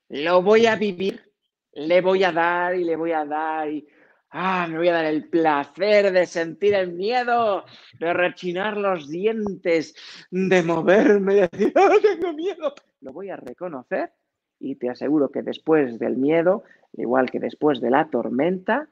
Lo 0.09 0.41
voy 0.41 0.65
a 0.65 0.75
vivir, 0.75 1.31
le 1.73 2.01
voy 2.01 2.23
a 2.23 2.31
dar 2.31 2.75
y 2.75 2.83
le 2.83 2.95
voy 2.95 3.11
a 3.11 3.25
dar 3.25 3.69
y 3.69 3.87
ah, 4.31 4.67
me 4.69 4.77
voy 4.77 4.87
a 4.87 4.93
dar 4.93 5.05
el 5.05 5.29
placer 5.29 6.11
de 6.11 6.25
sentir 6.25 6.73
el 6.73 6.93
miedo, 6.93 7.65
de 7.99 8.13
rechinar 8.13 8.77
los 8.77 9.09
dientes, 9.09 9.95
de 10.31 10.63
moverme, 10.63 11.35
de 11.35 11.47
decir, 11.51 11.73
oh, 11.75 11.99
tengo 12.01 12.33
miedo. 12.33 12.73
Lo 13.01 13.13
voy 13.13 13.29
a 13.29 13.35
reconocer 13.35 14.11
y 14.59 14.75
te 14.75 14.89
aseguro 14.89 15.29
que 15.31 15.41
después 15.41 15.99
del 15.99 16.17
miedo, 16.17 16.63
igual 16.93 17.29
que 17.29 17.39
después 17.39 17.79
de 17.81 17.91
la 17.91 18.09
tormenta, 18.09 18.89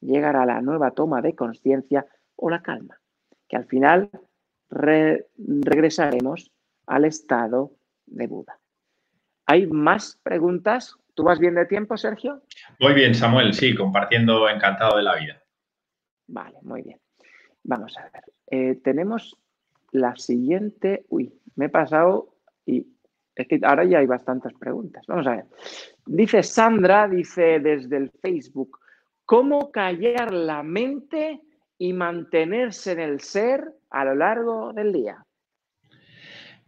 llegará 0.00 0.46
la 0.46 0.60
nueva 0.62 0.92
toma 0.92 1.20
de 1.20 1.34
conciencia 1.34 2.06
o 2.36 2.48
la 2.48 2.62
calma, 2.62 3.00
que 3.48 3.56
al 3.56 3.66
final 3.66 4.10
regresaremos 4.70 6.52
al 6.90 7.04
estado 7.04 7.70
de 8.06 8.26
Buda. 8.26 8.58
¿Hay 9.46 9.66
más 9.68 10.18
preguntas? 10.22 10.96
¿Tú 11.14 11.22
vas 11.22 11.38
bien 11.38 11.54
de 11.54 11.66
tiempo, 11.66 11.96
Sergio? 11.96 12.42
Muy 12.80 12.94
bien, 12.94 13.14
Samuel, 13.14 13.54
sí, 13.54 13.74
compartiendo 13.76 14.48
encantado 14.48 14.96
de 14.96 15.04
la 15.04 15.16
vida. 15.16 15.40
Vale, 16.26 16.58
muy 16.62 16.82
bien. 16.82 17.00
Vamos 17.62 17.96
a 17.96 18.10
ver. 18.10 18.24
Eh, 18.48 18.80
tenemos 18.82 19.36
la 19.92 20.16
siguiente. 20.16 21.06
Uy, 21.08 21.32
me 21.54 21.66
he 21.66 21.68
pasado 21.68 22.34
y 22.66 22.86
es 23.36 23.46
que 23.46 23.60
ahora 23.62 23.84
ya 23.84 23.98
hay 23.98 24.06
bastantes 24.06 24.52
preguntas. 24.54 25.04
Vamos 25.06 25.28
a 25.28 25.36
ver. 25.36 25.44
Dice 26.06 26.42
Sandra, 26.42 27.06
dice 27.06 27.60
desde 27.60 27.98
el 27.98 28.10
Facebook, 28.10 28.80
¿cómo 29.24 29.70
callar 29.70 30.32
la 30.32 30.64
mente 30.64 31.40
y 31.78 31.92
mantenerse 31.92 32.92
en 32.92 33.00
el 33.00 33.20
ser 33.20 33.76
a 33.90 34.04
lo 34.04 34.16
largo 34.16 34.72
del 34.72 34.92
día? 34.92 35.24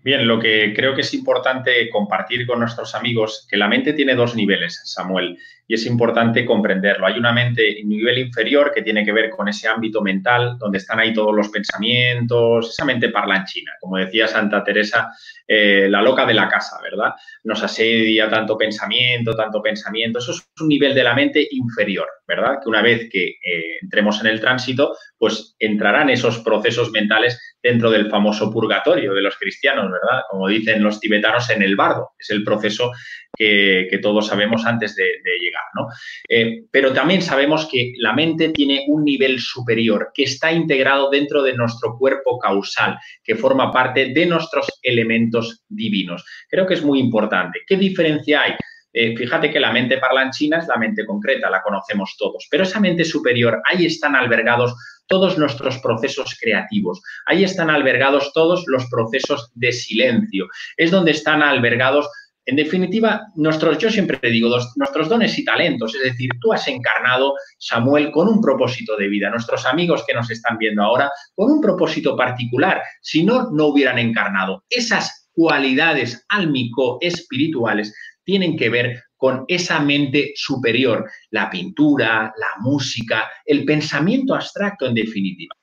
Bien, 0.04 0.26
lo 0.26 0.40
que 0.40 0.72
creo 0.74 0.96
que 0.96 1.02
es 1.02 1.14
importante 1.14 1.88
compartir 1.88 2.44
con 2.44 2.58
nuestros 2.58 2.94
amigos, 2.96 3.46
que 3.48 3.56
la 3.56 3.68
mente 3.68 3.92
tiene 3.92 4.16
dos 4.16 4.34
niveles, 4.34 4.80
Samuel, 4.84 5.38
y 5.68 5.74
es 5.74 5.86
importante 5.86 6.44
comprenderlo. 6.44 7.06
Hay 7.06 7.16
una 7.18 7.32
mente, 7.32 7.78
un 7.84 7.88
nivel 7.88 8.18
inferior 8.18 8.72
que 8.74 8.82
tiene 8.82 9.04
que 9.04 9.12
ver 9.12 9.30
con 9.30 9.48
ese 9.48 9.68
ámbito 9.68 10.02
mental, 10.02 10.58
donde 10.58 10.78
están 10.78 10.98
ahí 10.98 11.12
todos 11.12 11.32
los 11.32 11.50
pensamientos, 11.50 12.70
esa 12.70 12.84
mente 12.84 13.10
parlanchina, 13.10 13.72
como 13.80 13.96
decía 13.96 14.26
Santa 14.26 14.64
Teresa, 14.64 15.12
eh, 15.46 15.86
la 15.88 16.02
loca 16.02 16.26
de 16.26 16.34
la 16.34 16.48
casa, 16.48 16.80
¿verdad? 16.82 17.12
Nos 17.44 17.62
asedia 17.62 18.28
tanto 18.28 18.58
pensamiento, 18.58 19.34
tanto 19.34 19.62
pensamiento. 19.62 20.18
Eso 20.18 20.32
es 20.32 20.42
un 20.60 20.66
nivel 20.68 20.94
de 20.96 21.04
la 21.04 21.14
mente 21.14 21.46
inferior, 21.52 22.08
¿verdad? 22.26 22.58
Que 22.60 22.68
una 22.68 22.82
vez 22.82 23.08
que 23.08 23.28
eh, 23.28 23.78
entremos 23.80 24.20
en 24.20 24.26
el 24.26 24.40
tránsito, 24.40 24.96
pues 25.16 25.54
entrarán 25.60 26.10
esos 26.10 26.40
procesos 26.40 26.90
mentales 26.90 27.40
dentro 27.62 27.90
del 27.90 28.10
famoso 28.10 28.50
purgatorio 28.50 29.14
de 29.14 29.22
los 29.22 29.36
cristianos, 29.36 29.90
¿verdad? 29.90 30.22
Como 30.28 30.48
dicen 30.48 30.82
los 30.82 30.98
tibetanos 30.98 31.48
en 31.50 31.62
el 31.62 31.76
bardo. 31.76 32.10
Es 32.18 32.30
el 32.30 32.42
proceso 32.42 32.90
que, 33.36 33.98
todos 34.02 34.26
sabemos 34.26 34.66
antes 34.66 34.96
de, 34.96 35.04
llegar, 35.40 35.64
¿no? 35.74 35.88
Eh, 36.28 36.64
pero 36.70 36.92
también 36.92 37.22
sabemos 37.22 37.68
que 37.70 37.92
la 37.98 38.12
mente 38.12 38.50
tiene 38.50 38.84
un 38.88 39.04
nivel 39.04 39.38
superior 39.38 40.10
que 40.14 40.24
está 40.24 40.52
integrado 40.52 41.10
dentro 41.10 41.42
de 41.42 41.54
nuestro 41.54 41.96
cuerpo 41.96 42.38
causal, 42.38 42.98
que 43.22 43.36
forma 43.36 43.72
parte 43.72 44.12
de 44.12 44.26
nuestros 44.26 44.66
elementos 44.82 45.64
divinos. 45.68 46.24
Creo 46.48 46.66
que 46.66 46.74
es 46.74 46.82
muy 46.82 46.98
importante. 46.98 47.60
¿Qué 47.66 47.76
diferencia 47.76 48.42
hay? 48.42 48.52
Eh, 48.92 49.16
fíjate 49.16 49.50
que 49.50 49.60
la 49.60 49.72
mente 49.72 49.98
parlanchina 49.98 50.58
es 50.58 50.66
la 50.68 50.76
mente 50.76 51.06
concreta, 51.06 51.50
la 51.50 51.62
conocemos 51.62 52.14
todos, 52.18 52.46
pero 52.50 52.64
esa 52.64 52.80
mente 52.80 53.04
superior, 53.04 53.62
ahí 53.64 53.86
están 53.86 54.14
albergados 54.14 54.74
todos 55.06 55.38
nuestros 55.38 55.78
procesos 55.78 56.36
creativos, 56.40 57.02
ahí 57.26 57.44
están 57.44 57.70
albergados 57.70 58.32
todos 58.32 58.64
los 58.66 58.86
procesos 58.90 59.50
de 59.54 59.72
silencio, 59.72 60.46
es 60.76 60.90
donde 60.90 61.12
están 61.12 61.42
albergados 61.42 62.08
en 62.44 62.56
definitiva, 62.56 63.28
nuestros, 63.36 63.78
yo 63.78 63.88
siempre 63.88 64.16
te 64.16 64.28
digo, 64.28 64.48
nuestros 64.74 65.08
dones 65.08 65.38
y 65.38 65.44
talentos, 65.44 65.94
es 65.94 66.02
decir, 66.02 66.28
tú 66.40 66.52
has 66.52 66.66
encarnado, 66.66 67.34
Samuel, 67.58 68.10
con 68.10 68.26
un 68.26 68.40
propósito 68.40 68.96
de 68.96 69.06
vida. 69.06 69.30
Nuestros 69.30 69.64
amigos 69.64 70.02
que 70.04 70.14
nos 70.14 70.28
están 70.28 70.58
viendo 70.58 70.82
ahora, 70.82 71.08
con 71.36 71.52
un 71.52 71.60
propósito 71.60 72.16
particular. 72.16 72.82
Si 73.00 73.22
no, 73.22 73.50
no 73.52 73.66
hubieran 73.66 74.00
encarnado. 74.00 74.64
Esas 74.68 75.28
cualidades 75.32 76.24
álmico-espirituales 76.28 77.94
tienen 78.24 78.56
que 78.56 78.70
ver 78.70 79.02
con 79.16 79.44
esa 79.46 79.78
mente 79.80 80.32
superior, 80.34 81.08
la 81.30 81.48
pintura, 81.48 82.32
la 82.36 82.60
música, 82.60 83.30
el 83.46 83.64
pensamiento 83.64 84.34
abstracto 84.34 84.86
en 84.86 84.94
definitiva. 84.94 85.54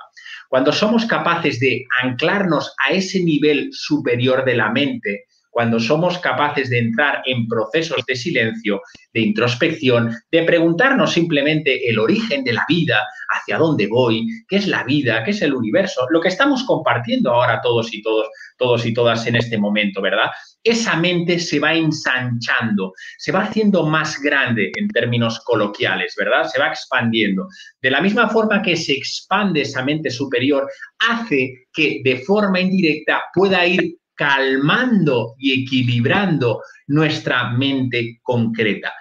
Cuando 0.47 0.71
somos 0.71 1.05
capaces 1.05 1.59
de 1.59 1.85
anclarnos 2.01 2.73
a 2.87 2.93
ese 2.93 3.23
nivel 3.23 3.69
superior 3.71 4.45
de 4.45 4.55
la 4.55 4.69
mente, 4.71 5.25
cuando 5.51 5.79
somos 5.79 6.17
capaces 6.19 6.69
de 6.69 6.79
entrar 6.79 7.21
en 7.25 7.47
procesos 7.47 8.05
de 8.05 8.15
silencio, 8.15 8.81
de 9.13 9.21
introspección, 9.21 10.15
de 10.31 10.43
preguntarnos 10.43 11.11
simplemente 11.11 11.89
el 11.89 11.99
origen 11.99 12.43
de 12.43 12.53
la 12.53 12.65
vida, 12.67 13.05
hacia 13.29 13.57
dónde 13.57 13.87
voy, 13.87 14.25
qué 14.47 14.57
es 14.57 14.67
la 14.67 14.83
vida, 14.83 15.23
qué 15.23 15.31
es 15.31 15.41
el 15.41 15.53
universo, 15.53 16.07
lo 16.11 16.21
que 16.21 16.29
estamos 16.29 16.63
compartiendo 16.63 17.31
ahora 17.31 17.61
todos 17.61 17.93
y 17.93 18.01
todos, 18.01 18.27
todos 18.57 18.85
y 18.85 18.93
todas 18.93 19.25
en 19.27 19.35
este 19.35 19.57
momento, 19.57 20.01
¿verdad? 20.01 20.31
Esa 20.63 20.97
mente 20.97 21.39
se 21.39 21.59
va 21.59 21.73
ensanchando, 21.73 22.93
se 23.17 23.31
va 23.31 23.43
haciendo 23.43 23.85
más 23.85 24.19
grande 24.21 24.71
en 24.75 24.87
términos 24.89 25.39
coloquiales, 25.45 26.15
¿verdad? 26.17 26.47
Se 26.47 26.59
va 26.59 26.67
expandiendo. 26.67 27.47
De 27.81 27.91
la 27.91 28.01
misma 28.01 28.29
forma 28.29 28.61
que 28.61 28.75
se 28.75 28.93
expande 28.93 29.61
esa 29.61 29.83
mente 29.83 30.09
superior, 30.09 30.69
hace 30.99 31.67
que 31.71 32.01
de 32.03 32.17
forma 32.17 32.59
indirecta 32.59 33.23
pueda 33.33 33.65
ir 33.65 33.95
calmando 34.15 35.35
y 35.37 35.63
equilibrando 35.63 36.61
nuestra 36.87 37.51
mente 37.51 38.19
concreta. 38.21 38.93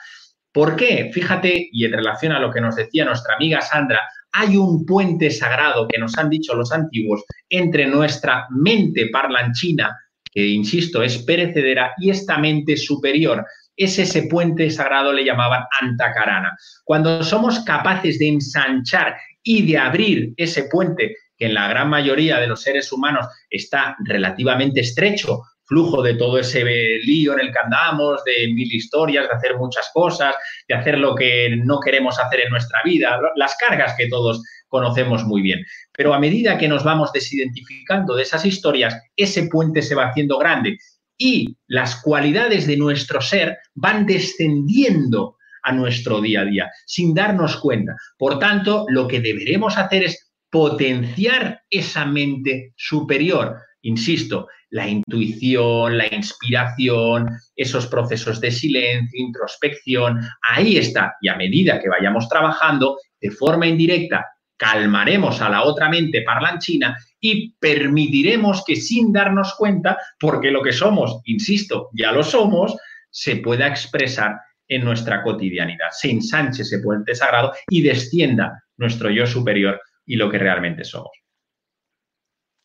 ¿Por 0.52 0.76
qué? 0.76 1.10
Fíjate, 1.12 1.68
y 1.72 1.84
en 1.84 1.92
relación 1.92 2.32
a 2.32 2.38
lo 2.38 2.52
que 2.52 2.60
nos 2.60 2.76
decía 2.76 3.04
nuestra 3.04 3.34
amiga 3.34 3.60
Sandra, 3.60 4.00
hay 4.32 4.56
un 4.56 4.86
puente 4.86 5.30
sagrado 5.30 5.88
que 5.88 5.98
nos 5.98 6.16
han 6.16 6.30
dicho 6.30 6.54
los 6.54 6.72
antiguos 6.72 7.24
entre 7.48 7.86
nuestra 7.86 8.46
mente 8.50 9.08
parlanchina, 9.12 9.96
que 10.30 10.46
insisto 10.46 11.02
es 11.02 11.18
perecedera, 11.18 11.92
y 11.98 12.10
esta 12.10 12.38
mente 12.38 12.76
superior. 12.76 13.44
Es 13.76 13.98
ese 13.98 14.24
puente 14.24 14.70
sagrado 14.70 15.12
le 15.12 15.24
llamaban 15.24 15.62
antacarana. 15.80 16.56
Cuando 16.84 17.22
somos 17.22 17.60
capaces 17.60 18.18
de 18.18 18.28
ensanchar 18.28 19.16
y 19.42 19.70
de 19.70 19.78
abrir 19.78 20.32
ese 20.36 20.64
puente 20.64 21.14
que 21.36 21.46
en 21.46 21.54
la 21.54 21.68
gran 21.68 21.88
mayoría 21.88 22.40
de 22.40 22.48
los 22.48 22.62
seres 22.62 22.90
humanos 22.92 23.26
está 23.48 23.96
relativamente 24.04 24.80
estrecho, 24.80 25.42
flujo 25.68 26.02
de 26.02 26.14
todo 26.14 26.38
ese 26.38 26.64
lío 27.04 27.34
en 27.34 27.40
el 27.40 27.52
que 27.52 27.58
andamos, 27.58 28.24
de 28.24 28.52
mil 28.52 28.74
historias, 28.74 29.28
de 29.28 29.34
hacer 29.34 29.56
muchas 29.56 29.90
cosas, 29.92 30.34
de 30.66 30.74
hacer 30.74 30.98
lo 30.98 31.14
que 31.14 31.56
no 31.62 31.78
queremos 31.78 32.18
hacer 32.18 32.40
en 32.40 32.50
nuestra 32.50 32.80
vida, 32.84 33.20
las 33.36 33.54
cargas 33.56 33.94
que 33.96 34.08
todos 34.08 34.42
conocemos 34.68 35.24
muy 35.24 35.42
bien. 35.42 35.64
Pero 35.92 36.14
a 36.14 36.20
medida 36.20 36.58
que 36.58 36.68
nos 36.68 36.84
vamos 36.84 37.12
desidentificando 37.12 38.14
de 38.14 38.22
esas 38.22 38.44
historias, 38.44 38.96
ese 39.16 39.48
puente 39.48 39.82
se 39.82 39.94
va 39.94 40.08
haciendo 40.08 40.38
grande 40.38 40.78
y 41.18 41.56
las 41.66 42.00
cualidades 42.02 42.66
de 42.66 42.76
nuestro 42.76 43.20
ser 43.20 43.58
van 43.74 44.06
descendiendo 44.06 45.36
a 45.64 45.72
nuestro 45.72 46.20
día 46.20 46.42
a 46.42 46.44
día 46.44 46.70
sin 46.86 47.12
darnos 47.12 47.56
cuenta. 47.56 47.96
Por 48.16 48.38
tanto, 48.38 48.86
lo 48.88 49.08
que 49.08 49.20
deberemos 49.20 49.76
hacer 49.76 50.04
es 50.04 50.32
potenciar 50.50 51.62
esa 51.68 52.06
mente 52.06 52.72
superior. 52.76 53.56
Insisto, 53.82 54.48
la 54.70 54.88
intuición, 54.88 55.96
la 55.96 56.06
inspiración, 56.14 57.28
esos 57.56 57.86
procesos 57.86 58.40
de 58.40 58.50
silencio, 58.50 59.20
introspección, 59.20 60.20
ahí 60.48 60.76
está. 60.76 61.14
Y 61.20 61.28
a 61.28 61.36
medida 61.36 61.80
que 61.80 61.88
vayamos 61.88 62.28
trabajando 62.28 62.98
de 63.20 63.30
forma 63.30 63.66
indirecta, 63.66 64.24
calmaremos 64.58 65.40
a 65.40 65.48
la 65.48 65.62
otra 65.62 65.88
mente 65.88 66.22
parlanchina 66.22 66.98
y 67.20 67.52
permitiremos 67.52 68.64
que 68.66 68.76
sin 68.76 69.12
darnos 69.12 69.54
cuenta, 69.54 69.98
porque 70.20 70.50
lo 70.50 70.62
que 70.62 70.72
somos, 70.72 71.22
insisto, 71.24 71.88
ya 71.94 72.12
lo 72.12 72.22
somos, 72.22 72.76
se 73.10 73.36
pueda 73.36 73.66
expresar 73.66 74.38
en 74.66 74.84
nuestra 74.84 75.22
cotidianidad, 75.22 75.88
se 75.92 76.10
ensanche 76.10 76.62
ese 76.62 76.80
puente 76.80 77.14
sagrado 77.14 77.52
y 77.70 77.82
descienda 77.82 78.62
nuestro 78.76 79.10
yo 79.10 79.26
superior 79.26 79.80
y 80.04 80.16
lo 80.16 80.30
que 80.30 80.38
realmente 80.38 80.84
somos. 80.84 81.12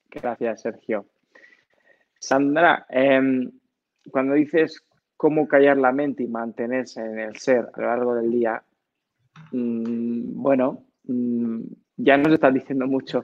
Gracias, 0.09 0.61
Sergio. 0.61 1.07
Sandra, 2.19 2.85
em, 2.89 3.51
cuando 4.11 4.33
dices 4.33 4.83
cómo 5.15 5.47
callar 5.47 5.77
la 5.77 5.91
mente 5.91 6.23
y 6.23 6.27
mantenerse 6.27 7.01
en 7.01 7.19
el 7.19 7.37
ser 7.37 7.69
a 7.73 7.81
lo 7.81 7.87
largo 7.87 8.15
del 8.15 8.31
día, 8.31 8.63
mm, 9.51 10.41
bueno, 10.41 10.85
mm, 11.05 11.61
ya 11.97 12.17
nos 12.17 12.33
estás 12.33 12.53
diciendo 12.53 12.87
mucho. 12.87 13.23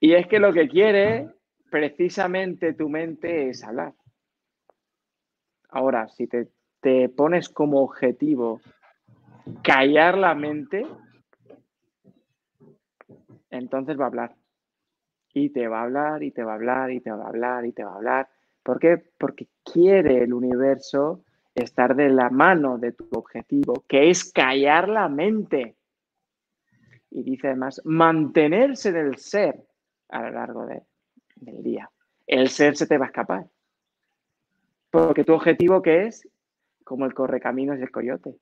Y 0.00 0.14
es 0.14 0.26
que 0.26 0.38
lo 0.38 0.52
que 0.52 0.68
quiere 0.68 1.28
precisamente 1.70 2.74
tu 2.74 2.88
mente 2.88 3.48
es 3.48 3.64
hablar. 3.64 3.94
Ahora, 5.68 6.08
si 6.08 6.26
te, 6.26 6.48
te 6.80 7.08
pones 7.08 7.48
como 7.48 7.82
objetivo 7.82 8.60
callar 9.62 10.18
la 10.18 10.34
mente, 10.34 10.86
entonces 13.50 13.98
va 13.98 14.04
a 14.04 14.08
hablar. 14.08 14.36
Y 15.34 15.50
te 15.50 15.66
va 15.68 15.80
a 15.80 15.84
hablar, 15.84 16.22
y 16.22 16.30
te 16.30 16.44
va 16.44 16.52
a 16.52 16.56
hablar, 16.56 16.90
y 16.90 17.00
te 17.00 17.10
va 17.10 17.24
a 17.24 17.28
hablar, 17.28 17.64
y 17.64 17.72
te 17.72 17.84
va 17.84 17.92
a 17.92 17.96
hablar. 17.96 18.28
¿Por 18.62 18.78
qué? 18.78 19.02
Porque 19.18 19.48
quiere 19.64 20.22
el 20.22 20.34
universo 20.34 21.24
estar 21.54 21.94
de 21.96 22.10
la 22.10 22.30
mano 22.30 22.78
de 22.78 22.92
tu 22.92 23.08
objetivo, 23.12 23.84
que 23.88 24.10
es 24.10 24.30
callar 24.30 24.88
la 24.88 25.08
mente. 25.08 25.76
Y 27.14 27.22
dice 27.22 27.48
además, 27.48 27.80
mantenerse 27.84 28.92
del 28.92 29.16
ser 29.16 29.62
a 30.08 30.22
lo 30.22 30.30
largo 30.30 30.66
del 30.66 31.62
día. 31.62 31.90
El 32.26 32.48
ser 32.48 32.76
se 32.76 32.86
te 32.86 32.98
va 32.98 33.06
a 33.06 33.08
escapar. 33.08 33.46
Porque 34.90 35.24
tu 35.24 35.34
objetivo 35.34 35.82
que 35.82 36.06
es, 36.06 36.26
como 36.84 37.06
el 37.06 37.14
correcaminos 37.14 37.78
y 37.78 37.82
el 37.82 37.90
coyote. 37.90 38.34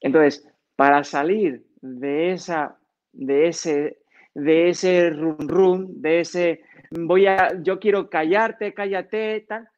Entonces, 0.00 0.48
para 0.76 1.04
salir 1.04 1.66
de 1.80 2.32
esa, 2.32 2.78
de 3.12 3.48
ese 3.48 3.98
de 4.34 4.68
ese 4.68 5.10
run 5.10 5.48
run, 5.48 6.00
de 6.00 6.20
ese 6.20 6.62
voy 6.90 7.26
a, 7.26 7.60
yo 7.62 7.80
quiero 7.80 8.08
callarte, 8.08 8.72
cállate, 8.72 9.44
tal, 9.48 9.68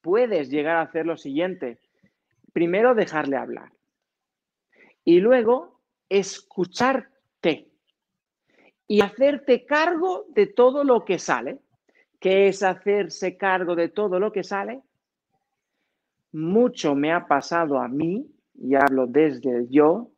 puedes 0.00 0.50
llegar 0.50 0.76
a 0.76 0.82
hacer 0.82 1.04
lo 1.04 1.16
siguiente. 1.16 1.78
Primero, 2.52 2.94
dejarle 2.94 3.36
hablar. 3.36 3.72
Y 5.04 5.20
luego, 5.20 5.71
escucharte 6.18 7.70
y 8.86 9.00
hacerte 9.00 9.64
cargo 9.64 10.26
de 10.28 10.46
todo 10.46 10.84
lo 10.84 11.04
que 11.04 11.18
sale. 11.18 11.58
¿Qué 12.20 12.48
es 12.48 12.62
hacerse 12.62 13.36
cargo 13.36 13.74
de 13.74 13.88
todo 13.88 14.20
lo 14.20 14.30
que 14.30 14.44
sale? 14.44 14.82
Mucho 16.32 16.94
me 16.94 17.12
ha 17.12 17.26
pasado 17.26 17.78
a 17.78 17.88
mí, 17.88 18.30
y 18.54 18.74
hablo 18.74 19.06
desde 19.06 19.56
el 19.56 19.70
yo, 19.70 20.10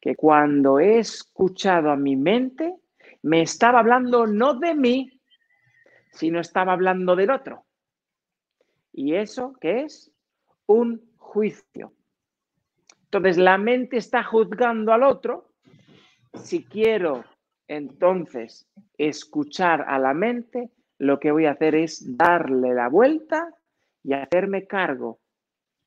que 0.00 0.14
cuando 0.14 0.78
he 0.78 1.00
escuchado 1.00 1.90
a 1.90 1.96
mi 1.96 2.16
mente, 2.16 2.74
me 3.22 3.42
estaba 3.42 3.80
hablando 3.80 4.26
no 4.26 4.54
de 4.54 4.74
mí, 4.74 5.20
sino 6.12 6.40
estaba 6.40 6.72
hablando 6.72 7.16
del 7.16 7.30
otro. 7.30 7.64
¿Y 8.92 9.14
eso 9.14 9.54
qué 9.60 9.82
es? 9.82 10.12
Un 10.66 11.02
juicio. 11.16 11.92
Entonces 13.12 13.38
la 13.38 13.58
mente 13.58 13.96
está 13.96 14.22
juzgando 14.22 14.92
al 14.92 15.02
otro. 15.02 15.50
Si 16.32 16.62
quiero 16.64 17.24
entonces 17.66 18.68
escuchar 18.96 19.84
a 19.88 19.98
la 19.98 20.14
mente, 20.14 20.70
lo 20.98 21.18
que 21.18 21.32
voy 21.32 21.46
a 21.46 21.52
hacer 21.52 21.74
es 21.74 22.16
darle 22.16 22.72
la 22.72 22.88
vuelta 22.88 23.52
y 24.04 24.12
hacerme 24.12 24.68
cargo 24.68 25.18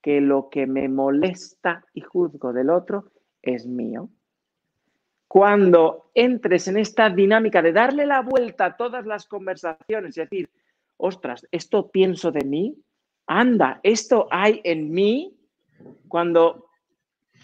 que 0.01 0.19
lo 0.19 0.49
que 0.49 0.67
me 0.67 0.89
molesta 0.89 1.85
y 1.93 2.01
juzgo 2.01 2.51
del 2.51 2.69
otro 2.69 3.05
es 3.41 3.65
mío. 3.65 4.09
Cuando 5.29 6.11
entres 6.13 6.67
en 6.67 6.75
esta 6.75 7.09
dinámica 7.09 7.61
de 7.61 7.71
darle 7.71 8.05
la 8.05 8.21
vuelta 8.21 8.65
a 8.65 8.75
todas 8.75 9.05
las 9.05 9.27
conversaciones 9.27 10.17
y 10.17 10.19
decir, 10.19 10.49
ostras, 10.97 11.47
esto 11.51 11.89
pienso 11.89 12.33
de 12.33 12.43
mí, 12.43 12.83
anda, 13.27 13.79
esto 13.81 14.27
hay 14.29 14.59
en 14.65 14.91
mí, 14.91 15.39
cuando 16.09 16.67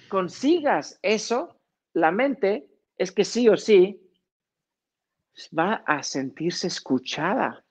consigas 0.09 0.99
eso, 1.01 1.55
la 1.93 2.11
mente 2.11 2.67
es 2.97 3.11
que 3.11 3.23
sí 3.23 3.47
o 3.47 3.55
sí 3.55 4.01
va 5.57 5.83
a 5.85 6.03
sentirse 6.03 6.67
escuchada. 6.67 7.63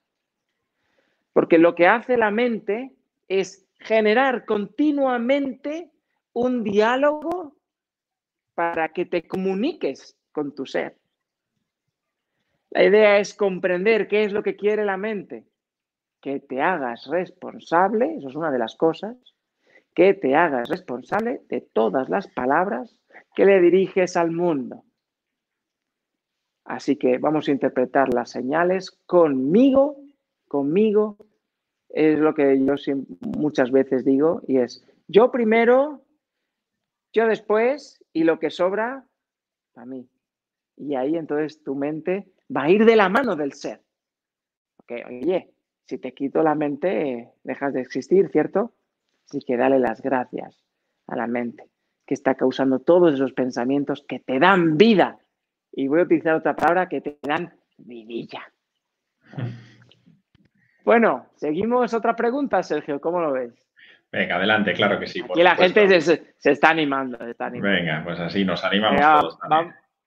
Porque 1.32 1.58
lo 1.58 1.74
que 1.74 1.86
hace 1.86 2.16
la 2.16 2.30
mente 2.30 2.94
es 3.28 3.66
generar 3.78 4.44
continuamente 4.44 5.90
un 6.32 6.64
diálogo 6.64 7.56
para 8.54 8.88
que 8.88 9.04
te 9.04 9.26
comuniques 9.26 10.16
con 10.32 10.54
tu 10.54 10.66
ser. 10.66 10.96
La 12.70 12.84
idea 12.84 13.18
es 13.18 13.34
comprender 13.34 14.08
qué 14.08 14.24
es 14.24 14.32
lo 14.32 14.42
que 14.42 14.56
quiere 14.56 14.84
la 14.84 14.96
mente, 14.96 15.46
que 16.20 16.40
te 16.40 16.60
hagas 16.60 17.06
responsable, 17.06 18.16
eso 18.16 18.28
es 18.28 18.34
una 18.34 18.50
de 18.50 18.58
las 18.58 18.76
cosas, 18.76 19.16
que 19.98 20.14
te 20.14 20.36
hagas 20.36 20.68
responsable 20.68 21.42
de 21.48 21.60
todas 21.60 22.08
las 22.08 22.28
palabras 22.28 22.96
que 23.34 23.44
le 23.44 23.60
diriges 23.60 24.16
al 24.16 24.30
mundo. 24.30 24.84
Así 26.64 26.94
que 26.94 27.18
vamos 27.18 27.48
a 27.48 27.50
interpretar 27.50 28.14
las 28.14 28.30
señales 28.30 28.92
conmigo, 29.06 29.96
conmigo, 30.46 31.16
es 31.88 32.16
lo 32.16 32.32
que 32.32 32.64
yo 32.64 32.74
muchas 33.22 33.72
veces 33.72 34.04
digo, 34.04 34.40
y 34.46 34.58
es 34.58 34.86
yo 35.08 35.32
primero, 35.32 36.04
yo 37.12 37.26
después 37.26 38.00
y 38.12 38.22
lo 38.22 38.38
que 38.38 38.50
sobra, 38.50 39.04
a 39.74 39.84
mí. 39.84 40.08
Y 40.76 40.94
ahí 40.94 41.16
entonces 41.16 41.64
tu 41.64 41.74
mente 41.74 42.28
va 42.56 42.62
a 42.62 42.70
ir 42.70 42.84
de 42.84 42.94
la 42.94 43.08
mano 43.08 43.34
del 43.34 43.52
ser. 43.52 43.82
Porque, 44.76 45.04
oye, 45.04 45.52
si 45.86 45.98
te 45.98 46.14
quito 46.14 46.44
la 46.44 46.54
mente, 46.54 47.32
dejas 47.42 47.72
de 47.72 47.80
existir, 47.80 48.28
¿cierto? 48.28 48.74
Así 49.28 49.40
que 49.46 49.58
dale 49.58 49.78
las 49.78 50.00
gracias 50.00 50.64
a 51.06 51.16
la 51.16 51.26
mente, 51.26 51.64
que 52.06 52.14
está 52.14 52.34
causando 52.34 52.78
todos 52.78 53.14
esos 53.14 53.34
pensamientos 53.34 54.02
que 54.08 54.20
te 54.20 54.38
dan 54.38 54.78
vida. 54.78 55.18
Y 55.70 55.86
voy 55.88 56.00
a 56.00 56.04
utilizar 56.04 56.34
otra 56.34 56.56
palabra 56.56 56.88
que 56.88 57.00
te 57.02 57.18
dan 57.22 57.52
vidilla. 57.76 58.42
Bueno, 60.84 61.26
seguimos 61.34 61.92
otra 61.92 62.16
pregunta, 62.16 62.62
Sergio, 62.62 62.98
¿cómo 62.98 63.20
lo 63.20 63.32
ves? 63.32 63.52
Venga, 64.10 64.36
adelante, 64.36 64.72
claro 64.72 64.98
que 64.98 65.06
sí. 65.06 65.22
Y 65.34 65.42
la 65.42 65.54
gente 65.54 66.00
se, 66.00 66.32
está 66.42 66.70
animando, 66.70 67.18
Venga, 67.60 68.00
pues 68.02 68.18
así 68.18 68.42
nos 68.42 68.64
animamos 68.64 69.38
todos. 69.38 69.38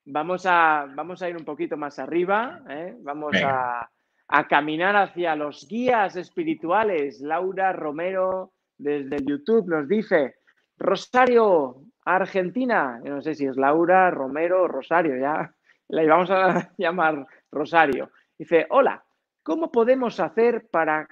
vamos, 0.06 0.46
a, 0.48 0.88
vamos 0.96 1.22
a 1.22 1.30
ir 1.30 1.38
un 1.38 1.46
poquito 1.46 1.78
más 1.78 2.00
arriba, 2.00 2.62
¿eh? 2.68 2.96
vamos 3.02 3.36
a, 3.44 3.88
a, 4.28 4.48
caminar 4.48 4.96
hacia 4.96 5.36
los 5.36 5.68
guías 5.68 6.16
espirituales. 6.16 7.22
Laura 7.22 7.74
Romero 7.74 8.52
desde 8.82 9.24
YouTube 9.24 9.68
nos 9.68 9.88
dice, 9.88 10.36
Rosario, 10.78 11.84
Argentina, 12.04 13.00
no 13.04 13.22
sé 13.22 13.36
si 13.36 13.46
es 13.46 13.56
Laura, 13.56 14.10
Romero, 14.10 14.68
Rosario, 14.68 15.18
ya 15.18 15.54
la 15.90 16.06
vamos 16.06 16.32
a 16.32 16.72
llamar 16.78 17.26
Rosario. 17.52 18.12
Dice, 18.38 18.66
hola, 18.70 19.04
¿cómo 19.44 19.72
podemos 19.72 20.20
hacer 20.20 20.68
para 20.72 21.08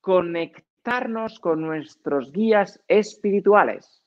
conectarnos 0.00 1.38
con 1.40 1.62
nuestros 1.62 2.30
guías 2.32 2.82
espirituales? 2.88 4.01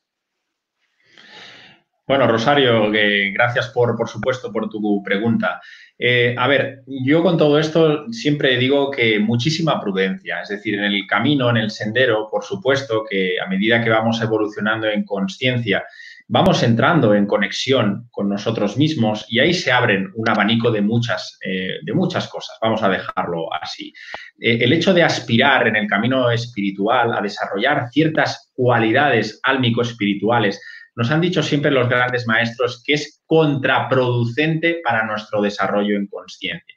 Bueno, 2.08 2.28
Rosario, 2.28 2.92
gracias 3.34 3.70
por, 3.70 3.98
por 3.98 4.08
supuesto, 4.08 4.52
por 4.52 4.70
tu 4.70 5.02
pregunta. 5.04 5.60
Eh, 5.98 6.36
a 6.38 6.48
ver, 6.48 6.84
yo 6.86 7.24
con 7.24 7.36
todo 7.36 7.58
esto 7.58 8.12
siempre 8.12 8.58
digo 8.58 8.92
que 8.92 9.18
muchísima 9.18 9.82
prudencia, 9.82 10.42
es 10.42 10.50
decir, 10.50 10.76
en 10.76 10.84
el 10.84 11.08
camino, 11.08 11.50
en 11.50 11.58
el 11.58 11.72
sendero, 11.72 12.28
por 12.30 12.44
supuesto 12.44 13.04
que 13.10 13.40
a 13.44 13.48
medida 13.48 13.84
que 13.84 13.90
vamos 13.90 14.22
evolucionando 14.22 14.88
en 14.88 15.04
conciencia, 15.04 15.84
vamos 16.28 16.62
entrando 16.64 17.14
en 17.14 17.26
conexión 17.26 18.08
con 18.12 18.30
nosotros 18.30 18.78
mismos 18.78 19.26
y 19.30 19.40
ahí 19.40 19.54
se 19.54 19.72
abren 19.72 20.12
un 20.16 20.30
abanico 20.30 20.72
de 20.72 20.82
muchas, 20.82 21.40
eh, 21.44 21.80
de 21.84 21.94
muchas 21.94 22.28
cosas, 22.28 22.58
vamos 22.62 22.84
a 22.84 22.90
dejarlo 22.90 23.52
así. 23.54 23.94
Eh, 24.40 24.58
el 24.62 24.74
hecho 24.74 24.94
de 24.94 25.04
aspirar 25.04 25.68
en 25.68 25.76
el 25.76 25.88
camino 25.88 26.30
espiritual 26.30 27.14
a 27.14 27.22
desarrollar 27.22 27.90
ciertas 27.90 28.52
cualidades 28.54 29.40
álmico-espirituales, 29.44 30.62
nos 30.96 31.12
han 31.12 31.22
dicho 31.22 31.44
siempre 31.44 31.72
los 31.72 31.90
grandes 31.90 32.26
maestros 32.26 32.82
que 32.86 32.94
es 32.94 33.22
contraproducente 33.26 34.82
para 34.84 35.06
nuestro 35.06 35.42
desarrollo 35.42 35.98
en 35.98 36.08
conciencia. 36.08 36.76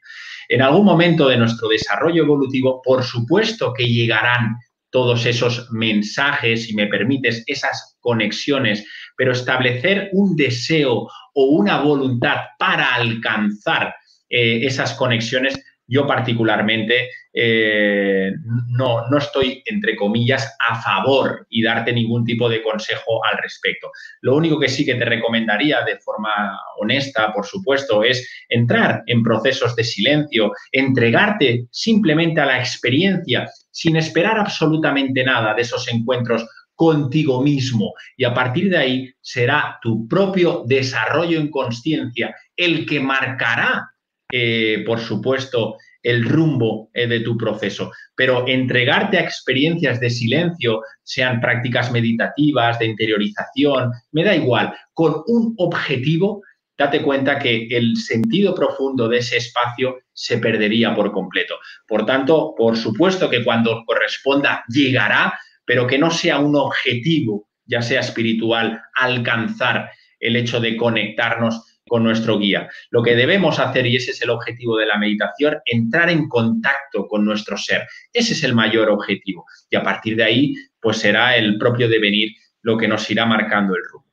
En 0.49 0.63
algún 0.63 0.85
momento 0.85 1.29
de 1.29 1.37
nuestro 1.37 1.69
desarrollo 1.69 2.23
evolutivo, 2.23 2.81
por 2.83 3.05
supuesto 3.05 3.73
que 3.73 3.87
llegarán 3.87 4.57
todos 4.91 5.27
esos 5.27 5.71
mensajes, 5.71 6.65
si 6.65 6.75
me 6.75 6.87
permites, 6.87 7.45
esas 7.47 7.99
conexiones, 8.01 8.87
pero 9.17 9.33
establecer 9.33 10.09
un 10.13 10.35
deseo 10.35 11.07
o 11.35 11.45
una 11.45 11.81
voluntad 11.81 12.39
para 12.59 12.95
alcanzar 12.95 13.95
eh, 14.31 14.61
esas 14.65 14.95
conexiones 14.95 15.63
yo 15.89 16.07
particularmente 16.07 17.11
eh, 17.33 18.33
no, 18.69 19.09
no 19.09 19.19
estoy, 19.19 19.63
entre 19.65 19.97
comillas, 19.97 20.57
a 20.69 20.81
favor 20.81 21.47
y 21.49 21.63
darte 21.63 21.93
ningún 21.93 22.25
tipo 22.25 22.49
de 22.49 22.63
consejo 22.63 23.25
al 23.25 23.39
respecto. 23.39 23.91
Lo 24.21 24.37
único 24.37 24.61
que 24.61 24.69
sí 24.69 24.85
que 24.85 24.97
te 24.97 25.05
recomendaría 25.05 25.83
de 25.83 25.99
forma 25.99 26.59
honesta, 26.79 27.33
por 27.33 27.47
supuesto, 27.47 28.05
es 28.05 28.29
entrar 28.49 29.03
en 29.07 29.23
procesos 29.23 29.75
de 29.75 29.85
silencio, 29.85 30.53
entregarte 30.73 31.67
simplemente 31.71 32.41
a 32.41 32.47
la 32.47 32.59
experiencia 32.59 33.49
sin 33.71 33.97
esperar 33.97 34.39
absolutamente 34.39 35.25
nada 35.25 35.55
de 35.55 35.63
esos 35.63 35.89
encuentros 35.89 36.47
contigo 36.75 37.43
mismo 37.43 37.93
y 38.17 38.25
a 38.25 38.33
partir 38.33 38.71
de 38.71 38.79
ahí 38.79 39.13
será 39.21 39.81
tu 39.83 40.07
propio 40.07 40.63
desarrollo 40.65 41.41
en 41.41 41.51
conciencia 41.51 42.37
el 42.57 42.87
que 42.87 43.01
marcará 43.01 43.91
eh, 44.31 44.83
por 44.87 45.01
supuesto, 45.01 45.77
el 46.03 46.25
rumbo 46.25 46.91
eh, 46.95 47.07
de 47.07 47.21
tu 47.21 47.37
proceso, 47.37 47.91
pero 48.15 48.47
entregarte 48.47 49.19
a 49.19 49.23
experiencias 49.23 50.01
de 50.01 50.11
silencio, 50.11 50.83
sean 51.03 51.41
prácticas 51.41 51.91
meditativas, 51.91 52.79
de 52.79 52.87
interiorización, 52.87 53.91
me 54.13 54.25
da 54.25 54.35
igual, 54.35 54.75
con 54.93 55.23
un 55.27 55.55
objetivo, 55.57 56.43
date 56.77 57.03
cuenta 57.03 57.39
que 57.39 57.67
el 57.71 57.97
sentido 57.97 58.55
profundo 58.55 59.09
de 59.09 59.19
ese 59.19 59.39
espacio 59.39 59.99
se 60.13 60.39
perdería 60.39 60.95
por 60.95 61.11
completo. 61.11 61.55
Por 61.87 62.07
tanto, 62.07 62.55
por 62.57 62.77
supuesto 62.77 63.29
que 63.29 63.45
cuando 63.45 63.83
corresponda 63.85 64.65
llegará, 64.69 65.39
pero 65.65 65.87
que 65.87 65.99
no 65.99 66.11
sea 66.11 66.39
un 66.39 66.55
objetivo, 66.55 67.49
ya 67.67 67.83
sea 67.83 68.01
espiritual, 68.01 68.81
alcanzar 68.95 69.91
el 70.21 70.37
hecho 70.37 70.61
de 70.61 70.77
conectarnos 70.77 71.68
con 71.89 72.05
nuestro 72.05 72.39
guía. 72.39 72.69
Lo 72.91 73.03
que 73.03 73.17
debemos 73.17 73.59
hacer, 73.59 73.87
y 73.87 73.97
ese 73.97 74.13
es 74.13 74.23
el 74.23 74.31
objetivo 74.31 74.77
de 74.77 74.87
la 74.87 74.99
meditación, 74.99 75.59
entrar 75.65 76.11
en 76.11 76.29
contacto 76.29 77.09
con 77.09 77.25
nuestro 77.25 77.57
ser. 77.57 77.87
Ese 78.13 78.35
es 78.35 78.45
el 78.45 78.55
mayor 78.55 78.91
objetivo. 78.91 79.47
Y 79.71 79.77
a 79.77 79.83
partir 79.83 80.17
de 80.17 80.25
ahí, 80.25 80.55
pues 80.81 80.99
será 80.99 81.37
el 81.37 81.59
propio 81.59 81.89
devenir 81.89 82.33
lo 82.63 82.77
que 82.77 82.89
nos 82.89 83.11
irá 83.11 83.27
marcando 83.27 83.75
el 83.75 83.83
rumbo. 83.91 84.09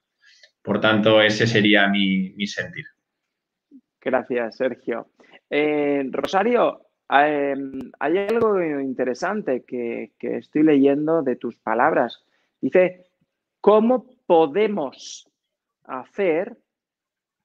Por 0.62 0.80
tanto, 0.80 1.22
ese 1.22 1.46
sería 1.46 1.88
mi, 1.88 2.48
sentir. 2.48 2.86
Gracias, 4.02 4.58
Sergio. 4.58 5.12
Eh, 5.50 6.08
Rosario, 6.12 6.88
em, 7.10 7.92
hay 8.00 8.18
algo 8.18 8.60
interesante 8.62 9.64
que, 9.64 10.14
que 10.18 10.38
estoy 10.38 10.64
leyendo 10.64 11.22
de 11.22 11.36
tus 11.36 11.56
palabras. 11.58 12.26
Dice, 12.60 13.06
¿cómo 13.62 14.08
podemos 14.26 15.30
hacer 15.84 16.58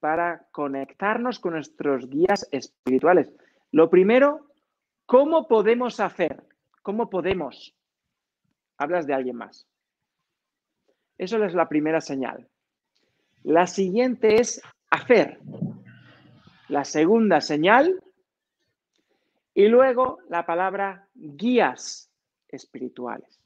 para 0.00 0.46
conectarnos 0.50 1.38
con 1.38 1.52
nuestros 1.52 2.08
guías 2.08 2.48
espirituales. 2.50 3.32
Lo 3.70 3.90
primero, 3.90 4.46
¿cómo 5.06 5.46
podemos 5.46 6.00
hacer? 6.00 6.42
¿Cómo 6.82 7.10
podemos? 7.10 7.74
Hablas 8.78 9.06
de 9.06 9.14
alguien 9.14 9.36
más. 9.36 9.66
Eso 11.18 11.44
es 11.44 11.54
la 11.54 11.68
primera 11.68 12.00
señal. 12.00 12.48
La 13.42 13.66
siguiente 13.66 14.40
es 14.40 14.62
hacer. 14.90 15.38
La 16.68 16.84
segunda 16.84 17.42
señal. 17.42 18.02
Y 19.52 19.68
luego 19.68 20.18
la 20.30 20.46
palabra 20.46 21.06
guías 21.14 22.10
espirituales. 22.48 23.38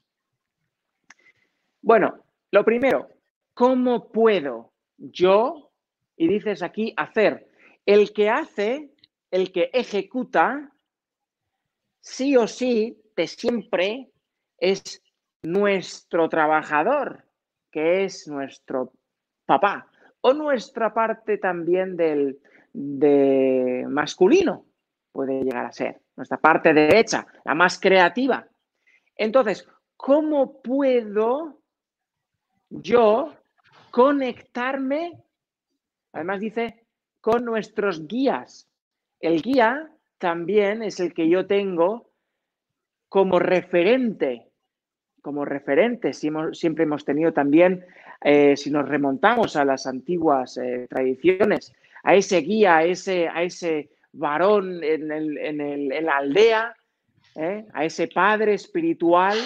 Bueno, 1.81 2.19
lo 2.51 2.63
primero, 2.63 3.09
¿cómo 3.53 4.07
puedo 4.07 4.71
yo 4.97 5.64
y 6.17 6.27
dices 6.27 6.61
aquí 6.63 6.93
hacer. 6.97 7.49
El 7.85 8.13
que 8.13 8.29
hace, 8.29 8.89
el 9.31 9.51
que 9.51 9.69
ejecuta, 9.73 10.71
sí 12.01 12.35
o 12.37 12.47
sí, 12.47 12.97
de 13.15 13.27
siempre, 13.27 14.09
es 14.57 15.01
nuestro 15.43 16.29
trabajador, 16.29 17.25
que 17.71 18.05
es 18.05 18.27
nuestro 18.27 18.93
papá, 19.45 19.87
o 20.21 20.33
nuestra 20.33 20.93
parte 20.93 21.37
también 21.37 21.95
del 21.95 22.39
de 22.73 23.85
masculino, 23.87 24.65
puede 25.11 25.43
llegar 25.43 25.65
a 25.65 25.71
ser, 25.71 26.01
nuestra 26.17 26.37
parte 26.37 26.73
derecha, 26.73 27.25
la 27.45 27.55
más 27.55 27.79
creativa. 27.79 28.45
Entonces, 29.15 29.65
¿cómo 29.95 30.61
puedo 30.61 31.61
yo 32.69 33.33
conectarme 33.91 35.24
Además 36.15 36.39
dice, 36.39 36.85
con 37.19 37.43
nuestros 37.43 38.07
guías. 38.07 38.69
El 39.19 39.41
guía 39.41 39.91
también 40.17 40.81
es 40.81 40.99
el 41.01 41.13
que 41.13 41.27
yo 41.27 41.45
tengo 41.45 42.09
como 43.09 43.37
referente, 43.37 44.47
como 45.21 45.43
referente. 45.43 46.13
siempre 46.13 46.85
hemos 46.85 47.03
tenido 47.03 47.33
también, 47.33 47.85
eh, 48.21 48.55
si 48.55 48.71
nos 48.71 48.87
remontamos 48.87 49.57
a 49.57 49.65
las 49.65 49.87
antiguas 49.87 50.57
eh, 50.57 50.87
tradiciones, 50.89 51.73
a 52.03 52.15
ese 52.15 52.37
guía, 52.37 52.77
a 52.77 52.83
ese, 52.85 53.27
a 53.27 53.43
ese 53.43 53.89
varón 54.13 54.81
en, 54.83 56.05
la 56.05 56.17
aldea, 56.17 56.73
¿eh? 57.35 57.65
a 57.73 57.83
ese 57.83 58.07
padre 58.07 58.53
espiritual. 58.53 59.37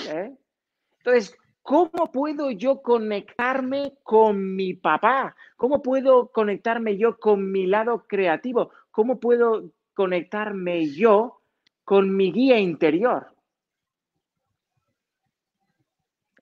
Entonces, 1.00 1.36
¿Cómo 1.70 2.12
puedo 2.12 2.50
yo 2.50 2.82
conectarme 2.82 3.94
con 4.02 4.56
mi 4.56 4.74
papá? 4.74 5.36
¿Cómo 5.56 5.84
puedo 5.84 6.32
conectarme 6.32 6.98
yo 6.98 7.20
con 7.20 7.52
mi 7.52 7.68
lado 7.68 8.08
creativo? 8.08 8.72
¿Cómo 8.90 9.20
puedo 9.20 9.70
conectarme 9.94 10.90
yo 10.90 11.44
con 11.84 12.16
mi 12.18 12.32
guía 12.32 12.58
interior? 12.58 13.36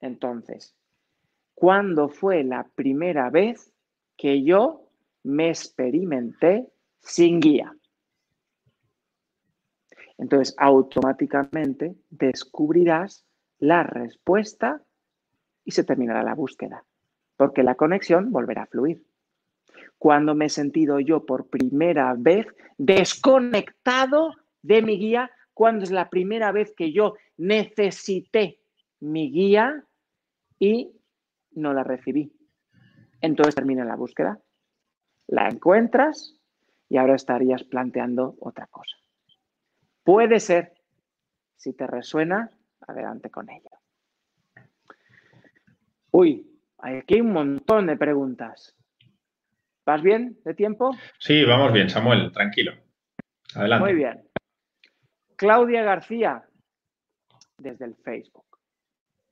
Entonces, 0.00 0.74
¿cuándo 1.52 2.08
fue 2.08 2.42
la 2.42 2.66
primera 2.74 3.28
vez 3.28 3.70
que 4.16 4.42
yo 4.42 4.88
me 5.24 5.50
experimenté 5.50 6.72
sin 7.00 7.40
guía? 7.40 7.76
Entonces, 10.16 10.54
automáticamente 10.56 11.96
descubrirás 12.08 13.26
la 13.58 13.82
respuesta 13.82 14.82
y 15.68 15.72
se 15.72 15.84
terminará 15.84 16.22
la 16.22 16.34
búsqueda, 16.34 16.82
porque 17.36 17.62
la 17.62 17.74
conexión 17.74 18.32
volverá 18.32 18.62
a 18.62 18.66
fluir. 18.68 19.04
Cuando 19.98 20.34
me 20.34 20.46
he 20.46 20.48
sentido 20.48 20.98
yo 20.98 21.26
por 21.26 21.48
primera 21.48 22.14
vez 22.16 22.46
desconectado 22.78 24.32
de 24.62 24.80
mi 24.80 24.96
guía, 24.96 25.30
cuando 25.52 25.84
es 25.84 25.90
la 25.90 26.08
primera 26.08 26.52
vez 26.52 26.72
que 26.74 26.90
yo 26.90 27.16
necesité 27.36 28.60
mi 29.00 29.30
guía 29.30 29.84
y 30.58 30.90
no 31.50 31.74
la 31.74 31.84
recibí. 31.84 32.32
Entonces 33.20 33.54
termina 33.54 33.84
la 33.84 33.96
búsqueda, 33.96 34.40
la 35.26 35.50
encuentras 35.50 36.34
y 36.88 36.96
ahora 36.96 37.14
estarías 37.14 37.62
planteando 37.62 38.36
otra 38.40 38.68
cosa. 38.68 38.96
Puede 40.02 40.40
ser, 40.40 40.72
si 41.56 41.74
te 41.74 41.86
resuena, 41.86 42.50
adelante 42.86 43.28
con 43.28 43.50
ello. 43.50 43.77
Uy, 46.20 46.44
Aquí 46.78 47.14
hay 47.14 47.20
un 47.20 47.32
montón 47.32 47.86
de 47.86 47.96
preguntas. 47.96 48.76
¿Vas 49.86 50.02
bien 50.02 50.36
de 50.44 50.52
tiempo? 50.52 50.90
Sí, 51.20 51.44
vamos 51.44 51.72
bien, 51.72 51.88
Samuel, 51.88 52.32
tranquilo. 52.32 52.72
Adelante. 53.54 53.84
Muy 53.84 53.94
bien. 53.94 54.24
Claudia 55.36 55.84
García, 55.84 56.42
desde 57.58 57.84
el 57.84 57.94
Facebook, 57.94 58.58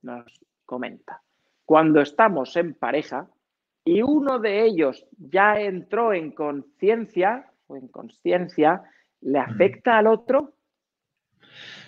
nos 0.01 0.39
comenta, 0.63 1.21
cuando 1.65 1.99
estamos 1.99 2.55
en 2.55 2.73
pareja 2.73 3.27
y 3.83 4.01
uno 4.01 4.39
de 4.39 4.63
ellos 4.63 5.05
ya 5.17 5.59
entró 5.59 6.13
en 6.13 6.31
conciencia 6.31 7.51
o 7.67 7.75
en 7.75 7.89
conciencia, 7.89 8.83
¿le 9.19 9.39
afecta 9.39 9.97
al 9.97 10.07
otro? 10.07 10.53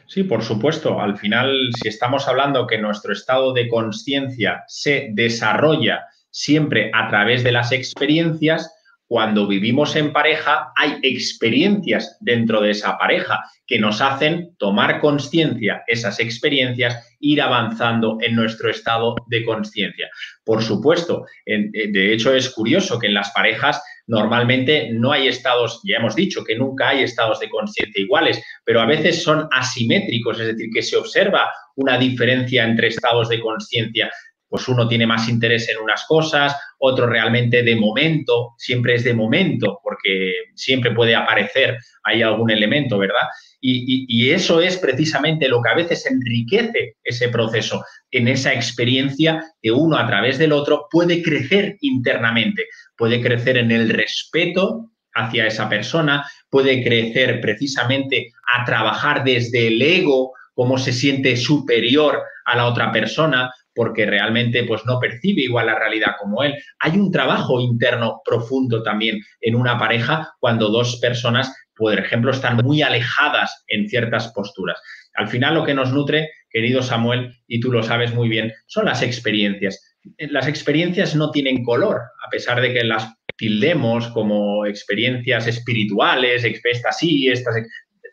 Sí, 0.09 0.23
por 0.23 0.43
supuesto. 0.43 0.99
Al 0.99 1.19
final, 1.19 1.69
si 1.79 1.87
estamos 1.87 2.27
hablando 2.27 2.65
que 2.65 2.79
nuestro 2.79 3.13
estado 3.13 3.53
de 3.53 3.67
conciencia 3.67 4.63
se 4.67 5.09
desarrolla 5.11 6.07
siempre 6.31 6.89
a 6.95 7.07
través 7.09 7.43
de 7.43 7.51
las 7.51 7.71
experiencias, 7.71 8.73
cuando 9.05 9.47
vivimos 9.47 9.95
en 9.95 10.11
pareja 10.11 10.71
hay 10.75 10.97
experiencias 11.03 12.17
dentro 12.21 12.61
de 12.61 12.71
esa 12.71 12.97
pareja 12.97 13.43
que 13.67 13.77
nos 13.77 14.01
hacen 14.01 14.55
tomar 14.57 14.99
conciencia, 14.99 15.83
esas 15.85 16.19
experiencias, 16.19 17.15
ir 17.19 17.41
avanzando 17.41 18.17
en 18.21 18.35
nuestro 18.35 18.71
estado 18.71 19.15
de 19.27 19.45
conciencia. 19.45 20.09
Por 20.43 20.63
supuesto, 20.63 21.25
eh, 21.45 21.69
de 21.71 22.13
hecho 22.13 22.33
es 22.33 22.49
curioso 22.49 22.97
que 22.97 23.07
en 23.07 23.13
las 23.13 23.29
parejas 23.31 23.79
normalmente 24.09 24.89
no 24.91 25.11
hay 25.11 25.27
estados, 25.27 25.81
ya 25.83 25.97
hemos 25.97 26.15
dicho 26.15 26.43
que 26.43 26.55
nunca 26.55 26.89
hay 26.89 27.03
estados 27.03 27.39
de 27.39 27.49
conciencia 27.49 28.01
iguales, 28.01 28.43
pero 28.65 28.81
a 28.81 28.85
veces 28.85 29.23
son 29.23 29.47
asimétricos, 29.51 30.39
es 30.39 30.47
decir, 30.47 30.69
que 30.73 30.81
se 30.81 30.97
observa 30.97 31.49
una 31.75 31.97
diferencia 31.97 32.63
entre 32.63 32.87
estados 32.87 33.29
de 33.29 33.39
conciencia 33.39 34.11
pues 34.49 34.67
uno 34.67 34.87
tiene 34.87 35.05
más 35.05 35.29
interés 35.29 35.69
en 35.69 35.77
unas 35.77 36.05
cosas, 36.07 36.55
otro 36.79 37.05
realmente 37.05 37.61
de 37.61 37.75
momento, 37.75 38.55
siempre 38.57 38.95
es 38.95 39.03
de 39.03 39.13
momento, 39.13 39.79
porque 39.83 40.33
siempre 40.55 40.91
puede 40.91 41.15
aparecer 41.15 41.77
ahí 42.03 42.23
algún 42.23 42.49
elemento, 42.49 42.97
¿verdad? 42.97 43.27
Y, 43.61 44.31
eso 44.31 44.61
es 44.61 44.77
precisamente 44.77 45.49
lo 45.49 45.61
que 45.61 45.69
a 45.69 45.75
veces 45.75 46.05
enriquece 46.05 46.95
ese 47.03 47.29
proceso, 47.29 47.83
en 48.11 48.27
esa 48.27 48.53
experiencia 48.53 49.43
que 49.61 49.71
uno 49.71 49.97
a 49.97 50.07
través 50.07 50.37
del 50.37 50.53
otro 50.53 50.87
puede 50.89 51.21
crecer 51.21 51.77
internamente, 51.81 52.67
puede 52.95 53.21
crecer 53.21 53.57
en 53.57 53.71
el 53.71 53.89
respeto 53.89 54.91
hacia 55.13 55.47
esa 55.47 55.67
persona, 55.67 56.25
puede 56.49 56.83
crecer 56.83 57.41
precisamente 57.41 58.31
a 58.55 58.63
trabajar 58.63 59.23
desde 59.23 59.67
el 59.67 59.81
ego, 59.81 60.31
cómo 60.53 60.77
se 60.77 60.93
siente 60.93 61.35
superior 61.35 62.21
a 62.45 62.55
la 62.55 62.67
otra 62.67 62.91
persona, 62.91 63.51
porque 63.79 64.05
realmente 64.05 64.65
pues, 64.65 64.85
no 64.85 64.99
percibe 64.99 65.43
igual 65.43 65.67
la 65.67 65.79
realidad 65.79 66.15
como 66.19 66.43
él. 66.43 66.53
Hay 66.79 66.97
un 66.97 67.13
trabajo 67.13 67.61
interno 67.61 68.19
profundo 68.25 68.83
también 68.83 69.21
en 69.39 69.55
una 69.55 69.79
pareja 69.79 70.33
cuando 70.41 70.67
dos 70.67 70.97
personas 70.97 71.55
por 71.79 71.97
ejemplo, 71.97 72.31
están 72.31 72.57
muy 72.57 72.81
alejadas 72.81 73.63
en 73.69 73.87
ciertas 73.87 74.33
posturas. 74.33 74.77
Al 75.13 75.29
final 75.29 75.55
lo 75.55 75.63
que 75.63 75.73
nos 75.73 75.93
nutre, 75.93 76.29
querido 76.49 76.81
Samuel, 76.81 77.33
y 77.47 77.61
tú 77.61 77.71
lo 77.71 77.81
sabes 77.83 78.13
muy 78.13 78.27
bien, 78.27 78.51
son 78.67 78.83
las 78.83 79.01
experiencias. 79.01 79.95
Las 80.17 80.49
experiencias 80.49 81.15
no 81.15 81.31
tienen 81.31 81.63
color, 81.63 81.95
a 81.95 82.29
pesar 82.29 82.59
de 82.59 82.73
que 82.73 82.83
las 82.83 83.07
tildemos 83.37 84.09
como 84.09 84.65
experiencias 84.65 85.47
espirituales, 85.47 86.43
estas 86.43 86.99
sí, 86.99 87.29
estas 87.29 87.55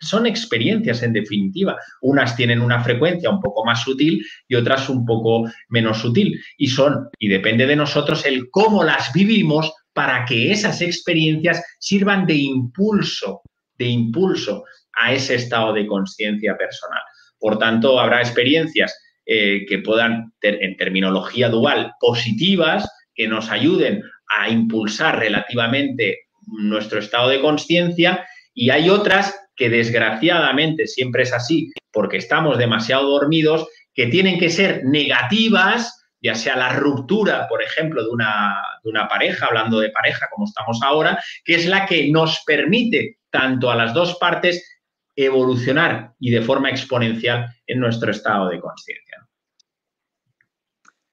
son 0.00 0.26
experiencias 0.26 1.02
en 1.02 1.12
definitiva. 1.12 1.76
Unas 2.00 2.36
tienen 2.36 2.60
una 2.60 2.82
frecuencia 2.82 3.30
un 3.30 3.40
poco 3.40 3.64
más 3.64 3.82
sutil 3.82 4.24
y 4.48 4.54
otras 4.54 4.88
un 4.88 5.04
poco 5.04 5.50
menos 5.68 5.98
sutil. 5.98 6.40
Y 6.56 6.68
son, 6.68 7.08
y 7.18 7.28
depende 7.28 7.66
de 7.66 7.76
nosotros, 7.76 8.24
el 8.26 8.50
cómo 8.50 8.84
las 8.84 9.12
vivimos 9.12 9.72
para 9.92 10.24
que 10.24 10.52
esas 10.52 10.82
experiencias 10.82 11.62
sirvan 11.78 12.26
de 12.26 12.34
impulso 12.34 13.42
de 13.78 13.86
impulso 13.86 14.64
a 14.94 15.12
ese 15.12 15.34
estado 15.34 15.72
de 15.72 15.86
conciencia 15.86 16.56
personal. 16.56 17.00
Por 17.38 17.58
tanto, 17.58 18.00
habrá 18.00 18.20
experiencias 18.20 18.98
eh, 19.26 19.66
que 19.68 19.78
puedan, 19.78 20.32
en 20.40 20.76
terminología 20.76 21.48
dual, 21.48 21.92
positivas, 22.00 22.88
que 23.14 23.28
nos 23.28 23.50
ayuden 23.50 24.02
a 24.36 24.48
impulsar 24.48 25.18
relativamente 25.18 26.20
nuestro 26.46 26.98
estado 26.98 27.28
de 27.28 27.40
conciencia 27.40 28.26
y 28.54 28.70
hay 28.70 28.88
otras 28.88 29.38
que 29.56 29.70
desgraciadamente 29.70 30.86
siempre 30.86 31.22
es 31.22 31.32
así 31.32 31.72
porque 31.92 32.18
estamos 32.18 32.58
demasiado 32.58 33.08
dormidos, 33.08 33.66
que 33.94 34.08
tienen 34.08 34.38
que 34.38 34.50
ser 34.50 34.84
negativas, 34.84 36.06
ya 36.20 36.34
sea 36.34 36.54
la 36.54 36.74
ruptura, 36.74 37.48
por 37.48 37.62
ejemplo, 37.62 38.04
de 38.04 38.10
una, 38.10 38.62
de 38.84 38.90
una 38.90 39.08
pareja, 39.08 39.46
hablando 39.46 39.80
de 39.80 39.88
pareja 39.88 40.28
como 40.30 40.44
estamos 40.44 40.82
ahora, 40.82 41.18
que 41.42 41.54
es 41.54 41.66
la 41.66 41.86
que 41.86 42.10
nos 42.10 42.42
permite 42.44 43.20
tanto 43.30 43.70
a 43.70 43.76
las 43.76 43.94
dos 43.94 44.16
partes 44.18 44.78
evolucionar 45.16 46.12
y 46.20 46.30
de 46.30 46.42
forma 46.42 46.68
exponencial 46.68 47.46
en 47.66 47.80
nuestro 47.80 48.10
estado 48.10 48.50
de 48.50 48.60
conciencia. 48.60 49.26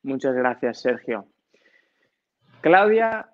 Muchas 0.02 0.36
gracias, 0.36 0.82
Sergio. 0.82 1.30
Claudia, 2.60 3.30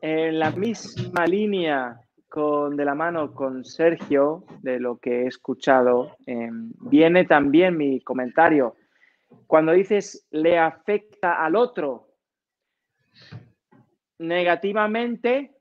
en 0.00 0.38
la 0.38 0.50
misma 0.50 1.26
línea 1.26 2.00
con, 2.30 2.76
de 2.76 2.84
la 2.84 2.94
mano 2.94 3.34
con 3.34 3.64
Sergio, 3.64 4.44
de 4.62 4.78
lo 4.78 4.98
que 4.98 5.22
he 5.22 5.26
escuchado, 5.26 6.16
em, 6.24 6.72
viene 6.80 7.24
también 7.24 7.76
mi 7.76 8.00
comentario. 8.00 8.76
Cuando 9.46 9.72
dices 9.72 10.26
le 10.30 10.58
afecta 10.58 11.44
al 11.44 11.56
otro 11.56 12.14
negativamente, 14.20 15.56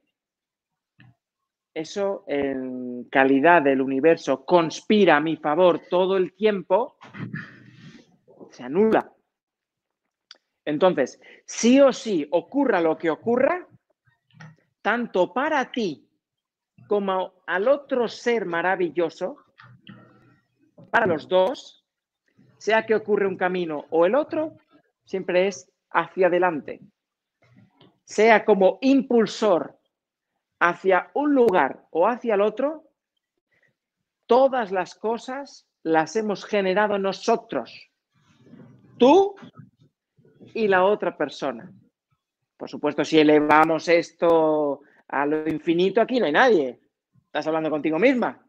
eso 1.73 2.23
en 2.27 3.05
calidad 3.05 3.63
del 3.63 3.81
universo 3.81 4.45
conspira 4.45 5.17
a 5.17 5.21
mi 5.21 5.37
favor 5.37 5.81
todo 5.89 6.17
el 6.17 6.33
tiempo, 6.33 6.97
se 8.51 8.63
anula. 8.63 9.11
Entonces, 10.65 11.19
sí 11.45 11.79
o 11.79 11.91
sí, 11.91 12.27
ocurra 12.29 12.79
lo 12.79 12.95
que 12.97 13.09
ocurra, 13.09 13.67
tanto 14.83 15.33
para 15.33 15.71
ti 15.71 16.08
como 16.89 17.33
al 17.45 17.67
otro 17.67 18.07
ser 18.07 18.47
maravilloso, 18.47 19.37
para 20.89 21.05
los 21.05 21.27
dos, 21.27 21.85
sea 22.57 22.87
que 22.87 22.95
ocurre 22.95 23.27
un 23.27 23.37
camino 23.37 23.85
o 23.91 24.07
el 24.07 24.15
otro, 24.15 24.57
siempre 25.05 25.45
es 25.45 25.71
hacia 25.91 26.27
adelante. 26.27 26.81
Sea 28.05 28.43
como 28.43 28.79
impulsor 28.81 29.77
hacia 30.59 31.11
un 31.13 31.35
lugar 31.35 31.85
o 31.91 32.07
hacia 32.07 32.33
el 32.33 32.41
otro, 32.41 32.85
todas 34.25 34.71
las 34.71 34.95
cosas 34.95 35.67
las 35.83 36.15
hemos 36.15 36.43
generado 36.43 36.97
nosotros, 36.97 37.71
tú 38.97 39.35
y 40.55 40.67
la 40.67 40.85
otra 40.85 41.15
persona. 41.15 41.71
Por 42.57 42.67
supuesto, 42.67 43.05
si 43.05 43.19
elevamos 43.19 43.87
esto 43.87 44.81
a 45.09 45.25
lo 45.25 45.47
infinito, 45.49 46.01
aquí 46.01 46.19
no 46.19 46.27
hay 46.27 46.31
nadie. 46.31 46.79
Estás 47.25 47.47
hablando 47.47 47.69
contigo 47.69 47.99
misma. 47.99 48.45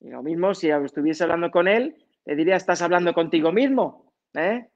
Y 0.00 0.10
lo 0.10 0.22
mismo, 0.22 0.54
si 0.54 0.70
estuviese 0.70 1.24
hablando 1.24 1.50
con 1.50 1.68
él, 1.68 1.96
le 2.24 2.36
diría, 2.36 2.56
estás 2.56 2.82
hablando 2.82 3.12
contigo 3.12 3.52
mismo. 3.52 4.12
¿eh? 4.34 4.68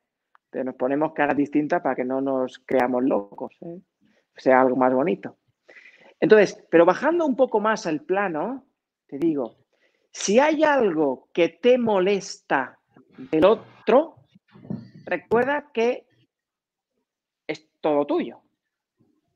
Pero 0.50 0.64
nos 0.64 0.74
ponemos 0.74 1.12
cara 1.12 1.34
distinta 1.34 1.82
para 1.82 1.94
que 1.94 2.04
no 2.04 2.20
nos 2.20 2.58
creamos 2.58 3.04
locos. 3.04 3.56
¿eh? 3.62 3.80
Sea 4.36 4.60
algo 4.60 4.76
más 4.76 4.92
bonito. 4.92 5.36
Entonces, 6.18 6.62
pero 6.70 6.84
bajando 6.84 7.24
un 7.24 7.36
poco 7.36 7.60
más 7.60 7.86
al 7.86 8.00
plano, 8.00 8.66
te 9.06 9.18
digo, 9.18 9.56
si 10.12 10.38
hay 10.40 10.64
algo 10.64 11.28
que 11.32 11.48
te 11.48 11.78
molesta 11.78 12.78
del 13.30 13.44
otro, 13.44 14.16
recuerda 15.04 15.70
que 15.72 16.06
es 17.46 17.70
todo 17.80 18.06
tuyo. 18.06 18.42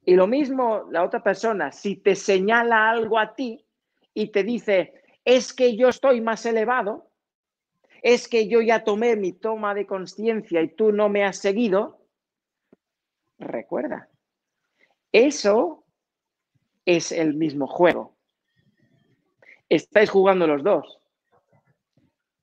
Y 0.05 0.15
lo 0.15 0.27
mismo 0.27 0.89
la 0.91 1.03
otra 1.05 1.23
persona, 1.23 1.73
si 1.73 1.97
te 1.97 2.15
señala 2.15 2.91
algo 2.91 3.19
a 3.19 3.35
ti 3.35 3.65
y 4.13 4.31
te 4.31 4.43
dice, 4.43 5.03
es 5.25 5.53
que 5.53 5.77
yo 5.77 5.89
estoy 5.89 6.21
más 6.21 6.45
elevado, 6.45 7.11
es 8.03 8.29
que 8.29 8.49
yo 8.49 8.61
ya 8.61 8.85
tomé 8.85 9.17
mi 9.17 9.33
toma 9.33 9.75
de 9.75 9.87
conciencia 9.87 10.61
y 10.61 10.69
tú 10.75 10.93
no 10.93 11.09
me 11.09 11.25
has 11.25 11.39
seguido, 11.39 12.07
recuerda, 13.39 14.11
eso 15.11 15.85
es 16.85 17.13
el 17.13 17.35
mismo 17.35 17.67
juego. 17.67 18.15
Estáis 19.71 20.11
jugando 20.11 20.47
los 20.47 20.63
dos. 20.63 20.99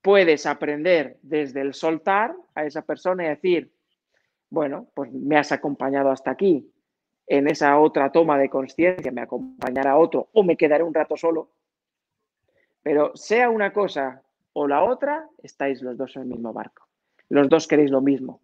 Puedes 0.00 0.46
aprender 0.46 1.18
desde 1.22 1.60
el 1.60 1.74
soltar 1.74 2.34
a 2.56 2.64
esa 2.64 2.82
persona 2.82 3.24
y 3.24 3.28
decir, 3.28 3.72
bueno, 4.50 4.88
pues 4.94 5.12
me 5.12 5.36
has 5.36 5.52
acompañado 5.52 6.10
hasta 6.10 6.32
aquí. 6.32 6.71
En 7.34 7.48
esa 7.48 7.78
otra 7.78 8.12
toma 8.12 8.36
de 8.36 8.50
conciencia 8.50 9.10
me 9.10 9.22
acompañará 9.22 9.96
otro 9.96 10.28
o 10.34 10.42
me 10.42 10.54
quedaré 10.54 10.84
un 10.84 10.92
rato 10.92 11.16
solo. 11.16 11.48
Pero 12.82 13.12
sea 13.16 13.48
una 13.48 13.72
cosa 13.72 14.20
o 14.52 14.68
la 14.68 14.82
otra, 14.82 15.26
estáis 15.42 15.80
los 15.80 15.96
dos 15.96 16.14
en 16.16 16.22
el 16.24 16.28
mismo 16.28 16.52
barco. 16.52 16.86
Los 17.30 17.48
dos 17.48 17.66
queréis 17.66 17.90
lo 17.90 18.02
mismo. 18.02 18.42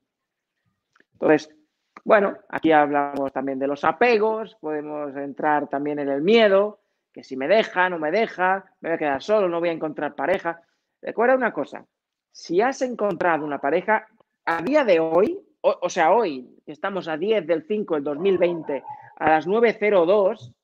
Entonces, 1.12 1.54
Bueno, 2.02 2.38
aquí 2.48 2.72
hablamos 2.72 3.30
también 3.30 3.58
de 3.58 3.66
los 3.66 3.84
apegos, 3.84 4.56
podemos 4.58 5.14
entrar 5.16 5.68
también 5.68 5.98
en 5.98 6.08
el 6.08 6.22
miedo, 6.22 6.80
que 7.12 7.22
si 7.22 7.36
me 7.36 7.46
deja, 7.46 7.90
no 7.90 7.98
me 7.98 8.10
deja, 8.10 8.64
me 8.80 8.88
voy 8.88 8.94
a 8.94 8.98
quedar 8.98 9.22
solo, 9.22 9.50
no 9.50 9.60
voy 9.60 9.68
a 9.68 9.72
encontrar 9.72 10.14
pareja. 10.14 10.62
Recuerda 11.02 11.34
una 11.34 11.52
cosa, 11.52 11.84
si 12.32 12.62
has 12.62 12.80
encontrado 12.80 13.44
una 13.44 13.60
pareja, 13.60 14.06
a 14.46 14.62
día 14.62 14.82
de 14.84 14.98
hoy, 14.98 15.38
o, 15.60 15.88
sea, 15.90 16.12
hoy, 16.12 16.48
estamos 16.66 17.08
a 17.08 17.16
10 17.16 17.46
del 17.46 17.66
5 17.66 17.94
del 17.96 18.04
2020, 18.04 18.82
a 19.16 19.28
las 19.28 19.46
9.02 19.46 20.54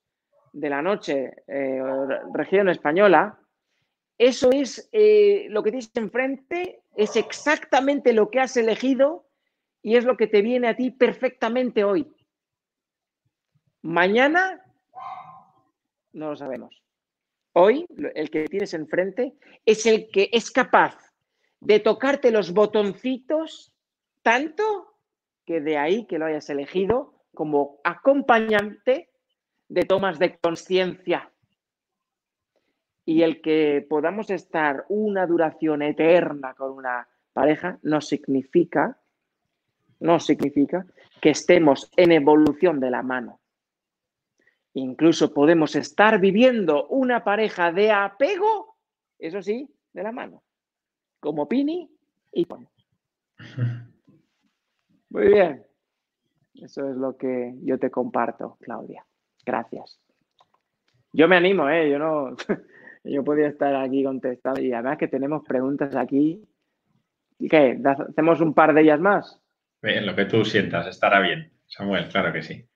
de 0.53 0.70
la 0.70 0.82
noche, 0.82 1.34
eh, 1.49 1.82
región 2.32 2.68
española, 2.68 3.38
eso 4.16 4.53
es 4.53 4.88
eh, 4.92 5.47
lo 5.51 5.62
que 5.62 5.70
tienes 5.70 5.90
enfrente, 5.95 6.82
es 6.97 7.16
exactamente 7.16 8.12
lo 8.12 8.30
que 8.30 8.40
has 8.40 8.57
elegido 8.57 9.26
y 9.82 9.97
es 9.97 10.05
lo 10.05 10.16
que 10.16 10.28
te 10.28 10.42
viene 10.42 10.68
a 10.68 10.76
ti 10.76 10.90
perfectamente 10.92 11.82
hoy. 11.82 12.14
Mañana 13.82 14.64
no 16.12 16.30
lo 16.30 16.36
sabemos. 16.36 16.82
Hoy, 17.53 17.86
el 18.14 18.30
que 18.30 18.47
tienes 18.47 18.72
enfrente 18.74 19.34
es 19.66 19.84
el 19.86 20.09
que 20.11 20.30
es 20.32 20.51
capaz 20.51 20.97
de 21.61 21.80
tocarte 21.80 22.30
los 22.30 22.53
botoncitos 22.53 23.74
tanto 24.25 24.97
que 25.45 25.61
de 25.61 25.77
ahí 25.77 26.07
que 26.07 26.18
lo 26.18 26.25
hayas 26.25 26.49
elegido 26.49 27.12
como 27.35 27.79
acompañante 27.85 29.11
de 29.68 29.83
tomas 29.83 30.18
de 30.18 30.39
conciencia. 30.39 31.31
Y 33.05 33.22
el 33.22 33.43
que 33.43 33.87
podamos 33.89 34.31
estar 34.31 34.87
una 34.89 35.27
duración 35.27 35.83
eterna 35.83 36.55
con 36.55 36.72
una 36.72 37.07
pareja 37.35 37.79
no 37.83 38.01
significa, 38.01 38.99
no 40.01 40.18
significa 40.18 40.87
que 41.20 41.31
estemos 41.31 41.91
en 41.97 42.12
evolución 42.12 42.81
de 42.81 42.91
la 42.91 43.03
mano. 43.03 43.41
Incluso 44.72 45.35
podemos 45.35 45.77
estar 45.77 46.18
viviendo 46.18 46.87
una 46.87 47.22
pareja 47.25 47.72
de 47.72 47.93
apego, 47.93 48.79
eso 49.18 49.43
sí, 49.43 49.70
de 49.93 50.03
la 50.03 50.12
mano, 50.12 50.43
como 51.20 51.47
Pini 51.47 51.91
y 52.33 52.47
Pon. 52.47 52.66
Muy 55.15 55.29
bien. 55.29 55.65
Eso 56.61 56.91
es 56.91 56.97
lo 56.97 57.17
que 57.17 57.55
yo 57.62 57.79
te 57.79 57.89
comparto, 57.89 58.59
Claudia. 58.61 59.07
Gracias. 59.47 60.01
Yo 61.12 61.29
me 61.29 61.37
animo, 61.37 61.69
¿eh? 61.69 61.89
Yo 61.89 62.01
no. 62.01 62.37
Yo 63.05 63.23
podía 63.23 63.47
estar 63.47 63.77
aquí 63.77 64.03
contestando 64.03 64.61
y 64.61 64.73
además 64.73 64.99
que 64.99 65.07
tenemos 65.07 65.45
preguntas 65.47 65.95
aquí. 65.95 66.43
¿Y 67.39 67.49
qué? 67.49 67.79
¿Hacemos 67.85 68.41
un 68.41 68.55
par 68.55 68.75
de 68.75 68.81
ellas 68.81 68.99
más? 68.99 69.41
Bien, 69.83 70.05
lo 70.05 70.17
que 70.17 70.25
tú 70.25 70.45
sientas, 70.45 70.87
estará 70.89 71.21
bien. 71.21 71.53
Samuel, 71.67 72.09
claro 72.09 72.33
que 72.33 72.43
sí. 72.43 72.67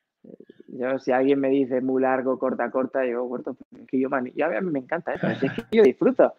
Yo, 0.69 0.99
si 0.99 1.11
alguien 1.11 1.41
me 1.41 1.49
dice 1.49 1.81
muy 1.81 2.03
largo, 2.03 2.39
corta, 2.39 2.71
corta, 2.71 3.05
yo, 3.07 3.27
corto, 3.27 3.57
que 3.89 3.99
yo, 3.99 4.11
man, 4.11 4.31
a 4.41 4.61
mí 4.61 4.71
me 4.71 4.81
encanta, 4.81 5.15
¿eh? 5.15 5.19
es 5.43 5.53
que 5.53 5.77
yo 5.77 5.83
disfruto. 5.83 6.35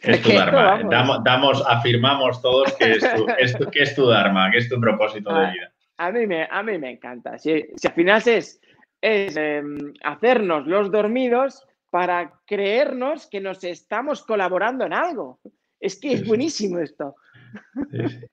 Es 0.00 0.22
tu 0.22 0.32
Dharma. 0.32 1.20
Damos, 1.24 1.64
afirmamos 1.66 2.40
todos 2.42 2.72
que 2.76 2.92
es, 2.92 3.14
tu, 3.14 3.26
es 3.38 3.56
que 3.72 3.82
es 3.82 3.94
tu 3.94 4.06
Dharma, 4.06 4.50
que 4.50 4.58
es 4.58 4.68
tu 4.68 4.80
propósito 4.80 5.34
de 5.34 5.50
vida. 5.50 5.72
A 5.98 6.12
mí 6.12 6.26
me, 6.26 6.48
a 6.50 6.62
mí 6.62 6.78
me 6.78 6.90
encanta. 6.92 7.38
Si, 7.38 7.66
si 7.76 7.88
al 7.88 7.94
final 7.94 8.22
es, 8.26 8.60
es 9.00 9.36
em, 9.36 9.92
hacernos 10.04 10.66
los 10.66 10.90
dormidos 10.90 11.66
para 11.90 12.40
creernos 12.46 13.26
que 13.26 13.40
nos 13.40 13.64
estamos 13.64 14.22
colaborando 14.22 14.84
en 14.84 14.92
algo. 14.92 15.40
Es 15.80 15.98
que 15.98 16.12
es 16.12 16.26
buenísimo 16.26 16.78
esto. 16.78 17.16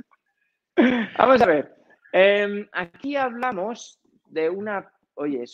Vamos 1.17 1.41
a 1.41 1.45
ver. 1.45 1.75
Em, 2.11 2.67
aquí 2.71 3.15
hablamos 3.15 3.99
de 4.27 4.49
una. 4.49 4.91
Oye, 5.15 5.45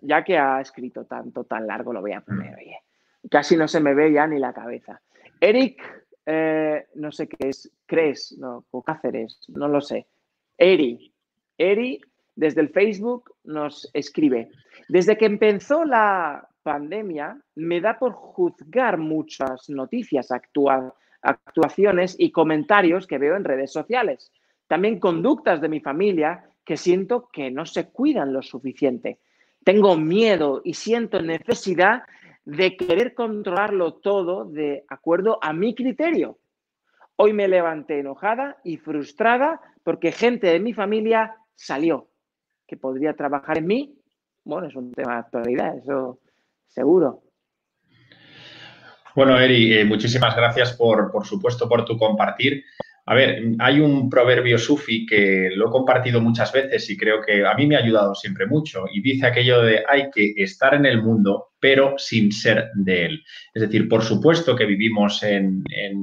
ya 0.00 0.24
que 0.24 0.38
ha 0.38 0.60
escrito 0.60 1.04
tanto, 1.04 1.44
tan 1.44 1.66
largo, 1.66 1.92
lo 1.92 2.00
voy 2.00 2.12
a 2.12 2.20
poner, 2.20 2.54
oye. 2.56 2.78
Casi 3.30 3.56
no 3.56 3.68
se 3.68 3.80
me 3.80 3.94
ve 3.94 4.12
ya 4.12 4.26
ni 4.26 4.38
la 4.38 4.52
cabeza. 4.52 5.00
Eric, 5.40 5.82
eh, 6.26 6.86
no 6.94 7.10
sé 7.10 7.28
qué 7.28 7.48
es, 7.48 7.72
crees, 7.86 8.36
no, 8.38 8.66
o 8.70 8.82
Cáceres, 8.82 9.40
no 9.48 9.68
lo 9.68 9.80
sé. 9.80 10.06
Eri, 10.56 11.12
Eri, 11.56 12.00
desde 12.36 12.60
el 12.60 12.68
Facebook 12.68 13.34
nos 13.44 13.90
escribe. 13.94 14.50
Desde 14.88 15.16
que 15.16 15.26
empezó 15.26 15.84
la 15.84 16.46
pandemia, 16.62 17.40
me 17.56 17.80
da 17.80 17.98
por 17.98 18.12
juzgar 18.12 18.98
muchas 18.98 19.68
noticias, 19.70 20.30
actuaciones 21.22 22.16
y 22.18 22.30
comentarios 22.30 23.06
que 23.06 23.18
veo 23.18 23.36
en 23.36 23.44
redes 23.44 23.72
sociales. 23.72 24.30
También 24.66 25.00
conductas 25.00 25.60
de 25.60 25.68
mi 25.68 25.80
familia 25.80 26.44
que 26.64 26.76
siento 26.76 27.28
que 27.32 27.50
no 27.50 27.66
se 27.66 27.88
cuidan 27.88 28.32
lo 28.32 28.42
suficiente. 28.42 29.18
Tengo 29.64 29.96
miedo 29.96 30.60
y 30.64 30.74
siento 30.74 31.20
necesidad 31.20 32.02
de 32.44 32.76
querer 32.76 33.14
controlarlo 33.14 33.94
todo 33.94 34.44
de 34.44 34.84
acuerdo 34.88 35.38
a 35.42 35.52
mi 35.52 35.74
criterio. 35.74 36.38
Hoy 37.16 37.32
me 37.32 37.48
levanté 37.48 38.00
enojada 38.00 38.58
y 38.64 38.78
frustrada 38.78 39.60
porque 39.84 40.12
gente 40.12 40.46
de 40.46 40.60
mi 40.60 40.72
familia 40.72 41.36
salió, 41.54 42.08
que 42.66 42.76
podría 42.76 43.14
trabajar 43.14 43.58
en 43.58 43.66
mí. 43.66 43.98
Bueno, 44.44 44.68
es 44.68 44.74
un 44.74 44.92
tema 44.92 45.14
de 45.14 45.20
actualidad, 45.20 45.76
eso 45.76 46.20
seguro. 46.66 47.22
Bueno, 49.14 49.38
Eri, 49.38 49.74
eh, 49.74 49.84
muchísimas 49.84 50.34
gracias 50.36 50.72
por, 50.72 51.10
por 51.10 51.26
supuesto, 51.26 51.68
por 51.68 51.84
tu 51.84 51.98
compartir. 51.98 52.64
A 53.06 53.14
ver, 53.14 53.42
hay 53.58 53.80
un 53.80 54.08
proverbio 54.08 54.56
sufi 54.56 55.04
que 55.04 55.50
lo 55.54 55.68
he 55.68 55.70
compartido 55.70 56.20
muchas 56.20 56.52
veces 56.52 56.88
y 56.90 56.96
creo 56.96 57.20
que 57.20 57.44
a 57.44 57.54
mí 57.54 57.66
me 57.66 57.76
ha 57.76 57.80
ayudado 57.80 58.14
siempre 58.14 58.46
mucho 58.46 58.84
y 58.92 59.02
dice 59.02 59.26
aquello 59.26 59.62
de 59.62 59.82
hay 59.88 60.10
que 60.10 60.32
estar 60.36 60.74
en 60.74 60.86
el 60.86 61.02
mundo 61.02 61.49
pero 61.60 61.94
sin 61.98 62.32
ser 62.32 62.70
de 62.74 63.06
él. 63.06 63.24
Es 63.54 63.62
decir, 63.62 63.88
por 63.88 64.02
supuesto 64.02 64.56
que 64.56 64.64
vivimos 64.64 65.22
en, 65.22 65.62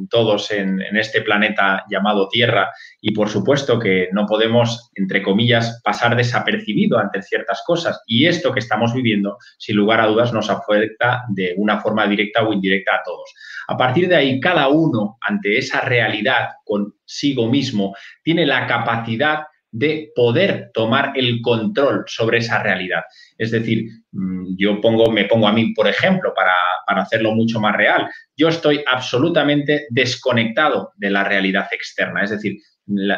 todos 0.09 0.51
en, 0.51 0.81
este 0.95 1.21
planeta 1.21 1.83
llamado 1.89 2.29
Tierra 2.29 2.71
y 3.01 3.11
por 3.11 3.29
supuesto 3.29 3.79
que 3.79 4.09
no 4.13 4.25
podemos, 4.25 4.91
entre 4.95 5.21
comillas, 5.21 5.81
pasar 5.83 6.15
desapercibido 6.15 6.99
ante 6.99 7.21
ciertas 7.21 7.63
cosas. 7.65 8.01
Y 8.05 8.27
esto 8.27 8.53
que 8.53 8.59
estamos 8.59 8.93
viviendo, 8.93 9.37
sin 9.57 9.75
lugar 9.75 9.99
a 9.99 10.07
dudas, 10.07 10.33
nos 10.33 10.49
afecta 10.49 11.23
de 11.29 11.55
una 11.57 11.81
forma 11.81 12.07
directa 12.07 12.43
o 12.43 12.53
indirecta 12.53 12.95
a 12.95 13.03
todos. 13.03 13.33
A 13.67 13.75
partir 13.75 14.07
de 14.07 14.15
ahí, 14.15 14.39
cada 14.39 14.67
uno 14.69 15.17
ante 15.21 15.57
esa 15.57 15.81
realidad 15.81 16.49
consigo 16.63 17.49
mismo 17.49 17.95
tiene 18.23 18.45
la 18.45 18.67
capacidad 18.67 19.43
de 19.71 20.11
poder 20.15 20.71
tomar 20.73 21.13
el 21.15 21.41
control 21.41 22.03
sobre 22.07 22.39
esa 22.39 22.61
realidad. 22.63 23.03
Es 23.37 23.51
decir, 23.51 23.89
mm, 24.11 24.55
yo 24.57 24.79
pongo, 24.81 25.11
me 25.11 25.25
pongo 25.25 25.47
a 25.47 25.53
mí, 25.53 25.73
por 25.73 25.87
ejemplo, 25.87 26.33
para, 26.35 26.53
hacerlo 27.01 27.33
mucho 27.33 27.59
más 27.59 27.75
real. 27.75 28.09
Yo 28.35 28.47
estoy 28.47 28.83
absolutamente 28.87 29.87
desconectado 29.89 30.93
de 30.95 31.09
la 31.09 31.23
realidad 31.23 31.67
externa. 31.71 32.23
Es 32.23 32.31
decir, 32.31 32.57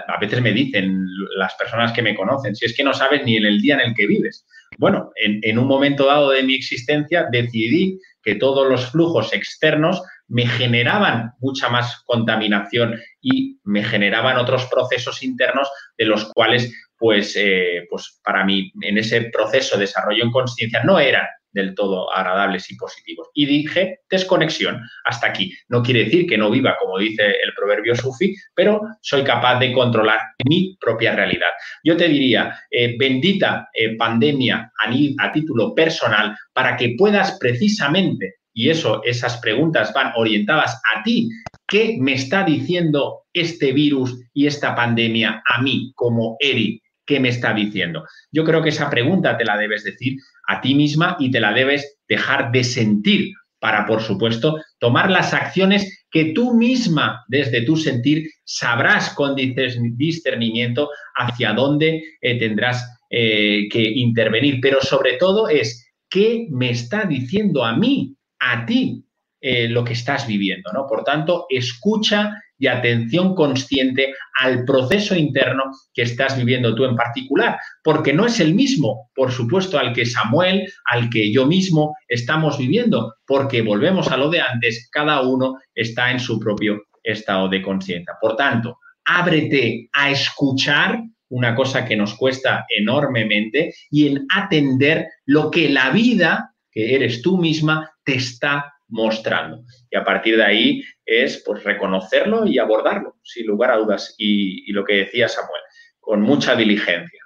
a 0.08 0.20
veces 0.20 0.42
me 0.42 0.52
dicen 0.52 1.06
las 1.38 1.54
personas 1.54 1.94
que 1.94 2.02
me 2.02 2.16
conocen, 2.16 2.56
si 2.56 2.66
es 2.66 2.76
que 2.76 2.84
no 2.84 2.94
sabes 2.94 3.24
ni 3.24 3.38
en 3.38 3.46
el 3.46 3.62
día 3.62 3.76
en 3.76 3.90
el 3.90 3.96
que 3.96 4.08
vives. 4.08 4.46
Bueno, 4.78 5.12
en 5.16 5.60
un 5.60 5.68
momento 5.68 6.08
dado 6.08 6.32
de 6.32 6.44
mi 6.44 6.56
existencia 6.56 7.28
decidí 7.32 8.00
que 8.24 8.36
todos 8.36 8.68
los 8.68 8.90
flujos 8.92 9.34
externos 9.34 10.02
me 10.30 10.48
generaban 10.48 11.34
mucha 11.40 11.70
más 11.70 12.04
contaminación 12.06 13.00
y 13.22 13.60
me 13.64 13.84
generaban 13.84 14.38
otros 14.38 14.66
procesos 14.66 15.24
internos 15.24 15.70
de 15.98 16.06
los 16.06 16.32
cuales, 16.34 16.74
pues, 16.98 17.36
eh, 17.36 17.86
pues 17.90 18.20
para 18.24 18.46
mí, 18.46 18.72
en 18.82 18.98
ese 18.98 19.30
proceso 19.34 19.76
de 19.76 19.82
desarrollo 19.82 20.24
en 20.24 20.32
conciencia 20.32 20.84
no 20.84 21.00
eran 21.00 21.26
del 21.52 21.74
todo 21.74 22.14
agradables 22.14 22.70
y 22.72 22.76
positivos. 22.76 23.30
Y 23.34 23.46
dije, 23.46 24.02
desconexión, 24.10 24.82
hasta 25.06 25.28
aquí. 25.28 25.52
No 25.68 25.82
quiere 25.82 26.06
decir 26.06 26.28
que 26.28 26.38
no 26.38 26.50
viva, 26.50 26.78
como 26.80 27.00
dice 27.00 27.26
el 27.26 27.54
proverbio 27.56 27.96
sufi, 27.96 28.36
pero 28.54 28.82
soy 29.02 29.24
capaz 29.24 29.60
de 29.60 29.74
controlar 29.74 30.20
mi 30.48 30.78
propia 30.80 31.16
realidad. 31.16 31.50
Yo 31.84 31.98
te 31.98 32.08
diría, 32.08 32.60
eh, 32.70 32.96
bendita 32.98 33.70
eh, 33.74 33.96
pandemia 33.98 34.72
a, 34.78 35.26
a 35.26 35.32
título 35.32 35.74
personal, 35.74 36.38
para 36.54 36.78
que 36.78 36.96
puedas 36.98 37.38
precisamente 37.40 38.36
y 38.54 38.70
eso, 38.70 39.02
esas 39.04 39.38
preguntas 39.38 39.92
van 39.94 40.12
orientadas 40.16 40.82
a 40.96 41.04
ti. 41.04 41.30
¿Qué 41.68 41.98
me 42.00 42.14
está 42.14 42.44
diciendo 42.44 43.24
este 43.34 43.72
virus 43.74 44.20
y 44.34 44.48
esta 44.48 44.76
pandemia 44.76 45.44
a 45.48 45.62
mí 45.62 45.92
como 45.96 46.36
Eri? 46.40 46.82
¿Qué 47.06 47.20
me 47.20 47.30
está 47.30 47.54
diciendo? 47.54 48.06
Yo 48.32 48.44
creo 48.44 48.62
que 48.62 48.70
esa 48.70 48.90
pregunta 48.90 49.38
te 49.38 49.46
la 49.46 49.58
debes 49.58 49.84
decir 49.84 50.18
a 50.48 50.62
ti 50.62 50.76
misma 50.76 51.16
y 51.20 51.32
te 51.32 51.40
la 51.40 51.54
debes 51.54 52.00
dejar 52.08 52.52
de 52.52 52.64
sentir 52.64 53.34
para, 53.60 53.86
por 53.86 54.02
supuesto, 54.02 54.58
tomar 54.80 55.12
las 55.12 55.34
acciones 55.34 56.06
que 56.12 56.34
tú 56.34 56.54
misma, 56.54 57.24
desde 57.28 57.62
tu 57.62 57.76
sentir, 57.76 58.30
sabrás 58.44 59.14
con 59.14 59.36
discernimiento 59.36 60.90
hacia 61.16 61.54
dónde 61.54 62.04
eh, 62.22 62.40
tendrás 62.40 62.88
eh, 63.10 63.68
que 63.70 63.82
intervenir. 63.82 64.60
Pero 64.62 64.82
sobre 64.82 65.18
todo 65.18 65.50
es, 65.50 65.92
¿qué 66.10 66.48
me 66.50 66.72
está 66.72 67.06
diciendo 67.06 67.64
a 67.64 67.76
mí 67.76 68.16
a 68.40 68.66
ti 68.66 69.04
eh, 69.42 69.70
lo 69.70 69.84
que 69.84 69.94
estás 69.94 70.28
viviendo, 70.28 70.72
¿no? 70.74 70.86
Por 70.86 71.04
tanto, 71.04 71.46
escucha 71.50 72.42
y 72.58 72.68
atención 72.68 73.36
consciente 73.36 74.14
al 74.38 74.66
proceso 74.66 75.16
interno 75.16 75.64
que 75.94 76.02
estás 76.02 76.38
viviendo 76.38 76.76
tú 76.76 76.84
en 76.84 76.96
particular, 76.96 77.58
porque 77.82 78.12
no 78.12 78.26
es 78.26 78.42
el 78.42 78.54
mismo, 78.54 79.10
por 79.16 79.32
supuesto, 79.32 79.80
al 79.80 79.94
que 79.94 80.06
Samuel, 80.06 80.70
al 80.86 81.10
que 81.10 81.32
yo 81.32 81.46
mismo 81.46 81.96
estamos 82.10 82.58
viviendo, 82.58 83.16
porque 83.26 83.62
volvemos 83.62 84.10
a 84.10 84.18
lo 84.18 84.30
de 84.30 84.42
antes, 84.42 84.90
cada 84.92 85.22
uno 85.22 85.58
está 85.74 86.12
en 86.12 86.20
su 86.20 86.38
propio 86.38 86.84
estado 87.02 87.48
de 87.48 87.62
conciencia. 87.62 88.16
Por 88.20 88.36
tanto, 88.36 88.78
ábrete 89.06 89.90
a 89.94 90.12
escuchar 90.12 91.02
una 91.30 91.56
cosa 91.56 91.86
que 91.86 91.96
nos 91.96 92.16
cuesta 92.16 92.66
enormemente 92.76 93.74
y 93.90 94.08
en 94.08 94.26
atender 94.36 95.08
lo 95.26 95.50
que 95.50 95.70
la 95.70 95.92
vida, 95.92 96.54
que 96.72 96.96
eres 96.96 97.22
tú 97.22 97.38
misma, 97.38 97.90
te 98.10 98.16
está 98.16 98.74
mostrando. 98.88 99.64
Y 99.92 99.96
a 99.96 100.04
partir 100.04 100.36
de 100.36 100.44
ahí 100.44 100.84
es 101.06 101.44
pues, 101.46 101.64
reconocerlo 101.64 102.48
y 102.48 102.58
abordarlo, 102.58 103.18
sin 103.22 103.46
lugar 103.46 103.70
a 103.72 103.78
dudas. 103.78 104.16
Y, 104.18 104.72
lo 104.72 104.84
que 104.84 104.96
decía 104.96 105.28
Samuel, 105.28 105.62
con 106.00 106.22
mucha 106.22 106.56
diligencia, 106.56 107.24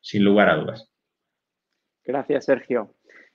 sin 0.00 0.24
lugar 0.24 0.48
a 0.48 0.56
dudas. 0.56 0.90
Gracias, 2.04 2.44
Sergio. 2.44 2.94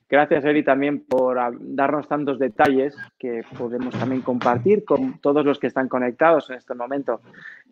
Gracias, 0.10 0.44
Eri, 0.44 0.64
también 0.64 1.06
por 1.06 1.38
darnos 1.62 2.10
tantos 2.10 2.38
detalles 2.38 2.94
que 3.18 3.46
podemos 3.58 3.98
también 3.98 4.22
compartir 4.22 4.84
con 4.84 5.22
todos 5.22 5.46
los 5.46 5.58
que 5.58 5.68
están 5.68 5.88
conectados 5.88 6.50
en 6.50 6.58
este 6.58 6.74
momento. 6.74 7.22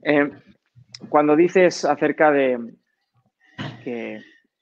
Eh, 0.01 0.29
cuando 1.09 1.35
dices 1.35 1.83
acerca 1.83 2.31
de 2.31 2.57
que 3.83 4.21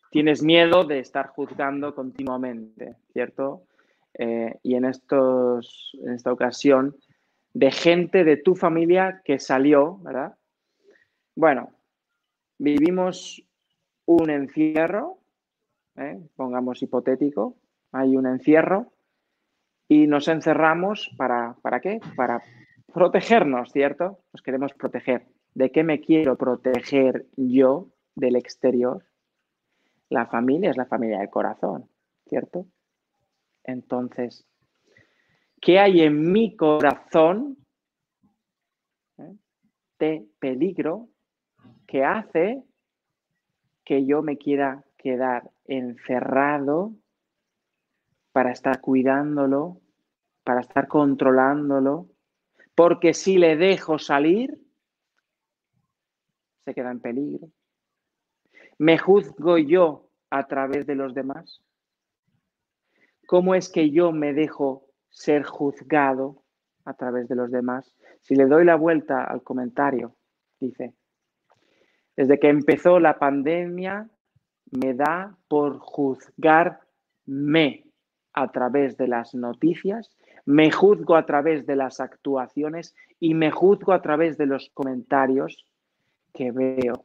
tienes 0.10 0.42
miedo 0.42 0.84
de 0.86 0.98
estar 0.98 1.28
juzgando 1.28 1.94
continuamente, 1.94 2.96
¿cierto? 3.14 3.68
Eh, 4.18 4.60
y 4.64 4.76
en, 4.76 4.86
estos, 4.86 5.98
en 6.04 6.14
esta 6.14 6.32
ocasión, 6.32 6.96
de 7.54 7.72
gente 7.72 8.24
de 8.24 8.38
tu 8.38 8.56
familia 8.56 9.22
que 9.24 9.40
salió, 9.40 9.98
¿verdad? 10.00 10.36
Bueno, 11.36 11.72
vivimos 12.58 13.44
un 14.06 14.30
encierro, 14.30 15.20
¿eh? 15.98 16.20
pongamos 16.36 16.82
hipotético, 16.82 17.58
hay 17.92 18.16
un 18.16 18.26
encierro 18.26 18.92
y 19.88 20.08
nos 20.08 20.28
encerramos 20.28 21.12
para, 21.18 21.56
¿para 21.62 21.80
qué? 21.80 22.00
Para 22.16 22.42
protegernos, 22.94 23.72
¿cierto? 23.72 24.20
Nos 24.34 24.42
queremos 24.42 24.74
proteger. 24.74 25.28
¿De 25.54 25.72
qué 25.72 25.84
me 25.84 26.00
quiero 26.02 26.38
proteger 26.38 27.28
yo 27.36 27.90
del 28.16 28.36
exterior? 28.36 29.06
La 30.10 30.26
familia 30.26 30.72
es 30.72 30.78
la 30.78 30.86
familia 30.86 31.20
del 31.20 31.30
corazón, 31.30 31.90
¿cierto? 32.28 32.66
Entonces, 33.68 34.48
¿qué 35.62 35.78
hay 35.78 36.02
en 36.02 36.32
mi 36.32 36.56
corazón 36.56 37.58
eh, 39.18 39.36
de 40.00 40.26
peligro 40.40 41.10
que 41.86 42.04
hace 42.06 42.64
que 43.84 44.06
yo 44.06 44.22
me 44.22 44.38
quiera 44.38 44.84
quedar 44.98 45.52
encerrado 45.66 46.94
para 48.32 48.52
estar 48.52 48.80
cuidándolo, 48.80 49.82
para 50.46 50.62
estar 50.62 50.88
controlándolo? 50.88 52.08
Porque 52.74 53.14
si 53.14 53.38
le 53.38 53.58
dejo 53.58 54.00
salir, 54.00 54.64
se 56.64 56.74
queda 56.74 56.92
en 56.92 57.02
peligro. 57.02 57.50
¿Me 58.78 58.98
juzgo 58.98 59.58
yo 59.58 60.10
a 60.30 60.48
través 60.48 60.86
de 60.86 60.96
los 60.96 61.14
demás? 61.14 61.62
¿Cómo 63.28 63.54
es 63.56 63.70
que 63.70 63.92
yo 63.92 64.14
me 64.14 64.34
dejo 64.34 64.86
ser 65.10 65.44
juzgado 65.44 66.44
a 66.86 66.94
través 66.94 67.28
de 67.28 67.36
los 67.36 67.52
demás? 67.52 67.94
Si 68.22 68.36
le 68.36 68.46
doy 68.46 68.64
la 68.64 68.78
vuelta 68.78 69.26
al 69.26 69.44
comentario, 69.44 70.16
dice, 70.62 70.94
desde 72.16 72.40
que 72.40 72.48
empezó 72.48 73.02
la 73.02 73.20
pandemia, 73.20 74.10
me 74.72 74.94
da 74.94 75.38
por 75.50 75.78
juzgarme 75.78 76.94
a 78.32 78.52
través 78.54 78.96
de 78.96 79.10
las 79.10 79.36
noticias, 79.36 80.10
me 80.46 80.72
juzgo 80.72 81.18
a 81.18 81.26
través 81.26 81.66
de 81.66 81.76
las 81.76 82.00
actuaciones 82.00 82.96
y 83.20 83.34
me 83.34 83.52
juzgo 83.52 83.92
a 83.92 84.02
través 84.02 84.38
de 84.38 84.46
los 84.46 84.70
comentarios 84.74 85.66
que 86.34 86.52
veo. 86.54 87.04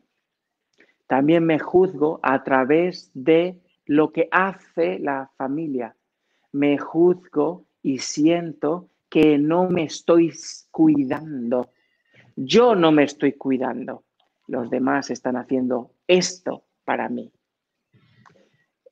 También 1.09 1.45
me 1.45 1.59
juzgo 1.59 2.21
a 2.23 2.45
través 2.45 3.11
de 3.13 3.61
lo 3.87 4.13
que 4.13 4.29
hace 4.31 5.01
la 5.01 5.29
familia. 5.37 5.97
Me 6.53 6.79
juzgo 6.79 7.67
y 7.83 7.99
siento 7.99 8.89
que 9.09 9.39
no 9.39 9.69
me 9.69 9.85
estoy 9.85 10.33
cuidando. 10.71 11.71
Yo 12.37 12.75
no 12.75 12.93
me 12.93 13.05
estoy 13.05 13.33
cuidando. 13.33 14.05
Los 14.47 14.71
demás 14.71 15.11
están 15.11 15.37
haciendo 15.37 15.93
esto 16.07 16.65
para 16.85 17.09
mí. 17.09 17.33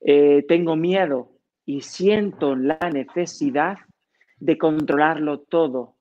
Eh, 0.00 0.44
tengo 0.48 0.76
miedo 0.76 1.32
y 1.66 1.82
siento 1.82 2.56
la 2.56 2.78
necesidad 2.92 3.78
de 4.38 4.56
controlarlo 4.56 5.40
todo, 5.40 5.96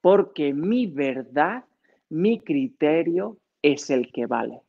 porque 0.00 0.52
mi 0.52 0.86
verdad, 0.86 1.64
mi 2.10 2.40
criterio 2.40 3.38
es 3.62 3.90
el 3.90 4.12
que 4.12 4.26
vale. 4.26 4.60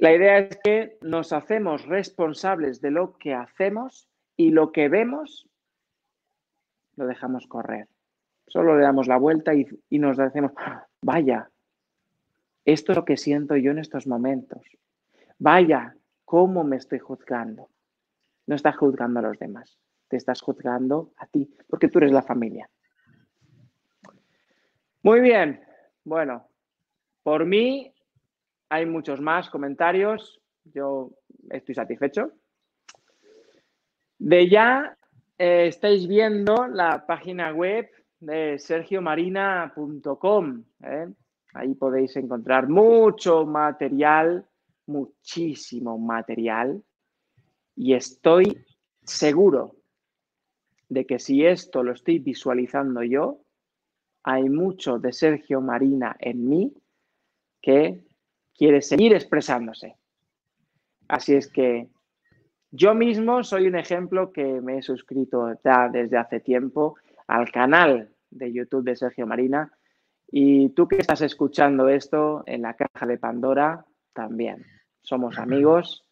La 0.00 0.14
idea 0.14 0.38
es 0.38 0.56
que 0.64 0.96
nos 1.02 1.34
hacemos 1.34 1.84
responsables 1.84 2.80
de 2.80 2.90
lo 2.90 3.18
que 3.18 3.34
hacemos 3.34 4.08
y 4.34 4.50
lo 4.50 4.72
que 4.72 4.88
vemos 4.88 5.46
lo 6.96 7.06
dejamos 7.06 7.46
correr. 7.46 7.86
Solo 8.46 8.78
le 8.78 8.82
damos 8.82 9.08
la 9.08 9.18
vuelta 9.18 9.52
y, 9.54 9.66
nos 9.98 10.16
decimos, 10.16 10.52
vaya, 11.02 11.50
esto 12.64 12.92
es 12.92 12.96
lo 12.96 13.04
que 13.04 13.18
siento 13.18 13.56
yo 13.56 13.72
en 13.72 13.78
estos 13.78 14.06
momentos. 14.06 14.62
Vaya, 15.38 15.94
cómo 16.24 16.64
me 16.64 16.76
estoy 16.76 16.98
juzgando. 16.98 17.68
No 18.46 18.54
estás 18.54 18.78
juzgando 18.78 19.20
a 19.20 19.24
los 19.24 19.38
demás, 19.38 19.78
te 20.08 20.16
estás 20.16 20.40
juzgando 20.40 21.12
a 21.18 21.26
ti, 21.26 21.54
porque 21.68 21.88
tú 21.88 21.98
eres 21.98 22.12
la 22.12 22.22
familia. 22.22 22.70
Muy 25.02 25.20
bien. 25.20 25.62
Bueno, 26.04 26.48
por 27.22 27.44
mí 27.44 27.92
hay 28.70 28.86
muchos 28.86 29.20
más 29.20 29.50
comentarios. 29.50 30.40
Yo 30.64 31.10
estoy 31.50 31.74
satisfecho. 31.74 32.32
De 34.18 34.48
ya 34.48 34.96
eh, 35.36 35.66
estáis 35.66 36.06
viendo 36.06 36.68
la 36.68 37.04
página 37.06 37.52
web 37.52 37.90
de 38.20 38.58
sergiomarina.com. 38.58 40.64
¿eh? 40.84 41.12
Ahí 41.52 41.74
podéis 41.74 42.16
encontrar 42.16 42.68
mucho 42.68 43.44
material, 43.44 44.46
muchísimo 44.86 45.98
material. 45.98 46.82
Y 47.74 47.94
estoy 47.94 48.64
seguro 49.02 49.74
de 50.88 51.04
que 51.06 51.18
si 51.18 51.44
esto 51.44 51.82
lo 51.82 51.92
estoy 51.92 52.20
visualizando 52.20 53.02
yo, 53.02 53.40
hay 54.22 54.48
mucho 54.48 54.98
de 54.98 55.12
Sergio 55.12 55.60
Marina 55.60 56.16
en 56.20 56.48
mí 56.48 56.72
que 57.62 58.09
quiere 58.60 58.82
seguir 58.82 59.14
expresándose. 59.14 59.96
Así 61.08 61.34
es 61.34 61.48
que 61.50 61.88
yo 62.70 62.94
mismo 62.94 63.42
soy 63.42 63.66
un 63.66 63.74
ejemplo 63.74 64.32
que 64.32 64.60
me 64.60 64.76
he 64.76 64.82
suscrito 64.82 65.58
ya 65.64 65.88
desde 65.88 66.18
hace 66.18 66.40
tiempo 66.40 66.96
al 67.26 67.50
canal 67.50 68.10
de 68.28 68.52
YouTube 68.52 68.84
de 68.84 68.96
Sergio 68.96 69.26
Marina 69.26 69.72
y 70.30 70.68
tú 70.74 70.86
que 70.86 70.98
estás 70.98 71.22
escuchando 71.22 71.88
esto 71.88 72.42
en 72.44 72.60
la 72.60 72.74
caja 72.74 73.06
de 73.06 73.16
Pandora 73.16 73.86
también. 74.12 74.66
Somos 75.00 75.38
amigos 75.38 76.04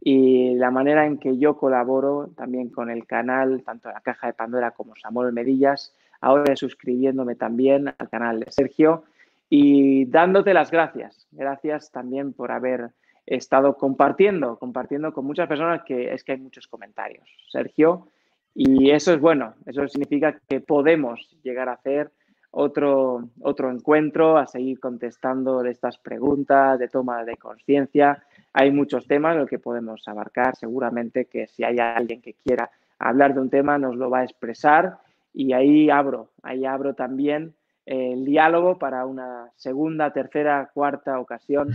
y 0.00 0.54
la 0.54 0.70
manera 0.70 1.06
en 1.06 1.18
que 1.18 1.36
yo 1.38 1.56
colaboro 1.56 2.28
también 2.36 2.70
con 2.70 2.88
el 2.88 3.04
canal, 3.04 3.64
tanto 3.64 3.88
en 3.88 3.94
la 3.94 4.00
caja 4.00 4.28
de 4.28 4.34
Pandora 4.34 4.70
como 4.70 4.94
Samuel 4.94 5.32
Medillas, 5.32 5.92
ahora 6.20 6.54
suscribiéndome 6.54 7.34
también 7.34 7.92
al 7.98 8.08
canal 8.08 8.38
de 8.38 8.52
Sergio 8.52 9.02
y 9.48 10.06
dándote 10.06 10.54
las 10.54 10.70
gracias. 10.70 11.26
Gracias 11.30 11.90
también 11.90 12.32
por 12.32 12.52
haber 12.52 12.90
estado 13.26 13.76
compartiendo, 13.76 14.58
compartiendo 14.58 15.12
con 15.12 15.24
muchas 15.24 15.48
personas 15.48 15.82
que 15.84 16.12
es 16.12 16.22
que 16.24 16.32
hay 16.32 16.38
muchos 16.38 16.68
comentarios, 16.68 17.28
Sergio, 17.50 18.08
y 18.54 18.90
eso 18.90 19.12
es 19.12 19.20
bueno, 19.20 19.54
eso 19.66 19.86
significa 19.88 20.40
que 20.48 20.60
podemos 20.60 21.36
llegar 21.42 21.68
a 21.68 21.74
hacer 21.74 22.10
otro, 22.50 23.28
otro 23.40 23.70
encuentro, 23.70 24.38
a 24.38 24.46
seguir 24.46 24.80
contestando 24.80 25.62
estas 25.64 25.98
preguntas 25.98 26.78
de 26.78 26.88
toma 26.88 27.22
de 27.24 27.36
conciencia. 27.36 28.24
Hay 28.54 28.70
muchos 28.70 29.06
temas 29.06 29.34
en 29.34 29.40
los 29.40 29.50
que 29.50 29.58
podemos 29.58 30.08
abarcar, 30.08 30.56
seguramente 30.56 31.26
que 31.26 31.48
si 31.48 31.64
hay 31.64 31.78
alguien 31.78 32.22
que 32.22 32.32
quiera 32.32 32.70
hablar 32.98 33.34
de 33.34 33.40
un 33.40 33.50
tema 33.50 33.76
nos 33.76 33.96
lo 33.96 34.08
va 34.08 34.20
a 34.20 34.24
expresar 34.24 34.98
y 35.34 35.52
ahí 35.52 35.90
abro, 35.90 36.30
ahí 36.42 36.64
abro 36.64 36.94
también 36.94 37.54
el 37.86 38.24
diálogo 38.24 38.78
para 38.78 39.06
una 39.06 39.50
segunda, 39.56 40.12
tercera, 40.12 40.70
cuarta 40.74 41.20
ocasión, 41.20 41.72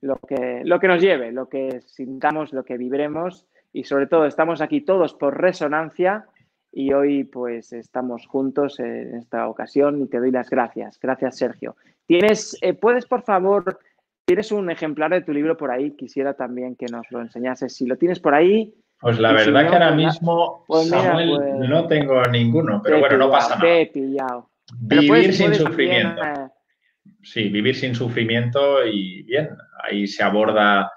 lo 0.00 0.16
que, 0.16 0.62
lo 0.64 0.80
que 0.80 0.88
nos 0.88 1.02
lleve, 1.02 1.30
lo 1.30 1.48
que 1.48 1.82
sintamos, 1.82 2.52
lo 2.52 2.64
que 2.64 2.78
vibremos 2.78 3.46
y 3.72 3.84
sobre 3.84 4.06
todo 4.06 4.26
estamos 4.26 4.60
aquí 4.60 4.80
todos 4.80 5.14
por 5.14 5.40
resonancia 5.40 6.26
y 6.72 6.92
hoy 6.92 7.24
pues 7.24 7.72
estamos 7.72 8.26
juntos 8.26 8.80
en 8.80 9.16
esta 9.16 9.48
ocasión 9.48 10.00
y 10.00 10.06
te 10.08 10.18
doy 10.18 10.30
las 10.30 10.48
gracias. 10.50 10.98
Gracias, 11.00 11.36
Sergio. 11.36 11.76
Tienes, 12.06 12.56
eh, 12.62 12.74
puedes 12.74 13.06
por 13.06 13.22
favor, 13.22 13.78
tienes 14.24 14.52
un 14.52 14.70
ejemplar 14.70 15.10
de 15.10 15.22
tu 15.22 15.32
libro 15.32 15.56
por 15.56 15.70
ahí, 15.70 15.92
quisiera 15.92 16.34
también 16.34 16.76
que 16.76 16.86
nos 16.86 17.10
lo 17.10 17.20
enseñases. 17.20 17.74
Si 17.74 17.86
lo 17.86 17.96
tienes 17.96 18.20
por 18.20 18.34
ahí. 18.34 18.74
Pues 19.00 19.18
la 19.18 19.32
verdad 19.32 19.62
que 19.62 19.74
ahora 19.74 19.94
pues 19.94 19.96
mismo, 19.96 20.64
pues 20.66 20.88
Samuel, 20.88 21.30
pues 21.36 21.68
no 21.68 21.86
tengo 21.86 22.22
ninguno, 22.24 22.80
pero 22.82 23.00
bueno, 23.00 23.16
no 23.16 23.30
pasa 23.30 23.56
nada. 23.56 24.44
Vivir 24.78 25.34
sin 25.34 25.54
sufrimiento. 25.54 26.22
Eh, 26.22 26.48
sí, 27.22 27.48
vivir 27.48 27.76
sin 27.76 27.94
sufrimiento 27.94 28.84
y 28.86 29.22
bien, 29.22 29.50
ahí 29.82 30.06
se 30.06 30.22
aborda 30.22 30.90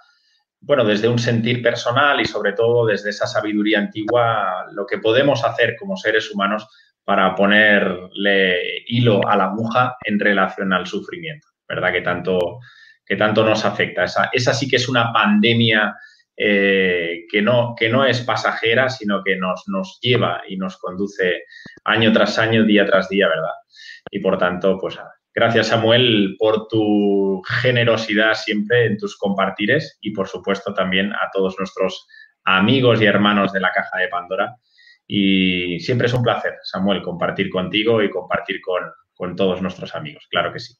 bueno, 0.66 0.86
desde 0.86 1.10
un 1.10 1.20
sentir 1.20 1.62
personal 1.62 2.22
y 2.22 2.26
sobre 2.26 2.54
todo 2.54 2.86
desde 2.86 3.10
esa 3.10 3.28
sabiduría 3.28 3.80
antigua, 3.80 4.66
lo 4.72 4.86
que 4.86 4.98
podemos 4.98 5.44
hacer 5.44 5.76
como 5.78 5.98
seres 5.98 6.32
humanos 6.32 6.68
para 7.04 7.36
ponerle 7.36 8.84
hilo 8.88 9.28
a 9.28 9.36
la 9.36 9.46
aguja 9.46 9.98
en 10.06 10.20
relación 10.20 10.72
al 10.72 10.88
sufrimiento, 10.88 11.48
¿verdad? 11.68 11.92
Que 11.92 12.02
tanto, 12.02 12.60
que 13.06 13.18
tanto 13.18 13.44
nos 13.44 13.66
afecta. 13.66 14.06
Esa, 14.06 14.30
esa 14.32 14.54
sí 14.54 14.70
que 14.70 14.78
es 14.78 14.88
una 14.88 15.12
pandemia 15.12 15.94
eh, 16.36 17.26
que, 17.30 17.42
no, 17.42 17.76
que 17.78 17.90
no 17.90 18.06
es 18.06 18.22
pasajera, 18.22 18.90
sino 18.90 19.24
que 19.24 19.36
nos, 19.36 19.64
nos 19.68 20.00
lleva 20.02 20.42
y 20.48 20.58
nos 20.58 20.78
conduce 20.78 21.44
año 21.86 22.12
tras 22.12 22.40
año, 22.40 22.64
día 22.64 22.86
tras 22.86 23.10
día, 23.10 23.28
¿verdad? 23.28 23.54
Y 24.12 24.20
por 24.20 24.38
tanto, 24.38 24.78
pues 24.80 24.98
Gracias, 25.36 25.68
Samuel, 25.68 26.36
por 26.38 26.68
tu 26.68 27.42
generosidad 27.62 28.36
siempre 28.36 28.86
en 28.86 29.00
tus 29.00 29.18
compartires 29.18 29.98
y, 30.00 30.12
por 30.12 30.28
supuesto, 30.28 30.76
también 30.76 31.12
a 31.12 31.32
todos 31.34 31.56
nuestros 31.58 32.08
amigos 32.44 33.02
y 33.02 33.06
hermanos 33.06 33.52
de 33.52 33.60
la 33.60 33.72
Caja 33.72 33.98
de 33.98 34.10
Pandora. 34.10 34.56
Y 35.08 35.80
siempre 35.80 36.06
es 36.06 36.14
un 36.14 36.22
placer, 36.22 36.54
Samuel, 36.62 37.02
compartir 37.02 37.50
contigo 37.50 38.04
y 38.04 38.12
compartir 38.12 38.62
con, 38.62 39.36
todos 39.36 39.62
nuestros 39.62 39.96
amigos. 39.96 40.28
Claro 40.30 40.52
que 40.52 40.60
sí. 40.60 40.76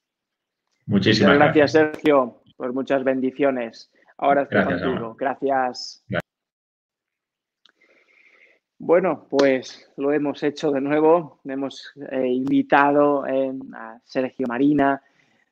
Muchísimas 0.86 1.38
gracias. 1.38 1.74
Gracias, 1.74 1.94
Sergio, 1.94 2.44
por 2.58 2.74
muchas 2.74 3.04
bendiciones. 3.04 3.90
Ahora 4.24 4.44
estoy 4.44 4.64
contigo. 4.64 5.16
gracias. 5.20 6.06
Bueno, 8.80 9.28
pues 9.30 9.92
lo 9.98 10.14
hemos 10.14 10.42
hecho 10.44 10.72
de 10.72 10.80
nuevo. 10.80 11.42
Hemos 11.44 11.92
eh, 12.10 12.28
invitado 12.28 13.26
a 13.26 14.00
Sergio 14.06 14.48
Marina, 14.48 15.02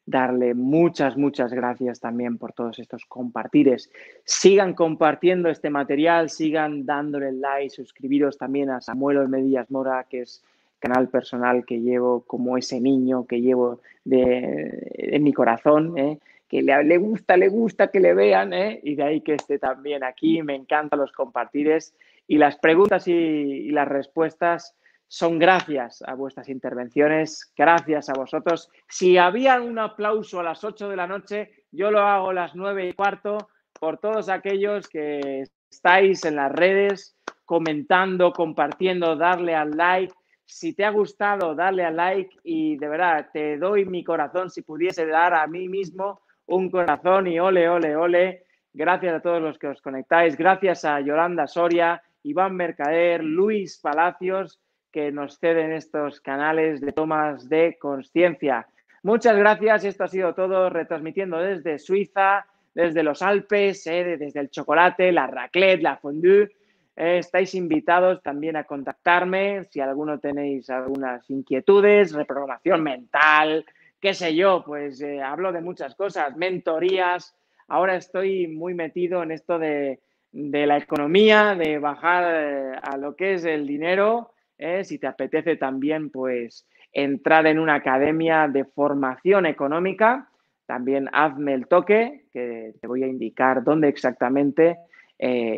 darle 0.06 0.54
muchas, 0.54 1.18
muchas 1.18 1.52
gracias 1.52 2.00
también 2.00 2.38
por 2.38 2.54
todos 2.54 2.80
estos 2.80 3.04
compartires. 3.06 3.92
Sigan 4.24 4.74
compartiendo 4.74 5.50
este 5.50 5.70
material, 5.70 6.30
sigan 6.30 6.86
dándole 6.86 7.34
like, 7.34 7.72
suscribiros 7.72 8.38
también 8.38 8.70
a 8.70 8.80
Samuel 8.80 9.28
Medillas 9.28 9.70
Mora, 9.70 10.06
que 10.10 10.22
es 10.22 10.46
canal 10.80 11.10
personal 11.10 11.66
que 11.66 11.82
llevo 11.82 12.22
como 12.22 12.58
ese 12.58 12.80
niño 12.80 13.26
que 13.28 13.42
llevo 13.42 13.82
de, 14.06 14.92
en 14.94 15.24
mi 15.24 15.34
corazón, 15.34 15.98
¿eh? 15.98 16.20
Que 16.52 16.62
le, 16.62 16.84
le, 16.84 16.98
gusta, 16.98 17.38
le 17.38 17.48
gusta 17.48 17.88
que 17.88 18.02
le 18.02 18.14
vean, 18.14 18.52
¿eh? 18.52 18.82
y 18.84 18.96
de 18.96 19.04
ahí 19.04 19.22
que 19.22 19.36
esté 19.36 19.58
también 19.58 20.04
aquí. 20.04 20.44
Me 20.44 20.54
encantan 20.54 21.00
los 21.00 21.14
compartires. 21.14 21.96
Y 22.28 22.38
las 22.38 22.58
preguntas 22.58 23.08
y, 23.08 23.72
las 23.72 23.88
respuestas 23.88 24.76
son 25.08 25.40
gracias 25.40 26.04
a 26.06 26.14
vuestras 26.14 26.50
intervenciones, 26.50 27.54
gracias 27.56 28.10
a 28.10 28.14
vosotros. 28.16 28.70
Si 28.90 29.18
había 29.18 29.62
un 29.62 29.80
aplauso 29.80 30.42
a 30.42 30.44
las 30.44 30.62
8 30.66 30.90
de 30.90 30.96
la 30.98 31.08
noche, 31.08 31.52
yo 31.72 31.90
lo 31.90 32.02
hago 32.02 32.32
a 32.32 32.34
las 32.34 32.54
9 32.54 32.90
y 32.90 32.94
cuarto 32.94 33.38
por 33.80 34.00
todos 34.00 34.28
aquellos 34.28 34.90
que 34.90 35.46
estáis 35.72 36.26
en 36.26 36.36
las 36.36 36.52
redes 36.52 37.16
comentando, 37.46 38.34
compartiendo, 38.34 39.16
darle 39.16 39.56
al 39.56 39.72
like. 39.72 40.14
Si 40.44 40.74
te 40.74 40.84
ha 40.84 40.90
gustado, 40.90 41.56
dale 41.56 41.86
al 41.86 41.96
like 41.96 42.36
y 42.44 42.76
de 42.76 42.90
verdad 42.90 43.30
te 43.32 43.58
doy 43.58 43.86
mi 43.86 44.04
corazón 44.04 44.50
si 44.50 44.64
pudiese 44.64 45.06
dar 45.06 45.34
a 45.34 45.48
mí 45.48 45.70
mismo 45.70 46.20
un 46.48 46.70
corazón 46.70 47.28
y 47.28 47.40
ole, 47.40 47.70
ole, 47.70 47.96
ole. 47.96 48.46
Gracias 48.74 49.14
a 49.14 49.22
todos 49.22 49.42
los 49.42 49.58
que 49.58 49.68
os 49.68 49.82
conectáis. 49.82 50.38
Gracias 50.38 50.86
a 50.86 51.00
Yolanda 51.02 51.48
Soria, 51.48 52.02
Iván 52.24 52.56
Mercader, 52.56 53.24
Luis 53.24 53.80
Palacios, 53.80 54.60
que 54.92 55.12
nos 55.12 55.40
ceden 55.40 55.72
estos 55.72 56.22
canales 56.22 56.82
de 56.82 56.92
tomas 56.92 57.50
de 57.50 57.78
conciencia. 57.80 58.68
Muchas 59.04 59.38
gracias. 59.38 59.84
Esto 59.84 60.04
ha 60.04 60.08
sido 60.08 60.34
todo 60.34 60.70
retransmitiendo 60.70 61.38
desde 61.38 61.80
Suiza, 61.80 62.46
desde 62.74 63.04
los 63.04 63.22
Alpes, 63.22 63.86
eh, 63.88 64.18
desde 64.18 64.40
el 64.40 64.50
chocolate, 64.50 65.12
la 65.12 65.28
raclette, 65.28 65.82
la 65.82 65.98
fondue. 65.98 66.52
Eh, 66.96 67.18
estáis 67.18 67.56
invitados 67.56 68.22
también 68.22 68.56
a 68.58 68.66
contactarme 68.66 69.64
si 69.66 69.80
alguno 69.80 70.20
tenéis 70.20 70.70
algunas 70.70 71.28
inquietudes, 71.30 72.14
reprogramación 72.14 72.84
mental, 72.84 73.66
qué 74.02 74.14
sé 74.14 74.36
yo, 74.36 74.64
pues 74.66 75.02
eh, 75.02 75.22
hablo 75.22 75.52
de 75.52 75.62
muchas 75.62 75.96
cosas, 75.96 76.36
mentorías. 76.36 77.36
Ahora 77.68 77.96
estoy 77.96 78.48
muy 78.48 78.74
metido 78.74 79.24
en 79.24 79.32
esto 79.32 79.60
de 79.60 80.00
la 80.34 80.78
economía, 80.78 81.56
de 81.56 81.78
bajar 81.78 82.24
eh, 82.28 82.80
a 82.82 82.98
lo 82.98 83.16
que 83.16 83.36
es 83.36 83.46
el 83.46 83.68
dinero. 83.68 84.34
Eh, 84.58 84.84
si 84.84 84.98
te 84.98 85.08
apetece 85.08 85.56
también, 85.56 86.10
pues 86.10 86.68
entrar 86.92 87.46
en 87.48 87.60
una 87.60 87.76
academia 87.76 88.48
de 88.48 88.66
formación 88.66 89.46
económica, 89.46 90.30
también 90.66 91.08
hazme 91.14 91.54
el 91.54 91.68
toque, 91.68 92.26
que 92.34 92.74
te 92.82 92.88
voy 92.88 93.04
a 93.04 93.08
indicar 93.08 93.64
dónde 93.64 93.88
exactamente 93.88 94.78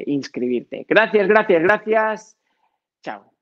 inscribirte. 0.06 0.86
Gracias, 0.90 1.26
gracias, 1.26 1.64
gracias. 1.64 2.38
Chao. 3.02 3.33